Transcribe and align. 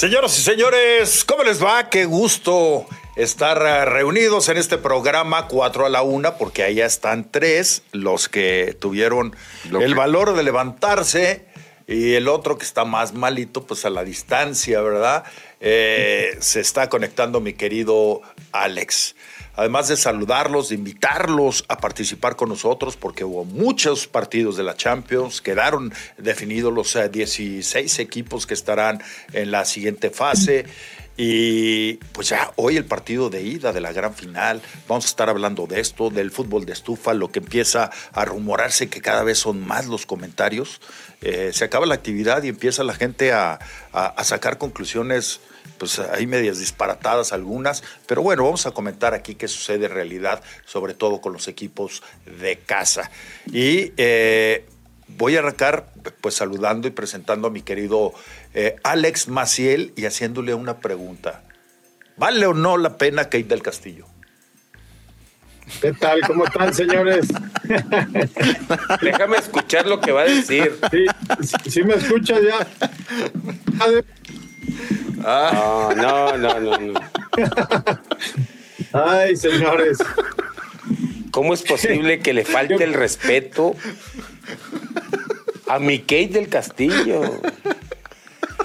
Señoras 0.00 0.38
y 0.38 0.40
señores, 0.40 1.26
¿cómo 1.26 1.44
les 1.44 1.62
va? 1.62 1.90
Qué 1.90 2.06
gusto 2.06 2.86
estar 3.16 3.60
eh, 3.60 3.84
reunidos 3.84 4.48
en 4.48 4.56
este 4.56 4.78
programa 4.78 5.46
4 5.46 5.84
a 5.84 5.88
la 5.90 6.00
1, 6.00 6.38
porque 6.38 6.62
allá 6.62 6.86
están 6.86 7.30
tres 7.30 7.82
los 7.92 8.30
que 8.30 8.74
tuvieron 8.80 9.36
el 9.78 9.94
valor 9.94 10.34
de 10.34 10.42
levantarse 10.42 11.49
y 11.90 12.14
el 12.14 12.28
otro 12.28 12.56
que 12.56 12.64
está 12.64 12.84
más 12.84 13.14
malito, 13.14 13.66
pues 13.66 13.84
a 13.84 13.90
la 13.90 14.04
distancia, 14.04 14.80
¿verdad? 14.80 15.24
Eh, 15.60 16.36
se 16.40 16.60
está 16.60 16.88
conectando 16.88 17.40
mi 17.40 17.54
querido 17.54 18.22
Alex. 18.52 19.16
Además 19.56 19.88
de 19.88 19.96
saludarlos, 19.96 20.68
de 20.68 20.76
invitarlos 20.76 21.64
a 21.66 21.78
participar 21.78 22.36
con 22.36 22.48
nosotros, 22.48 22.96
porque 22.96 23.24
hubo 23.24 23.44
muchos 23.44 24.06
partidos 24.06 24.56
de 24.56 24.62
la 24.62 24.76
Champions, 24.76 25.40
quedaron 25.40 25.92
definidos 26.16 26.72
los 26.72 26.94
eh, 26.94 27.08
16 27.08 27.98
equipos 27.98 28.46
que 28.46 28.54
estarán 28.54 29.02
en 29.32 29.50
la 29.50 29.64
siguiente 29.64 30.10
fase. 30.10 30.66
Y 31.22 31.96
pues 32.12 32.30
ya 32.30 32.50
hoy 32.56 32.78
el 32.78 32.86
partido 32.86 33.28
de 33.28 33.42
ida 33.42 33.74
de 33.74 33.82
la 33.82 33.92
gran 33.92 34.14
final, 34.14 34.62
vamos 34.88 35.04
a 35.04 35.08
estar 35.08 35.28
hablando 35.28 35.66
de 35.66 35.78
esto, 35.78 36.08
del 36.08 36.30
fútbol 36.30 36.64
de 36.64 36.72
estufa, 36.72 37.12
lo 37.12 37.30
que 37.30 37.40
empieza 37.40 37.90
a 38.12 38.24
rumorarse 38.24 38.88
que 38.88 39.02
cada 39.02 39.22
vez 39.22 39.36
son 39.38 39.60
más 39.60 39.84
los 39.86 40.06
comentarios. 40.06 40.80
Eh, 41.20 41.50
se 41.52 41.64
acaba 41.64 41.84
la 41.84 41.94
actividad 41.94 42.42
y 42.42 42.48
empieza 42.48 42.84
la 42.84 42.94
gente 42.94 43.32
a, 43.32 43.58
a- 43.92 44.24
sacar 44.24 44.56
conclusiones, 44.56 45.40
pues 45.76 45.98
hay 45.98 46.26
medias 46.26 46.58
disparatadas 46.58 47.34
algunas, 47.34 47.82
pero 48.06 48.22
bueno, 48.22 48.44
vamos 48.44 48.64
a 48.64 48.70
comentar 48.70 49.12
aquí 49.12 49.34
qué 49.34 49.46
sucede 49.46 49.84
en 49.84 49.92
realidad, 49.92 50.42
sobre 50.64 50.94
todo 50.94 51.20
con 51.20 51.34
los 51.34 51.48
equipos 51.48 52.02
de 52.40 52.60
casa. 52.60 53.10
Y 53.52 53.92
eh, 53.98 54.64
voy 55.16 55.36
a 55.36 55.40
arrancar 55.40 55.86
pues 56.20 56.34
saludando 56.34 56.88
y 56.88 56.90
presentando 56.90 57.48
a 57.48 57.50
mi 57.50 57.62
querido 57.62 58.12
eh, 58.54 58.76
Alex 58.82 59.28
Maciel 59.28 59.92
y 59.96 60.04
haciéndole 60.06 60.54
una 60.54 60.78
pregunta. 60.78 61.42
¿Vale 62.16 62.46
o 62.46 62.54
no 62.54 62.76
la 62.76 62.96
pena 62.98 63.24
Kate 63.24 63.44
del 63.44 63.62
Castillo? 63.62 64.06
¿Qué 65.80 65.92
tal? 65.92 66.20
¿Cómo 66.26 66.44
están, 66.46 66.74
señores? 66.74 67.28
Déjame 69.02 69.36
escuchar 69.38 69.86
lo 69.86 70.00
que 70.00 70.10
va 70.12 70.22
a 70.22 70.24
decir. 70.24 70.76
Sí, 70.90 71.06
sí- 71.42 71.70
sí 71.70 71.82
me 71.84 71.94
escuchas 71.94 72.40
ya. 72.42 72.66
No, 75.16 75.94
no, 75.94 76.36
no, 76.36 76.60
no, 76.60 76.78
no. 76.78 77.00
Ay, 78.92 79.36
señores. 79.36 79.98
¿Cómo 81.30 81.54
es 81.54 81.62
posible 81.62 82.18
que 82.18 82.32
le 82.34 82.44
falte 82.44 82.82
el 82.82 82.92
respeto 82.92 83.76
a 85.70 85.78
mi 85.78 86.00
Kate 86.00 86.28
del 86.28 86.48
Castillo? 86.48 87.22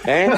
¿Eh? 0.08 0.30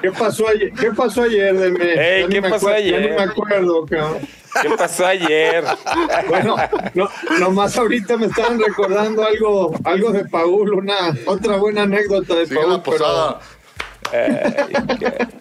¿Qué 0.00 0.10
pasó 0.12 0.48
ayer? 0.48 0.72
¿Qué 0.72 0.90
pasó 0.92 1.22
ayer 1.22 1.54
de 1.56 1.70
mí? 1.70 1.78
¿qué 1.78 2.40
me 2.40 2.50
pasó 2.50 2.68
ayer? 2.68 3.02
Ya 3.02 3.08
ni 3.10 3.16
me 3.16 3.22
acuerdo, 3.22 3.84
cabrón. 3.86 4.18
¿Qué 4.62 4.70
pasó 4.76 5.06
ayer? 5.06 5.64
Bueno, 6.28 6.56
no, 6.94 7.08
nomás 7.38 7.76
ahorita 7.76 8.16
me 8.16 8.26
estaban 8.26 8.58
recordando 8.58 9.24
algo, 9.24 9.74
algo 9.84 10.12
de 10.12 10.24
Paul, 10.26 10.74
una 10.74 11.14
otra 11.26 11.56
buena 11.56 11.82
anécdota 11.82 12.34
de 12.34 12.46
Sigue 12.46 12.60
Paul. 12.60 12.72
la 12.72 12.82
posada. 12.82 13.40
pero 14.10 15.39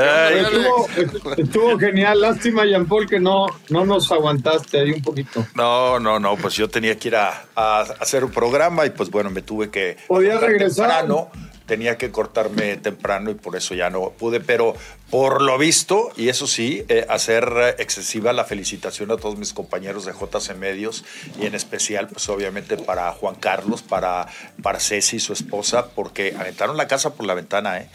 estuvo, 0.00 0.88
estuvo 1.36 1.78
genial. 1.78 2.20
Lástima, 2.20 2.64
Jean 2.64 2.86
Paul, 2.86 3.08
que 3.08 3.20
no, 3.20 3.46
no 3.68 3.84
nos 3.84 4.10
aguantaste 4.10 4.80
ahí 4.80 4.92
un 4.92 5.02
poquito. 5.02 5.46
No, 5.54 5.98
no, 6.00 6.18
no, 6.18 6.36
pues 6.36 6.54
yo 6.54 6.68
tenía 6.68 6.98
que 6.98 7.08
ir 7.08 7.16
a, 7.16 7.44
a 7.54 7.80
hacer 8.00 8.24
un 8.24 8.30
programa 8.30 8.86
y 8.86 8.90
pues 8.90 9.10
bueno, 9.10 9.30
me 9.30 9.42
tuve 9.42 9.70
que... 9.70 9.96
Podía 10.08 10.38
regresar. 10.38 10.88
Temprano, 10.88 11.30
tenía 11.70 11.96
que 11.96 12.10
cortarme 12.10 12.78
temprano 12.78 13.30
y 13.30 13.34
por 13.34 13.54
eso 13.54 13.76
ya 13.76 13.90
no 13.90 14.10
pude, 14.10 14.40
pero 14.40 14.74
por 15.08 15.40
lo 15.40 15.56
visto, 15.56 16.10
y 16.16 16.28
eso 16.28 16.48
sí, 16.48 16.84
eh, 16.88 17.06
hacer 17.08 17.76
excesiva 17.78 18.32
la 18.32 18.44
felicitación 18.44 19.12
a 19.12 19.16
todos 19.16 19.38
mis 19.38 19.52
compañeros 19.52 20.04
de 20.04 20.12
JC 20.12 20.56
Medios 20.56 21.04
y 21.40 21.46
en 21.46 21.54
especial, 21.54 22.08
pues 22.08 22.28
obviamente 22.28 22.76
para 22.76 23.12
Juan 23.12 23.36
Carlos, 23.36 23.82
para, 23.82 24.26
para 24.64 24.80
Ceci, 24.80 25.20
su 25.20 25.32
esposa, 25.32 25.90
porque 25.94 26.34
aventaron 26.36 26.76
la 26.76 26.88
casa 26.88 27.14
por 27.14 27.24
la 27.24 27.34
ventana, 27.34 27.78
¿eh? 27.78 27.88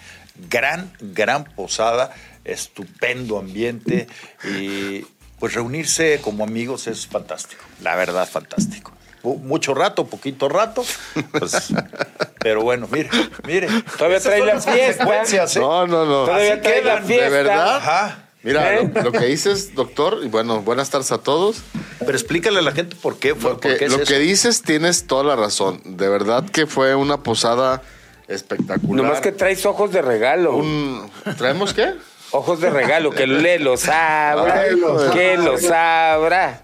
Gran, 0.50 0.92
gran 1.00 1.46
posada, 1.46 2.12
estupendo 2.44 3.38
ambiente 3.38 4.08
y 4.44 5.06
pues 5.40 5.54
reunirse 5.54 6.20
como 6.22 6.44
amigos 6.44 6.88
es 6.88 7.08
fantástico, 7.08 7.64
la 7.82 7.96
verdad, 7.96 8.28
fantástico. 8.28 8.92
Mu- 9.24 9.38
Mucho 9.38 9.74
rato, 9.74 10.06
poquito 10.08 10.48
rato, 10.50 10.84
pues, 11.32 11.74
pero 12.40 12.62
bueno, 12.64 12.88
mire, 12.92 13.10
mire. 13.48 13.68
Todavía 13.98 14.20
trae 14.20 14.46
las 14.46 14.66
consecuencias, 14.66 15.56
¿eh? 15.56 15.60
No, 15.60 15.88
no, 15.88 16.06
no. 16.06 16.26
Todavía 16.26 16.54
Así 16.54 16.62
trae 16.62 16.84
la 16.84 17.02
fiesta. 17.02 17.24
¿De 17.26 17.30
verdad? 17.32 17.78
Ajá. 17.78 18.22
Mira, 18.44 18.76
¿Eh? 18.76 18.92
lo, 18.94 19.02
lo 19.04 19.12
que 19.12 19.26
dices, 19.26 19.74
doctor, 19.74 20.20
y 20.24 20.28
bueno, 20.28 20.62
buenas 20.62 20.92
tardes 20.92 21.12
a 21.12 21.18
todos. 21.18 21.64
Pero 22.00 22.12
explícale 22.12 22.60
a 22.60 22.62
la 22.62 22.72
gente 22.74 22.96
por 22.96 23.18
qué 23.18 23.34
fue, 23.34 23.52
Lo 23.52 23.60
por 23.60 23.78
qué 23.78 23.86
es 23.86 23.92
lo 23.92 24.04
eso. 24.04 24.14
que 24.14 24.20
dices 24.20 24.62
tienes 24.62 25.08
toda 25.08 25.24
la 25.24 25.36
razón. 25.36 25.82
De 25.84 26.08
verdad 26.08 26.48
que 26.48 26.68
fue 26.68 26.94
una 26.94 27.24
posada 27.24 27.82
espectacular. 28.28 29.04
Nomás 29.06 29.22
que 29.22 29.32
traes 29.32 29.66
ojos 29.66 29.92
de 29.92 30.02
regalo. 30.02 30.56
Un- 30.58 31.10
¿Traemos 31.38 31.74
qué? 31.74 31.94
Ojos 32.32 32.60
de 32.60 32.70
regalo, 32.70 33.12
que 33.12 33.28
le 33.28 33.60
lo 33.60 33.78
sabrá. 33.78 34.62
Ay, 34.62 34.76
de- 34.76 35.10
Que 35.14 35.38
lo 35.38 35.58
sabrá. 35.58 36.64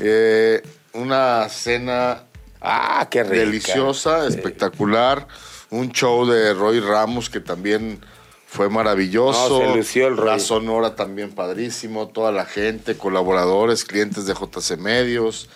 Eh, 0.00 0.62
una 0.94 1.48
cena 1.48 2.24
Ah, 2.60 3.06
qué 3.10 3.22
rica. 3.22 3.36
deliciosa, 3.36 4.26
espectacular. 4.26 5.26
Un 5.70 5.90
show 5.92 6.26
de 6.26 6.52
Roy 6.54 6.80
Ramos 6.80 7.30
que 7.30 7.40
también 7.40 8.00
fue 8.46 8.68
maravilloso. 8.68 9.60
No, 9.60 9.70
se 9.70 9.76
lució 9.76 10.06
el 10.08 10.16
Roy. 10.16 10.26
La 10.26 10.38
sonora 10.38 10.94
también 10.94 11.30
padrísimo. 11.32 12.08
Toda 12.08 12.30
la 12.32 12.44
gente, 12.44 12.96
colaboradores, 12.96 13.84
clientes 13.84 14.26
de 14.26 14.34
JC 14.34 14.76
Medios. 14.76 15.48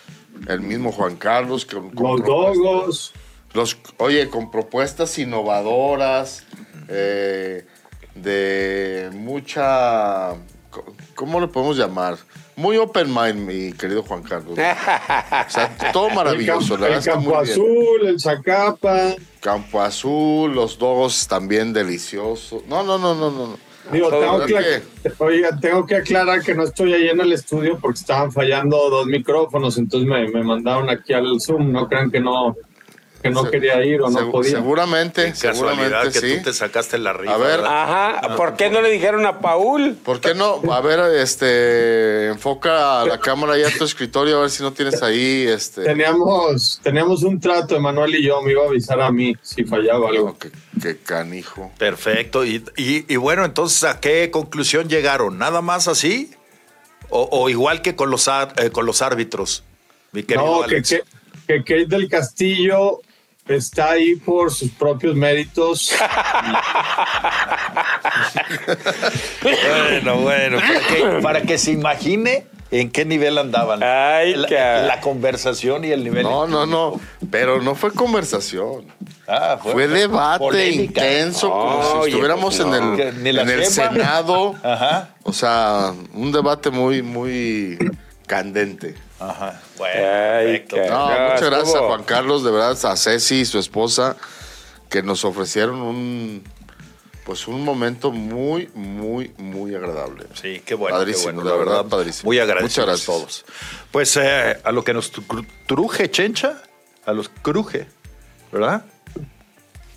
El 0.48 0.60
mismo 0.60 0.92
Juan 0.92 1.16
Carlos. 1.16 1.64
que- 1.66 1.76
Los 1.76 2.22
dogos. 2.24 3.12
Los, 3.56 3.78
oye, 3.96 4.28
con 4.28 4.50
propuestas 4.50 5.18
innovadoras, 5.18 6.44
eh, 6.88 7.64
de 8.14 9.08
mucha, 9.14 10.34
¿cómo 11.14 11.40
le 11.40 11.48
podemos 11.48 11.78
llamar? 11.78 12.18
Muy 12.54 12.76
open 12.76 13.08
mind, 13.12 13.36
mi 13.46 13.72
querido 13.72 14.02
Juan 14.02 14.22
Carlos. 14.22 14.52
O 14.52 15.50
sea, 15.50 15.74
todo 15.90 16.10
maravilloso. 16.14 16.74
El, 16.74 16.92
camp- 17.02 17.04
Campo 17.06 17.30
bien. 17.30 17.52
Azul, 17.52 18.06
el 18.06 18.20
Zacapa. 18.20 19.14
Campo 19.40 19.80
Azul, 19.80 20.54
los 20.54 20.78
dogos 20.78 21.26
también 21.26 21.72
deliciosos. 21.72 22.62
No, 22.68 22.82
no, 22.82 22.98
no, 22.98 23.14
no, 23.14 23.30
no. 23.30 23.58
Digo, 23.90 24.10
tengo 24.10 24.38
¿verdad 24.38 24.60
que, 25.02 25.12
oiga, 25.18 25.58
tengo 25.60 25.86
que 25.86 25.94
aclarar 25.96 26.42
que 26.42 26.54
no 26.54 26.64
estoy 26.64 26.92
ahí 26.92 27.08
en 27.08 27.20
el 27.20 27.32
estudio 27.32 27.78
porque 27.80 28.00
estaban 28.00 28.32
fallando 28.32 28.90
dos 28.90 29.06
micrófonos, 29.06 29.78
entonces 29.78 30.08
me, 30.08 30.28
me 30.28 30.42
mandaron 30.42 30.90
aquí 30.90 31.12
al 31.14 31.40
Zoom. 31.40 31.70
No 31.72 31.88
crean 31.88 32.10
que 32.10 32.18
no, 32.20 32.56
que 33.28 33.34
no 33.34 33.44
Se- 33.44 33.50
quería 33.50 33.84
ir 33.84 34.00
o 34.02 34.10
no 34.10 34.30
podía. 34.30 34.50
Seguramente, 34.52 35.32
Casualidad 35.32 35.54
seguramente 35.54 36.20
que 36.20 36.26
sí. 36.28 36.36
tú 36.38 36.44
te 36.44 36.52
sacaste 36.52 36.98
la 36.98 37.12
rifa. 37.12 37.34
A 37.34 37.38
ver. 37.38 37.46
¿verdad? 37.58 37.82
Ajá. 38.20 38.36
¿Por 38.36 38.56
qué 38.56 38.70
no 38.70 38.80
le 38.80 38.90
dijeron 38.90 39.24
a 39.26 39.38
Paul? 39.40 39.96
¿Por 40.04 40.20
qué 40.20 40.34
no? 40.34 40.60
A 40.72 40.80
ver, 40.80 41.00
este, 41.20 42.28
enfoca 42.28 43.04
la 43.04 43.18
cámara 43.20 43.54
ahí 43.54 43.62
a 43.62 43.70
tu 43.76 43.84
escritorio 43.84 44.38
a 44.38 44.40
ver 44.42 44.50
si 44.50 44.62
no 44.62 44.72
tienes 44.72 45.02
ahí, 45.02 45.46
este. 45.48 45.84
Teníamos, 45.84 46.80
teníamos 46.82 47.22
un 47.22 47.40
trato, 47.40 47.76
Emanuel 47.76 48.14
y 48.14 48.22
yo, 48.24 48.40
me 48.42 48.52
iba 48.52 48.64
a 48.64 48.68
avisar 48.68 49.00
a 49.00 49.10
mí 49.10 49.34
si 49.42 49.64
fallaba 49.64 50.08
algo. 50.08 50.30
Oh, 50.30 50.38
qué, 50.38 50.50
qué 50.80 50.96
canijo. 50.98 51.70
Perfecto. 51.78 52.44
Y, 52.44 52.64
y- 52.76 53.04
y 53.12 53.16
bueno, 53.16 53.44
entonces, 53.44 53.84
¿a 53.84 54.00
qué 54.00 54.30
conclusión 54.30 54.88
llegaron? 54.88 55.38
¿Nada 55.38 55.62
más 55.62 55.88
así? 55.88 56.30
¿O, 57.08 57.28
o 57.30 57.48
igual 57.48 57.82
que 57.82 57.94
con 57.94 58.10
los, 58.10 58.28
ar- 58.28 58.52
eh, 58.56 58.70
con 58.70 58.84
los 58.86 59.00
árbitros? 59.02 59.62
Mi 60.12 60.22
querido 60.22 60.44
No, 60.62 60.66
que, 60.66 60.76
Alex? 60.76 60.88
que, 60.88 61.02
que 61.46 61.58
Kate 61.58 61.86
del 61.86 62.08
Castillo 62.08 63.00
está 63.48 63.92
ahí 63.92 64.16
por 64.16 64.52
sus 64.52 64.70
propios 64.70 65.14
méritos. 65.14 65.92
Bueno, 69.42 70.18
bueno, 70.18 70.58
para 70.58 70.80
que, 70.80 71.20
para 71.22 71.42
que 71.42 71.58
se 71.58 71.72
imagine 71.72 72.46
en 72.70 72.90
qué 72.90 73.04
nivel 73.04 73.38
andaban. 73.38 73.82
Ay, 73.82 74.34
la, 74.34 75.00
conversación 75.00 75.84
y 75.84 75.90
el 75.90 76.02
nivel. 76.04 76.24
No, 76.24 76.46
no, 76.46 76.66
no. 76.66 77.00
Pero 77.30 77.62
no 77.62 77.74
fue 77.74 77.92
conversación. 77.92 78.86
Ah, 79.28 79.58
Fue 79.60 79.88
debate 79.88 80.38
polémica. 80.38 81.04
intenso, 81.04 81.50
como 81.50 81.82
si 81.82 81.96
Oye, 81.96 82.10
estuviéramos 82.10 82.60
en 82.60 82.74
el, 82.74 83.26
en 83.26 83.38
el. 83.48 83.66
Senado. 83.66 84.54
Ajá, 84.62 85.10
O 85.24 85.32
sea, 85.32 85.92
un 86.14 86.32
debate 86.32 86.70
muy, 86.70 87.02
muy 87.02 87.78
candente. 88.26 88.94
Ajá. 89.20 89.60
Bueno, 89.78 89.94
Ay, 89.94 90.46
perfecto. 90.46 90.76
cabrón. 90.76 90.90
No, 90.90 91.08
No, 91.08 91.24
muchas 91.34 91.50
gracias 91.50 91.74
a 91.74 91.78
Juan 91.80 92.02
Carlos, 92.04 92.44
de 92.44 92.50
verdad, 92.50 92.78
a 92.92 92.96
Ceci 92.96 93.40
y 93.40 93.44
su 93.44 93.58
esposa, 93.58 94.16
que 94.90 95.02
nos 95.02 95.24
ofrecieron 95.24 95.80
un 95.82 96.44
pues 97.24 97.48
un 97.48 97.64
momento 97.64 98.12
muy, 98.12 98.70
muy, 98.74 99.32
muy 99.36 99.74
agradable. 99.74 100.26
Sí, 100.40 100.62
qué 100.64 100.76
bueno. 100.76 100.96
Padrísimo, 100.96 101.30
qué 101.30 101.34
bueno, 101.34 101.44
la 101.44 101.50
la 101.50 101.56
verdad, 101.58 101.74
verdad, 101.78 101.90
padrísimo. 101.90 102.28
Muy 102.28 102.38
agradecidos 102.38 102.86
Muchas 102.86 102.86
gracias. 102.86 103.06
todos. 103.06 103.44
Pues 103.90 104.16
eh, 104.16 104.60
a 104.62 104.70
lo 104.70 104.84
que 104.84 104.94
nos 104.94 105.12
tru- 105.12 105.44
truje, 105.66 106.08
Chencha, 106.08 106.62
a 107.04 107.12
los 107.12 107.28
cruje, 107.42 107.88
¿verdad? 108.52 108.84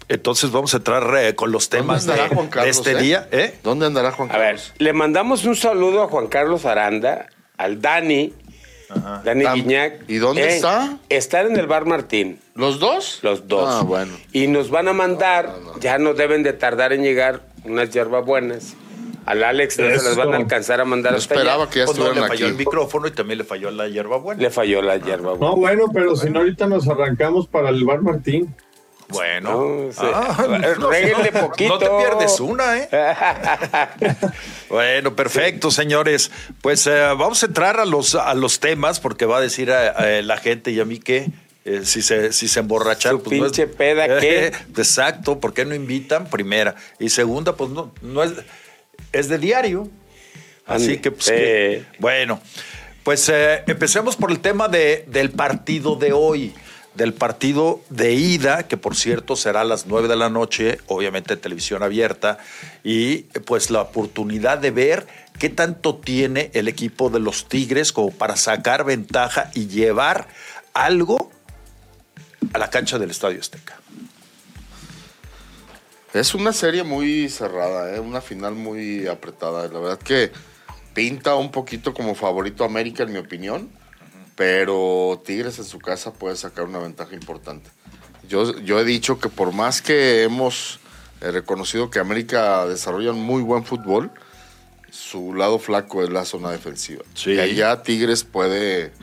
Entonces 0.07 0.49
vamos 0.49 0.73
a 0.73 0.77
entrar 0.77 1.03
eh, 1.17 1.35
con 1.35 1.51
los 1.51 1.69
temas 1.69 2.05
de, 2.07 2.13
andará 2.13 2.33
Juan 2.33 2.45
de 2.47 2.51
Carlos, 2.51 2.77
este 2.77 2.91
eh? 2.93 2.95
día. 2.95 3.27
¿eh? 3.31 3.59
¿Dónde 3.63 3.85
andará 3.85 4.11
Juan 4.11 4.31
A 4.31 4.37
ver, 4.39 4.55
Carlos? 4.55 4.73
le 4.79 4.93
mandamos 4.93 5.45
un 5.45 5.55
saludo 5.55 6.01
a 6.01 6.07
Juan 6.07 6.27
Carlos 6.27 6.65
Aranda, 6.65 7.27
al 7.57 7.79
Dani, 7.79 8.33
Dani 9.23 9.43
Tam- 9.43 9.53
Guiñac. 9.55 9.93
¿Y 10.09 10.17
dónde 10.17 10.47
está? 10.55 10.97
Están 11.09 11.47
en 11.47 11.57
el 11.57 11.67
Bar 11.67 11.85
Martín, 11.85 12.39
¿Los 12.55 12.79
dos? 12.79 13.19
los 13.21 13.47
dos. 13.47 13.65
Ah, 13.67 13.83
bueno. 13.83 14.13
Y 14.33 14.47
nos 14.47 14.69
van 14.69 14.87
a 14.87 14.93
mandar, 14.93 15.55
ya 15.79 15.97
no 15.97 16.13
deben 16.13 16.43
de 16.43 16.53
tardar 16.53 16.91
en 16.93 17.03
llegar, 17.03 17.41
unas 17.65 17.89
hierbas 17.91 18.25
buenas. 18.25 18.75
Al 19.25 19.43
Alex 19.43 19.77
no 19.77 19.85
se 19.85 19.91
las 20.03 20.15
van 20.15 20.29
a 20.29 20.31
Eso. 20.31 20.41
alcanzar 20.43 20.81
a 20.81 20.85
mandar 20.85 21.11
Yo 21.11 21.17
hasta 21.19 21.35
esperaba 21.35 21.63
allá. 21.63 21.71
que 21.71 21.79
ya 21.79 21.85
Pues 21.85 21.97
no, 21.99 22.03
le 22.05 22.09
estuvieran 22.09 22.29
falló 22.29 22.45
el 22.47 22.51
aquí. 22.53 22.59
micrófono 22.65 23.07
y 23.07 23.11
también 23.11 23.37
le 23.37 23.43
falló 23.43 23.69
la 23.69 23.87
hierba 23.87 24.17
buena. 24.17 24.41
Le 24.41 24.49
falló 24.49 24.81
la 24.81 24.97
hierba 24.97 25.33
buena. 25.33 25.45
No, 25.45 25.55
bueno, 25.55 25.85
pero 25.93 26.15
si 26.15 26.29
no, 26.31 26.39
ahorita 26.39 26.65
nos 26.67 26.87
arrancamos 26.87 27.45
para 27.47 27.69
el 27.69 27.83
Bar 27.85 28.01
Martín. 28.01 28.55
Bueno, 29.09 29.51
No, 29.87 29.91
sí. 29.91 29.99
Ah, 30.01 30.45
no, 30.79 30.89
Réguenle 30.89 31.31
no, 31.31 31.39
poquito. 31.41 31.69
No 31.73 31.77
te 31.79 31.89
pierdes 31.89 32.39
una, 32.39 32.77
¿eh? 32.77 32.89
bueno, 34.69 35.15
perfecto, 35.15 35.71
señores. 35.71 36.31
Pues 36.61 36.85
eh, 36.87 36.91
vamos 37.17 37.41
a 37.43 37.47
entrar 37.47 37.79
a 37.79 37.85
los, 37.85 38.15
a 38.15 38.33
los 38.35 38.59
temas 38.59 38.99
porque 38.99 39.25
va 39.25 39.37
a 39.37 39.41
decir 39.41 39.71
a, 39.71 39.89
a 39.89 40.21
la 40.21 40.37
gente 40.37 40.71
y 40.71 40.79
a 40.79 40.85
mí 40.85 40.99
que 40.99 41.27
eh, 41.65 41.81
si, 41.83 42.01
se, 42.01 42.31
si 42.33 42.47
se 42.47 42.59
emborracharon. 42.59 43.23
Su 43.23 43.29
pinche 43.29 43.67
peda, 43.67 44.19
¿qué? 44.19 44.47
exacto, 44.77 45.39
¿por 45.39 45.53
qué 45.53 45.65
no 45.65 45.75
invitan? 45.75 46.25
Primera. 46.29 46.75
Y 46.99 47.09
segunda, 47.09 47.55
pues 47.55 47.71
no, 47.71 47.91
no 48.01 48.23
es, 48.23 48.33
es 49.11 49.27
de 49.27 49.37
diario. 49.37 49.89
Así 50.65 50.97
que, 50.97 51.11
pues, 51.11 51.25
sí. 51.25 51.31
que- 51.31 51.83
bueno, 51.97 52.39
pues 53.03 53.27
eh, 53.29 53.63
empecemos 53.65 54.15
por 54.15 54.29
el 54.29 54.39
tema 54.39 54.67
de, 54.67 55.03
del 55.07 55.31
partido 55.31 55.95
de 55.95 56.13
hoy, 56.13 56.53
del 56.99 57.13
partido 57.13 57.79
de 57.89 58.11
ida, 58.13 58.67
que 58.67 58.75
por 58.75 58.93
cierto 58.93 59.37
será 59.37 59.61
a 59.61 59.63
las 59.63 59.87
9 59.87 60.09
de 60.09 60.17
la 60.17 60.29
noche, 60.29 60.79
obviamente 60.87 61.33
en 61.33 61.39
televisión 61.39 61.81
abierta, 61.81 62.39
y 62.83 63.19
pues 63.45 63.71
la 63.71 63.81
oportunidad 63.81 64.57
de 64.57 64.71
ver 64.71 65.07
qué 65.39 65.47
tanto 65.47 65.95
tiene 65.95 66.51
el 66.53 66.67
equipo 66.67 67.09
de 67.09 67.21
los 67.21 67.47
Tigres 67.47 67.93
como 67.93 68.11
para 68.11 68.35
sacar 68.35 68.83
ventaja 68.83 69.49
y 69.55 69.67
llevar 69.67 70.27
algo 70.73 71.31
a 72.51 72.57
la 72.57 72.69
cancha 72.69 72.99
del 72.99 73.11
Estadio 73.11 73.39
Azteca. 73.39 73.79
Es 76.13 76.35
una 76.35 76.51
serie 76.51 76.83
muy 76.83 77.29
cerrada, 77.29 77.95
¿eh? 77.95 78.01
una 78.01 78.19
final 78.19 78.55
muy 78.55 79.07
apretada. 79.07 79.69
La 79.69 79.79
verdad 79.79 79.99
que 79.99 80.33
pinta 80.93 81.35
un 81.35 81.49
poquito 81.49 81.93
como 81.93 82.13
favorito 82.13 82.65
América, 82.65 83.03
en 83.03 83.13
mi 83.13 83.19
opinión, 83.19 83.69
pero 84.39 85.21
Tigres 85.25 85.59
en 85.59 85.65
su 85.65 85.79
casa 85.79 86.13
puede 86.13 86.37
sacar 86.37 86.63
una 86.63 86.79
ventaja 86.79 87.13
importante. 87.13 87.69
Yo, 88.25 88.57
yo 88.61 88.79
he 88.79 88.85
dicho 88.85 89.19
que 89.19 89.27
por 89.27 89.51
más 89.51 89.81
que 89.81 90.23
hemos 90.23 90.79
eh, 91.19 91.29
reconocido 91.31 91.89
que 91.89 91.99
América 91.99 92.65
desarrolla 92.65 93.11
un 93.11 93.21
muy 93.21 93.41
buen 93.41 93.65
fútbol, 93.65 94.11
su 94.91 95.33
lado 95.33 95.59
flaco 95.59 96.03
es 96.05 96.09
la 96.09 96.23
zona 96.23 96.51
defensiva. 96.51 97.03
Sí. 97.15 97.31
Y 97.31 97.39
allá 97.41 97.83
Tigres 97.83 98.23
puede, 98.23 98.93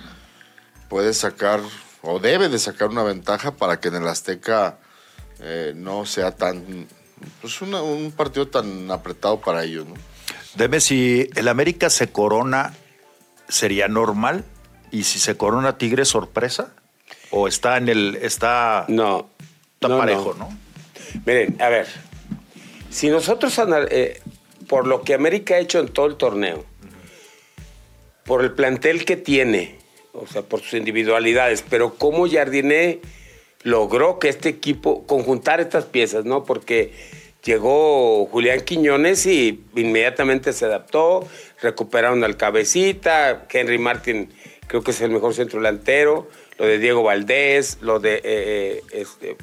puede 0.88 1.12
sacar, 1.12 1.60
o 2.00 2.18
debe 2.18 2.48
de 2.48 2.58
sacar 2.58 2.88
una 2.88 3.02
ventaja 3.02 3.56
para 3.56 3.78
que 3.78 3.88
en 3.88 3.96
el 3.96 4.08
Azteca 4.08 4.78
eh, 5.40 5.74
no 5.76 6.06
sea 6.06 6.30
tan 6.34 6.86
pues 7.42 7.60
una- 7.60 7.82
un 7.82 8.10
partido 8.10 8.48
tan 8.48 8.90
apretado 8.90 9.38
para 9.38 9.64
ellos, 9.64 9.86
¿no? 9.86 9.96
Deme 10.54 10.80
si 10.80 11.28
el 11.34 11.48
América 11.48 11.90
se 11.90 12.08
corona, 12.10 12.72
¿sería 13.50 13.86
normal? 13.86 14.42
¿Y 14.90 15.04
si 15.04 15.18
se 15.18 15.36
corona 15.36 15.78
Tigre, 15.78 16.04
sorpresa? 16.04 16.74
¿O 17.30 17.48
está 17.48 17.76
en 17.76 17.88
el. 17.88 18.16
está, 18.22 18.84
No. 18.88 19.28
está 19.74 19.88
no, 19.88 19.98
parejo, 19.98 20.34
no. 20.38 20.48
Miren, 21.24 21.60
a 21.60 21.68
ver, 21.68 21.86
si 22.90 23.08
nosotros, 23.08 23.60
eh, 23.90 24.20
por 24.68 24.86
lo 24.86 25.02
que 25.02 25.14
América 25.14 25.54
ha 25.54 25.58
hecho 25.58 25.80
en 25.80 25.88
todo 25.88 26.06
el 26.06 26.16
torneo, 26.16 26.64
por 28.24 28.42
el 28.42 28.52
plantel 28.52 29.04
que 29.04 29.16
tiene, 29.16 29.78
o 30.12 30.26
sea, 30.26 30.42
por 30.42 30.60
sus 30.60 30.74
individualidades, 30.74 31.64
pero 31.68 31.94
cómo 31.94 32.28
Jardiné 32.28 33.00
logró 33.62 34.18
que 34.18 34.28
este 34.28 34.48
equipo 34.48 35.06
conjuntar 35.06 35.60
estas 35.60 35.84
piezas, 35.84 36.24
¿no? 36.24 36.44
Porque 36.44 36.92
llegó 37.44 38.26
Julián 38.26 38.60
Quiñones 38.62 39.26
y 39.26 39.64
inmediatamente 39.74 40.52
se 40.52 40.64
adaptó, 40.66 41.26
recuperaron 41.62 42.24
al 42.24 42.36
cabecita, 42.36 43.46
Henry 43.50 43.78
Martin 43.78 44.30
creo 44.66 44.82
que 44.82 44.90
es 44.90 45.00
el 45.00 45.10
mejor 45.10 45.34
centro 45.34 45.58
delantero, 45.60 46.28
lo 46.58 46.66
de 46.66 46.78
Diego 46.78 47.02
Valdés, 47.02 47.78
lo 47.80 48.00
de 48.00 48.16
eh, 48.16 48.22
eh, 48.24 48.82
este, 48.92 49.36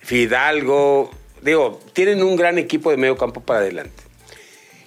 Fidalgo, 0.00 1.10
digo, 1.42 1.80
tienen 1.92 2.22
un 2.22 2.36
gran 2.36 2.58
equipo 2.58 2.90
de 2.90 2.96
medio 2.96 3.16
campo 3.16 3.40
para 3.40 3.60
adelante. 3.60 4.02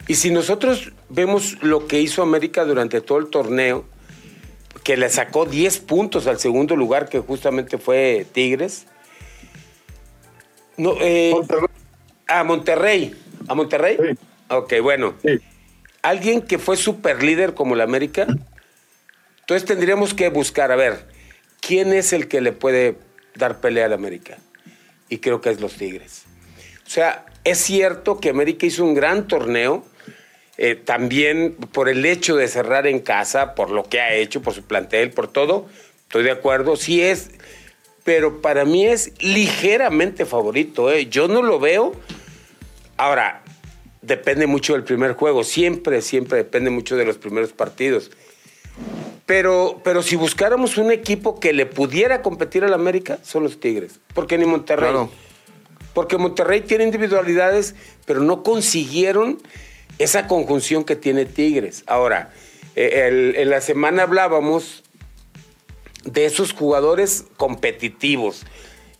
Y 0.08 0.16
si 0.16 0.32
nosotros 0.32 0.92
vemos 1.10 1.62
lo 1.62 1.88
que 1.88 2.02
hizo 2.02 2.22
América 2.22 2.66
durante 2.66 3.02
todo 3.02 3.20
el 3.20 3.28
torneo, 3.28 3.86
que 4.84 4.98
le 4.98 5.10
sacó 5.10 5.46
10 5.46 5.80
puntos 5.80 6.28
al 6.28 6.40
segundo 6.40 6.76
lugar, 6.76 7.08
que 7.08 7.20
justamente 7.20 7.78
fue 7.78 8.26
Tigres. 8.32 8.88
No, 10.78 10.96
eh, 11.00 11.32
Monterrey. 11.34 11.68
a 12.28 12.44
Monterrey. 12.44 13.16
¿A 13.48 13.56
Monterrey? 13.56 13.98
Sí. 13.98 14.18
Ok, 14.50 14.74
bueno. 14.82 15.14
Sí. 15.24 15.40
Alguien 16.02 16.42
que 16.42 16.58
fue 16.58 16.78
super 16.78 17.22
líder 17.22 17.54
como 17.54 17.76
la 17.76 17.84
América. 17.84 18.26
Entonces 19.52 19.68
tendríamos 19.68 20.14
que 20.14 20.30
buscar, 20.30 20.72
a 20.72 20.78
ver, 20.78 21.08
¿quién 21.60 21.92
es 21.92 22.14
el 22.14 22.30
que 22.30 22.40
le 22.40 22.54
puede 22.54 22.96
dar 23.36 23.60
pelea 23.60 23.88
a 23.88 23.90
la 23.90 23.96
América? 23.96 24.38
Y 25.10 25.18
creo 25.18 25.42
que 25.42 25.50
es 25.50 25.60
los 25.60 25.74
Tigres. 25.74 26.24
O 26.88 26.90
sea, 26.90 27.26
es 27.44 27.58
cierto 27.58 28.22
que 28.22 28.30
América 28.30 28.66
hizo 28.66 28.86
un 28.86 28.94
gran 28.94 29.28
torneo, 29.28 29.86
eh, 30.58 30.76
también 30.76 31.56
por 31.74 31.90
el 31.90 32.06
hecho 32.06 32.38
de 32.38 32.48
cerrar 32.48 32.88
en 32.88 33.00
casa, 33.00 33.54
por 33.54 33.72
lo 33.72 33.84
que 33.84 34.00
ha 34.00 34.14
hecho, 34.14 34.42
por 34.42 34.54
su 34.54 34.64
plantel, 34.64 35.12
por 35.12 35.28
todo, 35.28 35.68
estoy 36.04 36.24
de 36.24 36.32
acuerdo, 36.32 36.78
sí 36.78 37.02
es, 37.02 37.32
pero 38.06 38.42
para 38.42 38.64
mí 38.64 38.88
es 38.88 39.12
ligeramente 39.20 40.26
favorito, 40.26 40.90
¿eh? 40.94 41.08
yo 41.08 41.28
no 41.28 41.42
lo 41.42 41.60
veo. 41.60 41.92
Ahora, 42.96 43.44
depende 44.02 44.48
mucho 44.48 44.72
del 44.72 44.86
primer 44.86 45.12
juego, 45.12 45.44
siempre, 45.44 46.02
siempre 46.02 46.38
depende 46.38 46.70
mucho 46.70 46.96
de 46.96 47.04
los 47.04 47.18
primeros 47.18 47.52
partidos. 47.52 48.12
Pero, 49.32 49.80
pero 49.86 50.04
si 50.04 50.18
buscáramos 50.18 50.78
un 50.78 50.92
equipo 50.92 51.40
que 51.40 51.54
le 51.54 51.66
pudiera 51.66 52.22
competir 52.22 52.66
al 52.66 52.74
América, 52.74 53.18
son 53.24 53.44
los 53.44 53.62
Tigres. 53.62 54.02
Porque 54.14 54.38
ni 54.38 54.44
Monterrey. 54.46 54.90
Claro. 54.90 55.10
Porque 55.94 56.18
Monterrey 56.18 56.60
tiene 56.60 56.84
individualidades, 56.84 57.74
pero 58.06 58.20
no 58.20 58.44
consiguieron 58.44 59.42
esa 60.00 60.28
conjunción 60.28 60.84
que 60.84 60.98
tiene 60.98 61.24
Tigres. 61.24 61.86
Ahora, 61.88 62.34
eh, 62.76 63.08
el- 63.08 63.36
en 63.38 63.50
la 63.50 63.62
semana 63.62 64.04
hablábamos 64.04 64.84
de 66.04 66.26
esos 66.26 66.52
jugadores 66.52 67.24
competitivos. 67.38 68.44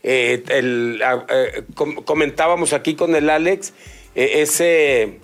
Eh, 0.02 0.42
el- 0.48 1.02
eh, 1.28 1.62
com- 1.74 1.96
comentábamos 1.96 2.72
aquí 2.72 2.94
con 2.94 3.14
el 3.16 3.28
Alex 3.28 3.74
eh, 4.14 4.40
ese, 4.40 5.18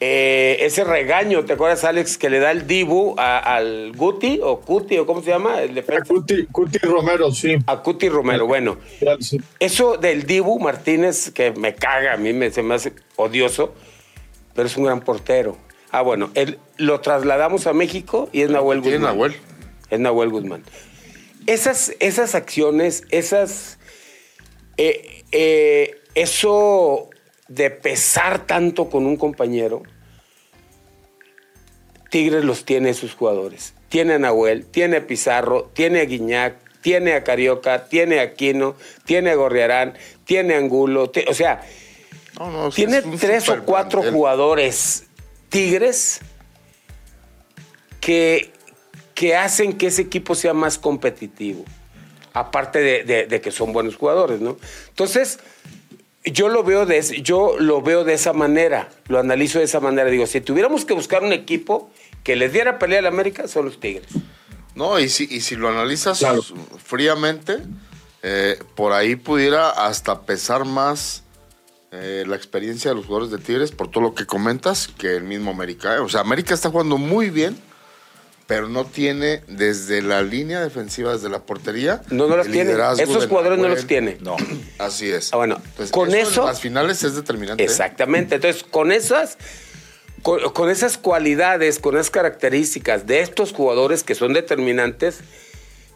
eh, 0.00 0.58
ese 0.60 0.84
regaño, 0.84 1.44
¿te 1.44 1.54
acuerdas, 1.54 1.84
Alex, 1.84 2.18
que 2.18 2.28
le 2.28 2.38
da 2.38 2.50
el 2.50 2.66
Dibu 2.66 3.14
a- 3.18 3.38
al 3.38 3.92
Guti 3.96 4.40
o 4.42 4.60
Cuti 4.60 4.98
o 4.98 5.06
cómo 5.06 5.22
se 5.22 5.30
llama? 5.30 5.62
El 5.62 5.70
A 5.70 5.74
defensa. 5.74 6.04
Cuti, 6.06 6.46
Cuti 6.46 6.78
Romero, 6.78 7.30
sí. 7.32 7.56
A 7.66 7.82
Cuti 7.82 8.08
Romero. 8.08 8.46
Bueno, 8.46 8.78
sí. 9.20 9.40
eso 9.58 9.96
del 9.96 10.26
Dibu 10.26 10.58
Martínez, 10.60 11.30
que 11.30 11.52
me 11.52 11.74
caga, 11.74 12.12
a 12.14 12.16
mí 12.16 12.32
me, 12.32 12.50
se 12.50 12.62
me 12.62 12.74
hace 12.74 12.92
odioso, 13.16 13.72
pero 14.54 14.66
es 14.68 14.76
un 14.76 14.84
gran 14.84 15.00
portero. 15.00 15.56
Ah, 15.90 16.02
bueno, 16.02 16.30
él, 16.34 16.58
lo 16.76 17.00
trasladamos 17.00 17.66
a 17.66 17.72
México 17.72 18.28
y 18.32 18.42
es 18.42 18.50
Nahuel 18.50 18.82
¿Quién 18.82 18.94
es 18.94 19.00
Guzmán. 19.00 19.16
Nahuel? 19.16 19.36
Es 19.88 19.98
Nahuel 20.00 20.28
Guzmán. 20.30 20.62
Esas, 21.46 21.94
esas 22.00 22.34
acciones, 22.34 23.04
esas. 23.10 23.78
eh, 24.76 25.22
eh, 25.32 26.00
eso 26.14 27.08
de 27.48 27.70
pesar 27.70 28.46
tanto 28.46 28.88
con 28.90 29.06
un 29.06 29.16
compañero, 29.16 29.82
Tigres 32.10 32.44
los 32.44 32.64
tiene 32.64 32.94
sus 32.94 33.14
jugadores. 33.14 33.74
Tiene 33.88 34.14
a 34.14 34.18
Nahuel, 34.18 34.66
tiene 34.66 34.98
a 34.98 35.06
Pizarro, 35.06 35.70
tiene 35.74 36.00
a 36.00 36.04
Guiñac, 36.04 36.56
tiene 36.80 37.14
a 37.14 37.24
Carioca, 37.24 37.88
tiene 37.88 38.20
a 38.20 38.24
Aquino, 38.24 38.76
tiene 39.04 39.30
a 39.30 39.34
Gorriarán, 39.34 39.94
tiene 40.24 40.54
a 40.54 40.58
Angulo. 40.58 41.10
o 41.28 41.34
sea, 41.34 41.62
No, 42.38 42.50
no, 42.50 42.70
tiene 42.70 43.02
tres 43.02 43.48
o 43.48 43.62
cuatro 43.64 44.02
jugadores 44.12 45.04
Tigres 45.48 46.20
que, 48.00 48.52
que 49.14 49.36
hacen 49.36 49.72
que 49.76 49.88
ese 49.88 50.02
equipo 50.02 50.34
sea 50.34 50.52
más 50.54 50.78
competitivo. 50.78 51.64
Aparte 52.32 52.78
de, 52.80 53.02
de- 53.04 53.26
de 53.26 53.40
que 53.40 53.50
son 53.50 53.72
buenos 53.72 53.96
jugadores, 53.96 54.40
¿no? 54.40 54.58
Entonces, 54.88 55.38
yo 56.26 56.48
lo 56.48 56.62
veo 56.62 56.86
de, 56.86 57.00
yo 57.22 57.56
lo 57.58 57.82
veo 57.82 58.04
de 58.04 58.14
esa 58.14 58.32
manera, 58.32 58.88
lo 59.08 59.18
analizo 59.18 59.58
de 59.58 59.64
esa 59.64 59.80
manera. 59.80 60.08
Digo, 60.10 60.26
si 60.26 60.40
tuviéramos 60.40 60.84
que 60.84 60.94
buscar 60.94 61.22
un 61.22 61.32
equipo 61.32 61.90
que 62.24 62.36
les 62.36 62.52
diera 62.52 62.78
pelea 62.78 62.98
al 62.98 63.06
América, 63.06 63.48
son 63.48 63.66
los 63.66 63.78
Tigres. 63.80 64.08
No, 64.74 64.98
y 64.98 65.08
si, 65.08 65.26
y 65.30 65.40
si 65.40 65.56
lo 65.56 65.68
analizas 65.68 66.18
Claro. 66.18 66.42
fríamente, 66.84 67.58
eh, 68.22 68.58
por 68.74 68.92
ahí 68.92 69.16
pudiera 69.16 69.70
hasta 69.70 70.22
pesar 70.22 70.64
más 70.64 71.22
eh, 71.92 72.24
la 72.26 72.36
experiencia 72.36 72.90
de 72.90 72.96
los 72.96 73.06
jugadores 73.06 73.30
de 73.30 73.38
Tigres 73.38 73.70
por 73.70 73.90
todo 73.90 74.02
lo 74.02 74.14
que 74.14 74.26
comentas 74.26 74.88
que 74.88 75.16
el 75.16 75.22
mismo 75.22 75.50
América. 75.52 75.94
¿eh? 75.94 76.00
O 76.00 76.08
sea, 76.08 76.20
América 76.20 76.52
está 76.52 76.68
jugando 76.70 76.98
muy 76.98 77.30
bien, 77.30 77.56
pero 78.46 78.68
no 78.68 78.84
tiene 78.84 79.42
desde 79.48 80.02
la 80.02 80.22
línea 80.22 80.60
defensiva, 80.60 81.12
desde 81.12 81.28
la 81.28 81.40
portería. 81.40 82.02
No, 82.10 82.28
no 82.28 82.36
los 82.36 82.46
tiene. 82.46 82.72
Esos 82.98 83.26
jugadores 83.26 83.58
no 83.58 83.68
los 83.68 83.86
tiene. 83.86 84.18
No. 84.20 84.36
Así 84.78 85.10
es. 85.10 85.32
Ah, 85.32 85.36
bueno, 85.38 85.56
Entonces, 85.64 85.90
con 85.90 86.08
en 86.10 86.16
eso- 86.20 86.46
las 86.46 86.60
finales 86.60 87.02
es 87.02 87.14
determinante. 87.16 87.64
Exactamente. 87.64 88.36
Entonces, 88.36 88.62
con 88.62 88.92
esas, 88.92 89.36
con, 90.22 90.40
con 90.52 90.70
esas 90.70 90.96
cualidades, 90.96 91.78
con 91.80 91.96
esas 91.96 92.10
características 92.10 93.06
de 93.06 93.20
estos 93.20 93.52
jugadores 93.52 94.04
que 94.04 94.14
son 94.14 94.32
determinantes, 94.32 95.18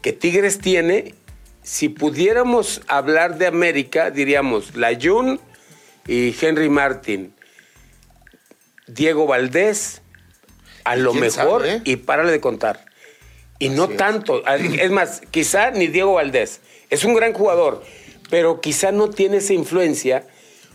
que 0.02 0.12
Tigres 0.12 0.58
tiene, 0.58 1.14
si 1.62 1.88
pudiéramos 1.88 2.80
hablar 2.88 3.38
de 3.38 3.46
América, 3.46 4.10
diríamos 4.10 4.74
Layun 4.74 5.38
y 6.08 6.34
Henry 6.40 6.68
Martin, 6.68 7.32
Diego 8.88 9.26
Valdés, 9.26 10.00
a 10.84 10.96
lo 10.96 11.14
mejor, 11.14 11.62
sabe, 11.62 11.74
eh? 11.76 11.82
y 11.84 11.96
párale 11.96 12.30
de 12.30 12.40
contar. 12.40 12.84
Y 13.58 13.68
no 13.68 13.84
es. 13.84 13.96
tanto. 13.96 14.42
Es 14.46 14.90
más, 14.90 15.22
quizá 15.30 15.70
ni 15.70 15.86
Diego 15.86 16.14
Valdés. 16.14 16.60
Es 16.88 17.04
un 17.04 17.14
gran 17.14 17.32
jugador, 17.32 17.82
pero 18.30 18.60
quizá 18.60 18.90
no 18.90 19.10
tiene 19.10 19.38
esa 19.38 19.52
influencia 19.52 20.26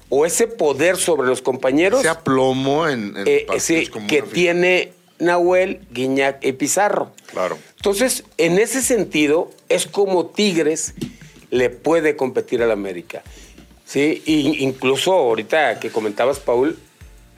o 0.10 0.26
ese 0.26 0.48
poder 0.48 0.98
sobre 0.98 1.28
los 1.28 1.42
compañeros 1.42 2.02
Ese 2.02 2.10
aplomo 2.10 2.88
en, 2.88 3.18
en 3.18 3.24
eh, 3.28 3.48
sí, 3.58 3.90
que 4.08 4.22
tiene 4.22 4.94
Nahuel, 5.20 5.82
Guiñac 5.92 6.44
y 6.46 6.54
Pizarro. 6.54 7.12
Claro. 7.28 7.58
Entonces, 7.78 8.24
en 8.38 8.60
ese 8.60 8.82
sentido, 8.82 9.52
es 9.70 9.88
como 9.88 10.28
Tigres 10.28 10.94
le 11.50 11.70
puede 11.70 12.16
competir 12.16 12.62
al 12.62 12.72
América. 12.72 13.24
Sí, 13.86 14.22
y 14.26 14.64
incluso 14.64 15.14
ahorita 15.14 15.80
que 15.80 15.90
comentabas, 15.90 16.40
Paul, 16.40 16.78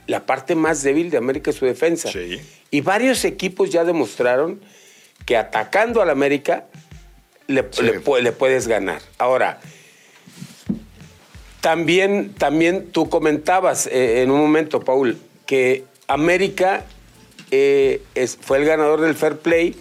la 0.06 0.24
parte 0.24 0.54
más 0.54 0.82
débil 0.82 1.10
de 1.10 1.18
América 1.18 1.50
es 1.50 1.56
su 1.56 1.66
defensa. 1.66 2.10
Sí. 2.10 2.40
Y 2.70 2.80
varios 2.82 3.24
equipos 3.24 3.70
ya 3.70 3.84
demostraron 3.84 4.60
que 5.24 5.36
atacando 5.36 6.02
al 6.02 6.10
América 6.10 6.66
le, 7.46 7.66
Sí. 7.70 7.82
le 7.82 8.02
pu- 8.02 8.20
le 8.20 8.32
puedes 8.32 8.68
ganar. 8.68 9.00
Ahora, 9.18 9.60
también, 11.60 12.34
también 12.34 12.90
tú 12.92 13.08
comentabas 13.08 13.86
eh, 13.86 14.22
en 14.22 14.30
un 14.30 14.40
momento, 14.40 14.80
Paul, 14.80 15.18
que 15.46 15.84
América 16.06 16.84
eh, 17.50 18.02
es- 18.14 18.36
fue 18.40 18.58
el 18.58 18.64
ganador 18.66 19.00
del 19.00 19.14
fair 19.14 19.38
play 19.38 19.74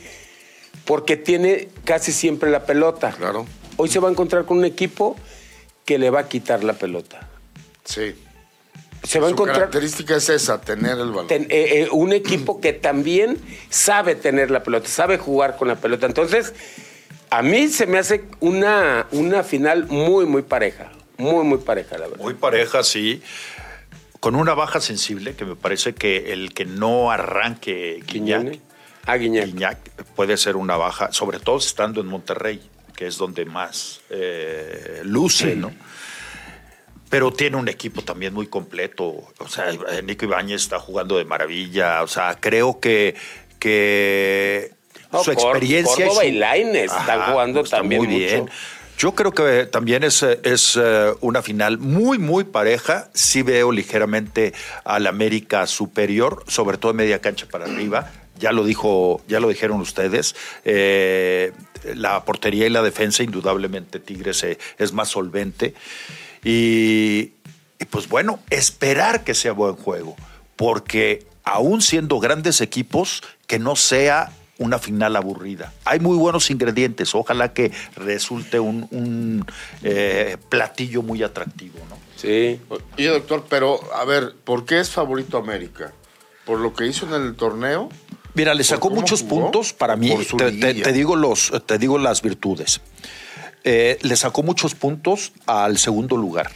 porque 0.85 1.17
tiene 1.17 1.67
casi 1.83 2.11
siempre 2.13 2.49
la 2.49 2.65
pelota. 2.65 3.11
Claro. 3.11 3.45
Hoy 3.75 3.89
se 3.89 3.99
va 3.99 4.07
a 4.07 4.11
encontrar 4.11 4.45
con 4.45 4.57
un 4.59 4.65
equipo 4.65 5.17
que 5.85 5.97
le 5.97 6.09
va 6.09 6.21
a 6.21 6.29
quitar 6.29 6.63
la 6.63 6.73
pelota. 6.73 7.27
Sí. 7.83 8.15
Se 9.03 9.19
va 9.19 9.27
a 9.27 9.29
encontrar 9.31 9.57
característica 9.57 10.15
es 10.17 10.29
esa, 10.29 10.59
tener 10.59 10.97
el 10.97 11.09
balón. 11.11 11.27
ten- 11.27 11.47
eh, 11.49 11.83
eh, 11.83 11.87
un 11.91 12.11
equipo 12.13 12.59
que 12.59 12.73
también 12.73 13.37
sabe 13.69 14.15
tener 14.15 14.51
la 14.51 14.63
pelota, 14.63 14.87
sabe 14.89 15.17
jugar 15.17 15.55
con 15.57 15.67
la 15.67 15.75
pelota. 15.75 16.05
Entonces, 16.05 16.53
a 17.29 17.41
mí 17.41 17.67
se 17.69 17.87
me 17.87 17.97
hace 17.99 18.25
una, 18.39 19.07
una 19.11 19.43
final 19.43 19.87
muy, 19.87 20.25
muy 20.25 20.41
pareja. 20.41 20.91
Muy, 21.17 21.43
muy 21.45 21.57
pareja, 21.59 21.97
la 21.97 22.07
verdad. 22.07 22.23
Muy 22.23 22.33
pareja, 22.35 22.83
sí. 22.83 23.21
Con 24.19 24.35
una 24.35 24.53
baja 24.55 24.81
sensible, 24.81 25.35
que 25.35 25.45
me 25.45 25.55
parece 25.55 25.93
que 25.95 26.33
el 26.33 26.53
que 26.53 26.65
no 26.65 27.11
arranque 27.11 28.03
Guiñac. 28.05 28.59
Ah, 29.05 29.15
Guiñac. 29.15 29.45
Guiñac 29.45 29.77
puede 30.15 30.35
ser 30.37 30.57
una 30.57 30.75
baja, 30.75 31.13
sobre 31.13 31.39
todo 31.39 31.57
estando 31.59 32.01
en 32.01 32.07
Monterrey, 32.07 32.61
que 32.95 33.07
es 33.07 33.17
donde 33.17 33.45
más 33.45 34.01
eh, 34.09 35.01
luce, 35.03 35.55
¿no? 35.55 35.71
Pero 37.09 37.31
tiene 37.31 37.55
un 37.57 37.69
equipo 37.69 38.01
también 38.01 38.33
muy 38.33 38.47
completo. 38.47 39.05
O 39.37 39.47
sea, 39.47 39.65
Nico 40.03 40.25
Ibáñez 40.25 40.61
está 40.63 40.77
jugando 40.79 41.17
de 41.17 41.23
maravilla. 41.25 42.03
O 42.03 42.07
sea, 42.07 42.35
creo 42.39 42.79
que, 42.81 43.15
que 43.59 44.71
No, 45.11 45.23
su 45.23 45.31
experiencia. 45.31 46.05
Córdoba 46.07 46.25
y 46.25 46.29
su- 46.29 46.35
y 46.35 46.39
Lainez 46.39 46.83
están 46.85 47.21
Ajá, 47.21 47.31
jugando 47.31 47.61
está 47.61 47.77
también 47.77 48.03
muy 48.03 48.13
bien. 48.15 48.41
mucho. 48.41 48.53
Yo 48.97 49.13
creo 49.13 49.31
que 49.31 49.67
también 49.67 50.03
es, 50.03 50.23
es 50.23 50.77
eh, 50.81 51.13
una 51.21 51.43
final 51.43 51.77
muy, 51.77 52.17
muy 52.17 52.43
pareja. 52.45 53.09
Sí 53.13 53.43
veo 53.43 53.71
ligeramente 53.71 54.53
al 54.85 55.05
América 55.05 55.67
superior, 55.67 56.43
sobre 56.47 56.77
todo 56.77 56.91
en 56.91 56.97
media 56.97 57.19
cancha 57.21 57.45
para 57.49 57.65
arriba. 57.65 58.11
Ya 58.39 58.51
lo 58.51 58.65
dijo, 58.65 59.21
ya 59.27 59.39
lo 59.39 59.49
dijeron 59.49 59.79
ustedes. 59.81 60.35
Eh, 60.65 61.51
la 61.95 62.25
portería 62.25 62.65
y 62.65 62.69
la 62.71 62.81
defensa, 62.81 63.21
indudablemente, 63.23 63.99
Tigres 63.99 64.43
eh, 64.43 64.57
es 64.79 64.93
más 64.93 65.09
solvente. 65.09 65.75
Y, 66.43 67.33
y 67.79 67.85
pues 67.89 68.07
bueno, 68.07 68.39
esperar 68.49 69.23
que 69.23 69.33
sea 69.33 69.53
buen 69.53 69.75
juego. 69.75 70.15
Porque 70.55 71.25
aún 71.43 71.81
siendo 71.81 72.19
grandes 72.19 72.61
equipos, 72.61 73.23
que 73.47 73.59
no 73.59 73.75
sea 73.75 74.31
una 74.59 74.79
final 74.79 75.15
aburrida. 75.15 75.71
Hay 75.85 75.99
muy 75.99 76.17
buenos 76.17 76.49
ingredientes. 76.49 77.13
Ojalá 77.13 77.53
que 77.53 77.71
resulte 77.95 78.59
un, 78.59 78.87
un, 78.91 79.45
eh, 79.83 80.37
platillo 80.49 81.01
muy 81.03 81.21
atractivo, 81.23 81.79
¿no? 81.89 81.97
Sí. 82.15 82.59
Oye, 82.97 83.07
doctor, 83.09 83.45
pero 83.47 83.79
a 83.93 84.03
ver, 84.05 84.33
¿por 84.43 84.65
qué 84.65 84.79
es 84.79 84.89
favorito 84.89 85.37
América? 85.37 85.93
¿Por 86.45 86.59
lo 86.59 86.73
que 86.73 86.87
hizo 86.87 87.05
en 87.05 87.21
el 87.21 87.35
torneo? 87.35 87.89
Mira, 88.33 88.53
le 88.53 88.59
¿Por 88.59 88.65
sacó 88.65 88.89
muchos 88.89 89.21
jugó? 89.21 89.43
puntos 89.43 89.73
para 89.73 89.95
mí. 89.95 90.15
Te 90.37 90.93
digo 90.93 91.15
los, 91.15 91.51
te 91.65 91.77
digo 91.77 91.97
las 91.99 92.21
virtudes. 92.21 92.81
Eh, 93.63 93.97
le 94.01 94.15
sacó 94.15 94.43
muchos 94.43 94.75
puntos 94.75 95.33
al 95.45 95.77
segundo 95.77 96.17
lugar. 96.17 96.51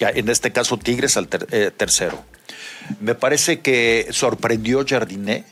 En 0.00 0.28
este 0.28 0.52
caso, 0.52 0.76
Tigres 0.76 1.16
al 1.16 1.28
eh, 1.50 1.70
tercero. 1.74 2.24
Me 3.00 3.14
parece 3.14 3.60
que 3.60 4.08
sorprendió 4.10 4.84
Jardiné 4.86 5.44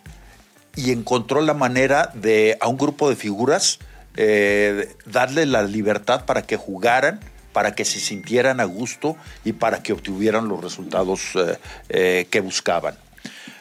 y 0.75 0.91
encontró 0.91 1.41
la 1.41 1.55
manera 1.55 2.11
de 2.15 2.59
a 2.61 2.69
un 2.69 2.77
grupo 2.77 3.09
de 3.09 3.17
figuras 3.17 3.79
eh, 4.17 4.95
darle 5.07 5.47
la 5.47 5.63
libertad 5.63 6.27
para 6.27 6.43
que 6.43 6.57
jugaran, 6.57 7.21
para 7.53 7.75
que 7.75 7.85
se 7.85 8.01
sintieran 8.01 8.61
a 8.61 8.65
gusto 8.65 9.17
y 9.45 9.53
para 9.53 9.83
que 9.83 9.93
obtuvieran 9.93 10.49
los 10.49 10.61
resultados 10.61 11.21
que 11.89 12.41
buscaban. 12.43 12.97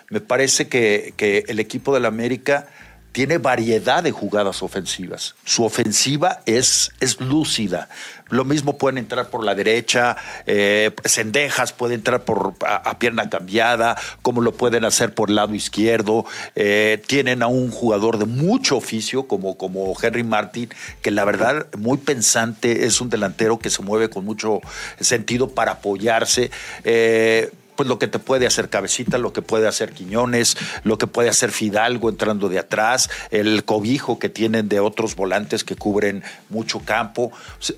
Me 0.09 0.19
parece 0.19 0.67
que, 0.67 1.13
que 1.15 1.45
el 1.47 1.59
equipo 1.59 1.93
del 1.93 2.05
América 2.05 2.67
tiene 3.11 3.37
variedad 3.37 4.03
de 4.03 4.11
jugadas 4.11 4.63
ofensivas. 4.63 5.35
Su 5.43 5.63
ofensiva 5.63 6.41
es, 6.45 6.91
es 6.99 7.19
lúcida. 7.19 7.89
Lo 8.29 8.45
mismo 8.45 8.77
pueden 8.77 8.97
entrar 8.97 9.29
por 9.29 9.43
la 9.43 9.55
derecha, 9.55 10.15
eh, 10.45 10.91
Cendejas 11.03 11.73
puede 11.73 11.95
entrar 11.95 12.23
por, 12.23 12.53
a, 12.65 12.75
a 12.77 12.97
pierna 12.97 13.29
cambiada, 13.29 13.97
como 14.21 14.39
lo 14.39 14.53
pueden 14.53 14.85
hacer 14.85 15.13
por 15.13 15.29
el 15.29 15.35
lado 15.35 15.53
izquierdo. 15.53 16.25
Eh, 16.55 17.01
tienen 17.05 17.43
a 17.43 17.47
un 17.47 17.71
jugador 17.71 18.17
de 18.17 18.25
mucho 18.25 18.77
oficio 18.77 19.27
como, 19.27 19.57
como 19.57 19.93
Henry 20.01 20.23
Martin, 20.23 20.69
que 21.01 21.11
la 21.11 21.25
verdad 21.25 21.67
muy 21.77 21.97
pensante, 21.97 22.85
es 22.85 23.01
un 23.01 23.09
delantero 23.09 23.59
que 23.59 23.69
se 23.69 23.81
mueve 23.81 24.09
con 24.09 24.23
mucho 24.23 24.61
sentido 25.01 25.49
para 25.49 25.73
apoyarse. 25.73 26.51
Eh, 26.85 27.51
pues 27.81 27.89
lo 27.89 27.97
que 27.97 28.07
te 28.07 28.19
puede 28.19 28.45
hacer 28.45 28.69
Cabecita, 28.69 29.17
lo 29.17 29.33
que 29.33 29.41
puede 29.41 29.67
hacer 29.67 29.91
Quiñones, 29.91 30.55
lo 30.83 30.99
que 30.99 31.07
puede 31.07 31.29
hacer 31.29 31.49
Fidalgo 31.51 32.09
entrando 32.09 32.47
de 32.47 32.59
atrás, 32.59 33.09
el 33.31 33.65
cobijo 33.65 34.19
que 34.19 34.29
tienen 34.29 34.69
de 34.69 34.79
otros 34.79 35.15
volantes 35.15 35.63
que 35.63 35.75
cubren 35.75 36.21
mucho 36.49 36.81
campo. 36.81 37.31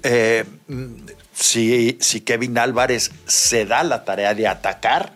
Eh, 0.04 0.44
si, 1.34 1.98
si 2.02 2.20
Kevin 2.20 2.58
Álvarez 2.58 3.12
se 3.28 3.66
da 3.66 3.82
la 3.86 4.04
tarea 4.04 4.34
de 4.34 4.46
atacar, 4.46 5.14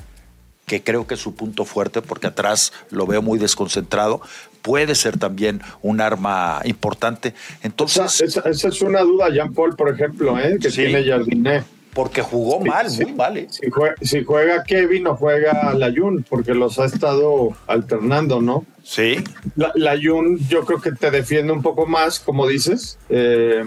que 0.66 0.82
creo 0.84 1.06
que 1.06 1.16
es 1.16 1.20
su 1.20 1.36
punto 1.36 1.66
fuerte, 1.66 2.02
porque 2.02 2.28
atrás 2.28 2.72
lo 2.90 3.06
veo 3.06 3.22
muy 3.22 3.40
desconcentrado, 3.40 4.22
puede 4.62 4.96
ser 4.96 5.18
también 5.20 5.62
un 5.82 6.00
arma 6.00 6.62
importante. 6.64 7.34
Entonces, 7.62 8.22
esa, 8.22 8.40
esa- 8.40 8.50
esa 8.50 8.68
es 8.70 8.82
una 8.82 9.02
duda, 9.02 9.28
Jean 9.34 9.54
Paul, 9.54 9.76
por 9.76 9.94
ejemplo, 9.94 10.40
¿eh? 10.40 10.58
que 10.62 10.70
Sí. 10.72 10.78
tiene 10.86 11.04
Jardiné. 11.06 11.64
Porque 11.98 12.22
jugó 12.22 12.60
Sí, 12.62 12.70
mal, 12.70 12.90
sí. 12.92 13.04
muy 13.06 13.14
mal. 13.14 13.38
¿eh? 13.38 13.48
Si 13.50 13.72
juega, 13.72 13.96
si 14.04 14.24
juega 14.24 14.64
Kevin 14.64 15.08
o 15.08 15.16
juega 15.16 15.74
Layun, 15.74 16.24
porque 16.30 16.54
los 16.54 16.78
ha 16.78 16.86
estado 16.86 17.58
alternando, 17.66 18.40
¿no? 18.40 18.66
Sí, 18.84 19.16
La, 19.56 19.72
Layun 19.74 20.38
yo 20.48 20.64
creo 20.64 20.80
que 20.80 20.92
te 20.92 21.10
defiende 21.10 21.52
un 21.52 21.64
poco 21.64 21.88
más, 21.88 22.20
como 22.20 22.46
dices. 22.46 23.00
Eh, 23.10 23.64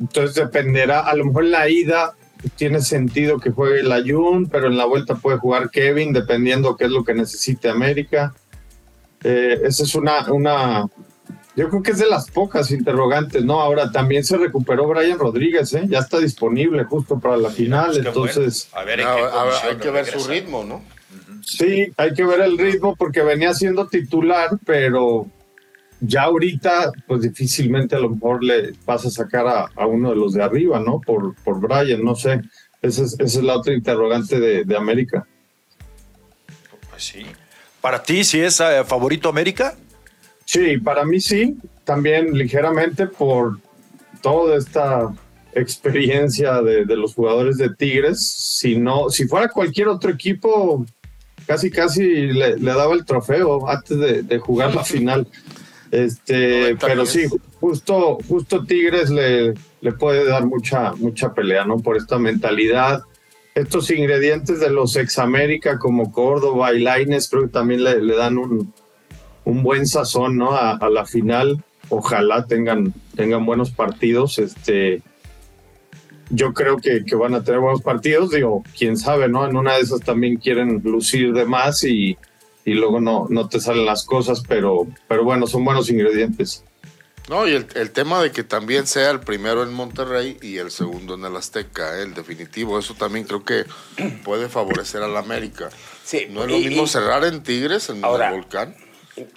entonces 0.00 0.34
dependerá, 0.34 1.00
a 1.00 1.14
lo 1.14 1.26
mejor 1.26 1.44
en 1.44 1.52
la 1.52 1.68
ida 1.70 2.14
tiene 2.56 2.80
sentido 2.80 3.38
que 3.38 3.50
juegue 3.52 3.84
Layun, 3.84 4.48
pero 4.48 4.66
en 4.66 4.76
la 4.76 4.84
vuelta 4.84 5.14
puede 5.14 5.38
jugar 5.38 5.70
Kevin, 5.70 6.12
dependiendo 6.12 6.76
qué 6.76 6.86
es 6.86 6.90
lo 6.90 7.04
que 7.04 7.14
necesite 7.14 7.68
América. 7.70 8.34
Eh, 9.22 9.60
esa 9.64 9.84
es 9.84 9.94
una, 9.94 10.32
una, 10.32 10.84
yo 11.58 11.68
creo 11.70 11.82
que 11.82 11.90
es 11.90 11.98
de 11.98 12.06
las 12.06 12.30
pocas 12.30 12.70
interrogantes, 12.70 13.44
¿no? 13.44 13.60
Ahora 13.60 13.90
también 13.90 14.22
se 14.22 14.36
recuperó 14.36 14.86
Brian 14.86 15.18
Rodríguez, 15.18 15.74
¿eh? 15.74 15.86
Ya 15.88 15.98
está 15.98 16.20
disponible 16.20 16.84
justo 16.84 17.18
para 17.18 17.36
la 17.36 17.50
final, 17.50 17.86
Pues 17.86 17.96
bueno. 17.96 18.08
entonces... 18.10 18.68
a 18.72 18.84
ver 18.84 19.00
en 19.00 19.08
hay 19.08 19.76
que 19.80 19.90
ver 19.90 20.06
su 20.06 20.28
ritmo, 20.28 20.62
¿no? 20.62 20.84
Sí, 21.42 21.92
hay 21.96 22.14
que 22.14 22.24
ver 22.24 22.42
el 22.42 22.56
ritmo 22.56 22.94
porque 22.94 23.22
venía 23.22 23.54
siendo 23.54 23.88
titular, 23.88 24.50
pero 24.64 25.26
ya 25.98 26.22
ahorita, 26.22 26.92
pues 27.08 27.22
difícilmente 27.22 27.96
a 27.96 27.98
lo 27.98 28.10
mejor 28.10 28.44
le 28.44 28.74
vas 28.86 29.04
a 29.04 29.10
sacar 29.10 29.48
a, 29.48 29.66
a 29.74 29.86
uno 29.86 30.10
de 30.10 30.16
los 30.16 30.34
de 30.34 30.44
arriba, 30.44 30.78
¿no? 30.78 31.00
Por, 31.00 31.34
por 31.42 31.58
Brian, 31.58 32.04
no 32.04 32.14
sé. 32.14 32.40
Esa 32.82 33.02
es, 33.02 33.14
esa 33.14 33.38
es 33.40 33.42
la 33.44 33.56
otra 33.56 33.74
interrogante 33.74 34.38
de, 34.38 34.62
de 34.62 34.76
América. 34.76 35.26
Pues 36.88 37.02
sí. 37.02 37.26
¿Para 37.80 38.00
ti 38.00 38.22
sí 38.22 38.38
es 38.40 38.60
eh, 38.60 38.84
favorito 38.86 39.28
América? 39.28 39.76
Sí, 40.48 40.78
para 40.78 41.04
mí 41.04 41.20
sí, 41.20 41.58
también 41.84 42.32
ligeramente 42.32 43.06
por 43.06 43.58
toda 44.22 44.56
esta 44.56 45.14
experiencia 45.52 46.62
de, 46.62 46.86
de 46.86 46.96
los 46.96 47.14
jugadores 47.14 47.58
de 47.58 47.68
Tigres. 47.74 48.26
Si 48.26 48.78
no, 48.78 49.10
si 49.10 49.28
fuera 49.28 49.50
cualquier 49.50 49.88
otro 49.88 50.10
equipo, 50.10 50.86
casi 51.46 51.70
casi 51.70 52.28
le, 52.28 52.56
le 52.56 52.72
daba 52.72 52.94
el 52.94 53.04
trofeo 53.04 53.68
antes 53.68 53.98
de, 53.98 54.22
de 54.22 54.38
jugar 54.38 54.74
la 54.74 54.84
final. 54.86 55.28
Este, 55.90 56.60
90 56.60 56.86
pero 56.86 57.04
sí, 57.04 57.26
justo, 57.60 58.16
justo 58.26 58.64
Tigres 58.64 59.10
le, 59.10 59.52
le 59.82 59.92
puede 59.92 60.24
dar 60.24 60.46
mucha, 60.46 60.94
mucha 60.94 61.34
pelea, 61.34 61.66
¿no? 61.66 61.76
Por 61.76 61.98
esta 61.98 62.18
mentalidad. 62.18 63.02
Estos 63.54 63.90
ingredientes 63.90 64.60
de 64.60 64.70
los 64.70 64.96
ex 64.96 65.18
América 65.18 65.78
como 65.78 66.10
Córdoba 66.10 66.72
y 66.72 66.80
Laines 66.80 67.28
creo 67.28 67.42
que 67.42 67.48
también 67.48 67.84
le, 67.84 68.00
le 68.00 68.16
dan 68.16 68.38
un, 68.38 68.72
un 69.48 69.62
buen 69.62 69.86
sazón, 69.86 70.36
¿no? 70.36 70.52
A, 70.52 70.72
a 70.76 70.88
la 70.90 71.04
final. 71.06 71.62
Ojalá 71.88 72.44
tengan, 72.46 72.92
tengan 73.16 73.46
buenos 73.46 73.70
partidos. 73.70 74.38
Este, 74.38 75.02
yo 76.30 76.52
creo 76.52 76.76
que, 76.76 77.04
que 77.04 77.16
van 77.16 77.34
a 77.34 77.42
tener 77.42 77.60
buenos 77.60 77.82
partidos. 77.82 78.30
Digo, 78.30 78.62
quién 78.76 78.96
sabe, 78.98 79.28
¿no? 79.28 79.46
En 79.48 79.56
una 79.56 79.74
de 79.74 79.80
esas 79.80 80.00
también 80.00 80.36
quieren 80.36 80.82
lucir 80.84 81.32
de 81.32 81.46
más 81.46 81.82
y, 81.84 82.18
y 82.66 82.74
luego 82.74 83.00
no, 83.00 83.26
no 83.30 83.48
te 83.48 83.60
salen 83.60 83.86
las 83.86 84.04
cosas, 84.04 84.42
pero, 84.46 84.86
pero 85.08 85.24
bueno, 85.24 85.46
son 85.46 85.64
buenos 85.64 85.88
ingredientes. 85.88 86.62
No, 87.30 87.46
y 87.46 87.52
el, 87.52 87.66
el 87.74 87.90
tema 87.90 88.22
de 88.22 88.30
que 88.32 88.42
también 88.42 88.86
sea 88.86 89.10
el 89.10 89.20
primero 89.20 89.62
en 89.62 89.72
Monterrey 89.72 90.38
y 90.42 90.56
el 90.58 90.70
segundo 90.70 91.14
en 91.14 91.24
el 91.24 91.36
Azteca, 91.36 91.98
¿eh? 91.98 92.02
el 92.02 92.14
definitivo, 92.14 92.78
eso 92.78 92.94
también 92.94 93.26
creo 93.26 93.44
que 93.44 93.64
puede 94.24 94.48
favorecer 94.48 95.02
al 95.02 95.14
América. 95.16 95.68
Sí, 96.04 96.26
No 96.30 96.44
es 96.44 96.50
lo 96.50 96.56
y- 96.58 96.68
mismo 96.68 96.84
y- 96.84 96.88
cerrar 96.88 97.24
en 97.24 97.42
Tigres, 97.42 97.90
en 97.90 98.02
Ahora, 98.02 98.28
el 98.28 98.34
Volcán. 98.34 98.74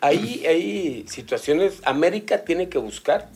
Hay, 0.01 0.45
hay 0.45 1.05
situaciones, 1.07 1.81
América 1.83 2.43
tiene 2.43 2.69
que 2.69 2.77
buscar 2.77 3.29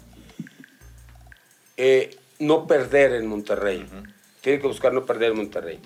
eh, 1.78 2.16
no 2.40 2.68
perder 2.68 3.14
en 3.14 3.28
Monterrey. 3.28 3.86
Tiene 4.42 4.60
que 4.60 4.68
buscar 4.68 4.94
no 4.94 5.06
perder 5.06 5.32
en 5.32 5.38
Monterrey 5.38 5.80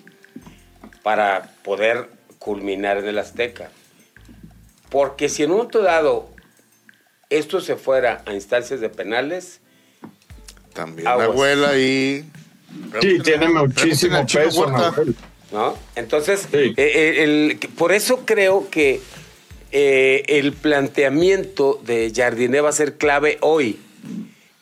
para 1.02 1.50
poder 1.62 2.08
culminar 2.38 2.98
en 2.98 3.06
el 3.06 3.18
Azteca. 3.18 3.70
Porque 4.90 5.28
si 5.28 5.42
en 5.44 5.50
un 5.50 5.58
momento 5.58 5.82
dado 5.82 6.28
esto 7.30 7.60
se 7.60 7.76
fuera 7.76 8.22
a 8.26 8.34
instancias 8.34 8.80
de 8.80 8.88
penales, 8.88 9.60
También 10.72 11.06
Aguas. 11.08 11.28
Abuela 11.28 11.78
y... 11.78 12.24
Sí, 13.00 13.18
tiene 13.24 13.48
muchísimo 13.48 14.24
peso. 14.26 14.66
¿no? 15.52 15.76
Entonces, 15.96 16.46
Sí. 16.50 16.56
eh, 16.58 16.74
eh, 16.76 17.24
el- 17.24 17.58
por 17.76 17.92
eso 17.92 18.24
creo 18.24 18.68
que 18.70 19.00
eh, 19.72 20.22
el 20.28 20.52
planteamiento 20.52 21.80
de 21.84 22.12
Jardiné 22.14 22.60
va 22.60 22.68
a 22.70 22.72
ser 22.72 22.96
clave 22.96 23.38
hoy. 23.40 23.78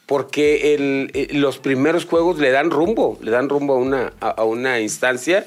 Porque 0.06 0.74
el- 0.74 1.10
eh, 1.12 1.28
los 1.32 1.58
primeros 1.58 2.06
juegos 2.06 2.38
le 2.38 2.50
dan 2.50 2.70
rumbo, 2.70 3.18
le 3.20 3.30
dan 3.30 3.48
rumbo 3.50 3.74
a 3.74 3.78
una, 3.78 4.12
a, 4.20 4.30
a 4.30 4.44
una 4.44 4.80
instancia 4.80 5.46